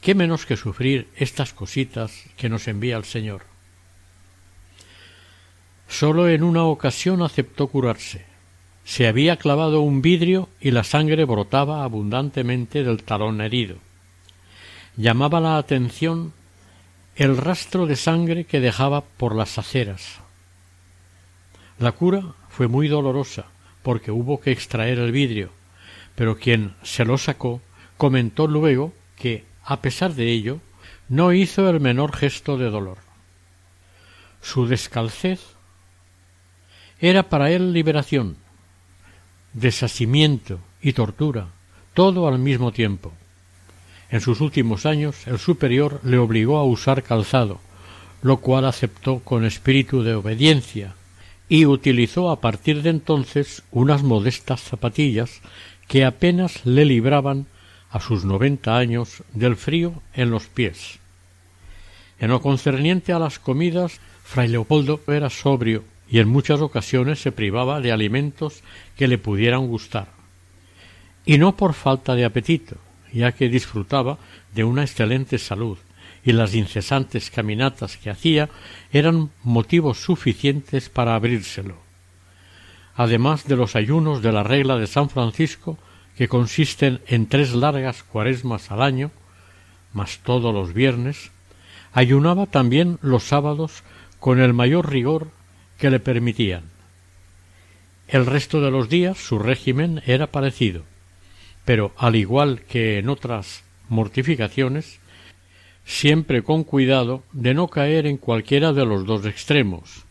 ¿Qué 0.00 0.14
menos 0.14 0.44
que 0.44 0.56
sufrir 0.56 1.08
estas 1.16 1.52
cositas 1.52 2.24
que 2.36 2.48
nos 2.48 2.68
envía 2.68 2.96
el 2.96 3.04
Señor? 3.04 3.42
Sólo 5.88 6.28
en 6.28 6.42
una 6.42 6.64
ocasión 6.64 7.22
aceptó 7.22 7.68
curarse, 7.68 8.24
se 8.84 9.08
había 9.08 9.36
clavado 9.36 9.80
un 9.80 10.02
vidrio 10.02 10.48
y 10.60 10.70
la 10.70 10.84
sangre 10.84 11.24
brotaba 11.24 11.84
abundantemente 11.84 12.84
del 12.84 13.02
talón 13.02 13.40
herido. 13.40 13.76
Llamaba 14.96 15.40
la 15.40 15.56
atención 15.56 16.32
el 17.16 17.36
rastro 17.36 17.86
de 17.86 17.96
sangre 17.96 18.44
que 18.44 18.60
dejaba 18.60 19.02
por 19.02 19.34
las 19.34 19.58
aceras. 19.58 20.20
La 21.78 21.92
cura 21.92 22.34
fue 22.48 22.68
muy 22.68 22.88
dolorosa 22.88 23.46
porque 23.82 24.10
hubo 24.10 24.40
que 24.40 24.52
extraer 24.52 24.98
el 24.98 25.12
vidrio, 25.12 25.50
pero 26.14 26.38
quien 26.38 26.74
se 26.82 27.04
lo 27.04 27.18
sacó 27.18 27.60
comentó 27.96 28.46
luego 28.46 28.92
que, 29.16 29.44
a 29.64 29.80
pesar 29.80 30.14
de 30.14 30.30
ello, 30.30 30.60
no 31.08 31.32
hizo 31.32 31.68
el 31.68 31.80
menor 31.80 32.14
gesto 32.14 32.56
de 32.58 32.70
dolor. 32.70 32.98
Su 34.40 34.66
descalcez 34.66 35.40
era 37.00 37.24
para 37.24 37.50
él 37.50 37.72
liberación, 37.72 38.36
desasimiento 39.54 40.58
y 40.82 40.92
tortura, 40.92 41.48
todo 41.94 42.28
al 42.28 42.38
mismo 42.38 42.72
tiempo. 42.72 43.12
En 44.10 44.20
sus 44.20 44.40
últimos 44.40 44.84
años 44.84 45.26
el 45.26 45.38
superior 45.38 46.00
le 46.04 46.18
obligó 46.18 46.58
a 46.58 46.64
usar 46.64 47.02
calzado, 47.02 47.60
lo 48.22 48.38
cual 48.38 48.66
aceptó 48.66 49.20
con 49.20 49.44
espíritu 49.44 50.02
de 50.02 50.14
obediencia, 50.14 50.94
y 51.48 51.66
utilizó 51.66 52.30
a 52.30 52.40
partir 52.40 52.82
de 52.82 52.90
entonces 52.90 53.62
unas 53.70 54.02
modestas 54.02 54.60
zapatillas 54.60 55.40
que 55.88 56.04
apenas 56.04 56.64
le 56.64 56.84
libraban 56.84 57.46
a 57.90 58.00
sus 58.00 58.24
noventa 58.24 58.76
años 58.76 59.22
del 59.34 59.56
frío 59.56 60.02
en 60.14 60.30
los 60.30 60.46
pies. 60.46 60.98
En 62.18 62.30
lo 62.30 62.40
concerniente 62.40 63.12
a 63.12 63.18
las 63.18 63.38
comidas, 63.38 64.00
fray 64.24 64.48
Leopoldo 64.48 65.00
era 65.06 65.30
sobrio 65.30 65.84
y 66.08 66.18
en 66.18 66.28
muchas 66.28 66.60
ocasiones 66.60 67.20
se 67.20 67.32
privaba 67.32 67.80
de 67.80 67.92
alimentos 67.92 68.62
que 68.96 69.08
le 69.08 69.18
pudieran 69.18 69.66
gustar. 69.66 70.08
Y 71.24 71.38
no 71.38 71.56
por 71.56 71.74
falta 71.74 72.14
de 72.14 72.24
apetito, 72.24 72.76
ya 73.12 73.32
que 73.32 73.48
disfrutaba 73.48 74.18
de 74.54 74.64
una 74.64 74.82
excelente 74.82 75.38
salud, 75.38 75.78
y 76.24 76.32
las 76.32 76.54
incesantes 76.54 77.30
caminatas 77.30 77.96
que 77.96 78.10
hacía 78.10 78.48
eran 78.92 79.30
motivos 79.42 79.98
suficientes 80.02 80.88
para 80.88 81.14
abrírselo. 81.14 81.76
Además 82.96 83.46
de 83.46 83.56
los 83.56 83.76
ayunos 83.76 84.22
de 84.22 84.32
la 84.32 84.42
regla 84.42 84.76
de 84.76 84.86
San 84.86 85.10
Francisco, 85.10 85.78
que 86.16 86.28
consisten 86.28 87.00
en 87.06 87.26
tres 87.26 87.54
largas 87.54 88.02
cuaresmas 88.02 88.70
al 88.70 88.82
año, 88.82 89.10
más 89.92 90.18
todos 90.18 90.54
los 90.54 90.72
viernes, 90.72 91.30
ayunaba 91.92 92.46
también 92.46 92.98
los 93.02 93.24
sábados 93.24 93.82
con 94.20 94.40
el 94.40 94.54
mayor 94.54 94.90
rigor 94.90 95.28
que 95.78 95.90
le 95.90 96.00
permitían. 96.00 96.64
El 98.08 98.26
resto 98.26 98.60
de 98.60 98.70
los 98.70 98.88
días 98.88 99.18
su 99.18 99.38
régimen 99.38 100.02
era 100.06 100.26
parecido, 100.26 100.82
pero 101.64 101.92
al 101.96 102.16
igual 102.16 102.62
que 102.62 102.98
en 102.98 103.08
otras 103.08 103.64
mortificaciones, 103.88 105.00
siempre 105.84 106.42
con 106.42 106.64
cuidado 106.64 107.22
de 107.32 107.54
no 107.54 107.68
caer 107.68 108.06
en 108.06 108.16
cualquiera 108.16 108.72
de 108.72 108.84
los 108.84 109.06
dos 109.06 109.26
extremos, 109.26 110.04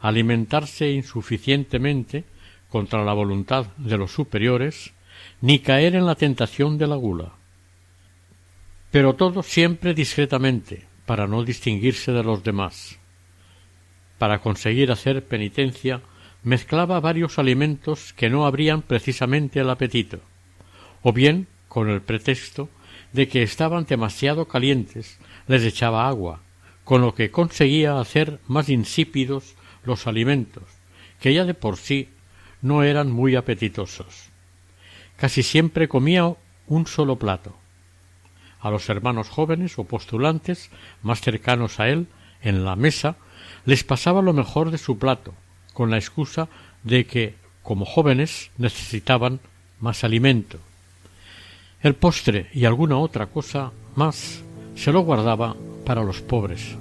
alimentarse 0.00 0.90
insuficientemente 0.90 2.24
contra 2.68 3.04
la 3.04 3.12
voluntad 3.12 3.66
de 3.76 3.98
los 3.98 4.12
superiores, 4.12 4.92
ni 5.40 5.58
caer 5.58 5.94
en 5.94 6.06
la 6.06 6.14
tentación 6.14 6.78
de 6.78 6.86
la 6.86 6.96
gula. 6.96 7.32
Pero 8.90 9.14
todo 9.14 9.42
siempre 9.42 9.94
discretamente, 9.94 10.84
para 11.06 11.26
no 11.26 11.44
distinguirse 11.44 12.12
de 12.12 12.22
los 12.22 12.42
demás. 12.42 12.98
Para 14.22 14.38
conseguir 14.38 14.92
hacer 14.92 15.24
penitencia, 15.24 16.00
mezclaba 16.44 17.00
varios 17.00 17.40
alimentos 17.40 18.12
que 18.12 18.30
no 18.30 18.46
abrían 18.46 18.82
precisamente 18.82 19.58
el 19.58 19.68
apetito, 19.68 20.20
o 21.02 21.12
bien, 21.12 21.48
con 21.66 21.90
el 21.90 22.02
pretexto 22.02 22.68
de 23.12 23.26
que 23.26 23.42
estaban 23.42 23.84
demasiado 23.84 24.46
calientes, 24.46 25.18
les 25.48 25.64
echaba 25.64 26.06
agua, 26.06 26.38
con 26.84 27.00
lo 27.00 27.16
que 27.16 27.32
conseguía 27.32 27.98
hacer 27.98 28.38
más 28.46 28.68
insípidos 28.68 29.56
los 29.82 30.06
alimentos, 30.06 30.68
que 31.18 31.34
ya 31.34 31.44
de 31.44 31.54
por 31.54 31.76
sí 31.76 32.08
no 32.60 32.84
eran 32.84 33.10
muy 33.10 33.34
apetitosos. 33.34 34.30
Casi 35.16 35.42
siempre 35.42 35.88
comía 35.88 36.32
un 36.68 36.86
solo 36.86 37.18
plato. 37.18 37.56
A 38.60 38.70
los 38.70 38.88
hermanos 38.88 39.28
jóvenes 39.28 39.80
o 39.80 39.84
postulantes 39.84 40.70
más 41.02 41.20
cercanos 41.22 41.80
a 41.80 41.88
él, 41.88 42.06
en 42.40 42.64
la 42.64 42.76
mesa, 42.76 43.16
les 43.64 43.84
pasaba 43.84 44.22
lo 44.22 44.32
mejor 44.32 44.70
de 44.70 44.78
su 44.78 44.98
plato, 44.98 45.34
con 45.72 45.90
la 45.90 45.98
excusa 45.98 46.48
de 46.82 47.06
que, 47.06 47.34
como 47.62 47.84
jóvenes, 47.84 48.50
necesitaban 48.58 49.40
más 49.80 50.04
alimento. 50.04 50.58
El 51.82 51.94
postre 51.94 52.48
y 52.52 52.64
alguna 52.64 52.98
otra 52.98 53.26
cosa 53.26 53.72
más 53.96 54.42
se 54.76 54.92
lo 54.92 55.00
guardaba 55.00 55.56
para 55.84 56.02
los 56.02 56.20
pobres. 56.20 56.76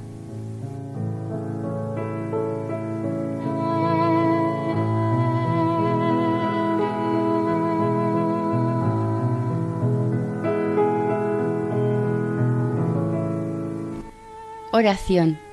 Oración. 14.73 15.50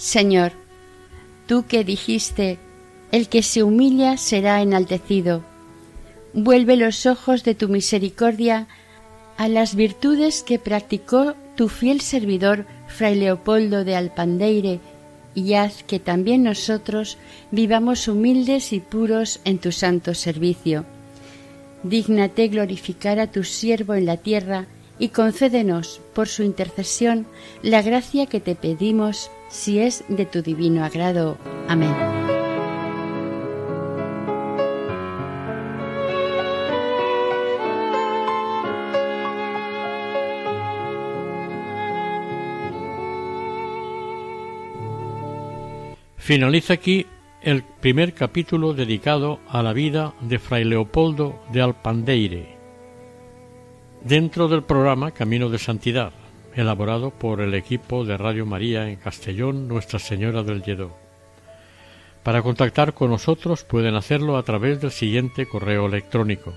Señor, 0.00 0.52
tú 1.46 1.66
que 1.66 1.84
dijiste, 1.84 2.58
el 3.12 3.28
que 3.28 3.42
se 3.42 3.62
humilla 3.62 4.16
será 4.16 4.62
enaltecido 4.62 5.44
vuelve 6.32 6.76
los 6.76 7.06
ojos 7.06 7.44
de 7.44 7.54
tu 7.54 7.68
misericordia 7.68 8.68
a 9.36 9.48
las 9.48 9.74
virtudes 9.74 10.42
que 10.42 10.58
practicó 10.58 11.34
tu 11.56 11.68
fiel 11.68 12.00
servidor 12.00 12.66
Fray 12.88 13.16
Leopoldo 13.16 13.84
de 13.84 13.96
Alpandeire, 13.96 14.80
y 15.34 15.54
haz 15.54 15.84
que 15.84 16.00
también 16.00 16.42
nosotros 16.42 17.16
vivamos 17.50 18.08
humildes 18.08 18.72
y 18.72 18.80
puros 18.80 19.40
en 19.44 19.58
tu 19.58 19.70
santo 19.70 20.14
servicio. 20.14 20.84
Dígnate 21.84 22.48
glorificar 22.48 23.20
a 23.20 23.28
tu 23.28 23.44
siervo 23.44 23.94
en 23.94 24.06
la 24.06 24.16
tierra 24.16 24.66
y 24.98 25.08
concédenos, 25.08 26.00
por 26.14 26.28
su 26.28 26.42
intercesión, 26.42 27.26
la 27.62 27.80
gracia 27.80 28.26
que 28.26 28.40
te 28.40 28.54
pedimos, 28.54 29.30
si 29.50 29.80
es 29.80 30.04
de 30.08 30.24
tu 30.26 30.42
divino 30.42 30.84
agrado. 30.84 31.36
Amén. 31.68 31.94
Finaliza 46.16 46.74
aquí 46.74 47.06
el 47.42 47.64
primer 47.64 48.14
capítulo 48.14 48.72
dedicado 48.72 49.40
a 49.48 49.64
la 49.64 49.72
vida 49.72 50.14
de 50.20 50.38
Fray 50.38 50.62
Leopoldo 50.62 51.42
de 51.52 51.60
Alpandeire, 51.60 52.56
dentro 54.04 54.46
del 54.46 54.62
programa 54.62 55.10
Camino 55.10 55.48
de 55.48 55.58
Santidad, 55.58 56.12
elaborado 56.54 57.10
por 57.10 57.40
el 57.40 57.54
equipo 57.54 58.04
de 58.04 58.16
Radio 58.16 58.46
María 58.46 58.88
en 58.88 58.96
Castellón, 58.96 59.68
Nuestra 59.68 59.98
Señora 59.98 60.42
del 60.42 60.62
Lledó. 60.62 60.96
Para 62.22 62.42
contactar 62.42 62.92
con 62.94 63.10
nosotros 63.10 63.64
pueden 63.64 63.94
hacerlo 63.94 64.36
a 64.36 64.42
través 64.42 64.80
del 64.80 64.90
siguiente 64.90 65.46
correo 65.46 65.86
electrónico 65.86 66.54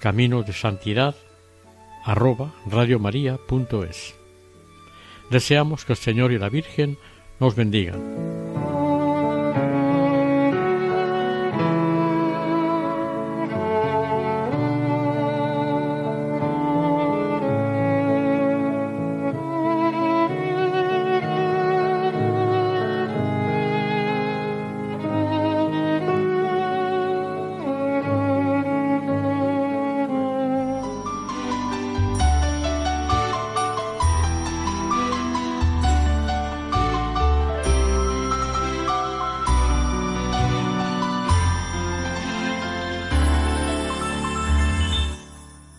camino 0.00 0.42
de 0.42 0.52
santidad 0.52 1.14
radiomaria.es. 2.66 4.14
Deseamos 5.30 5.84
que 5.84 5.92
el 5.92 5.98
Señor 5.98 6.32
y 6.32 6.38
la 6.38 6.48
Virgen 6.48 6.96
nos 7.38 7.54
bendigan. 7.54 8.47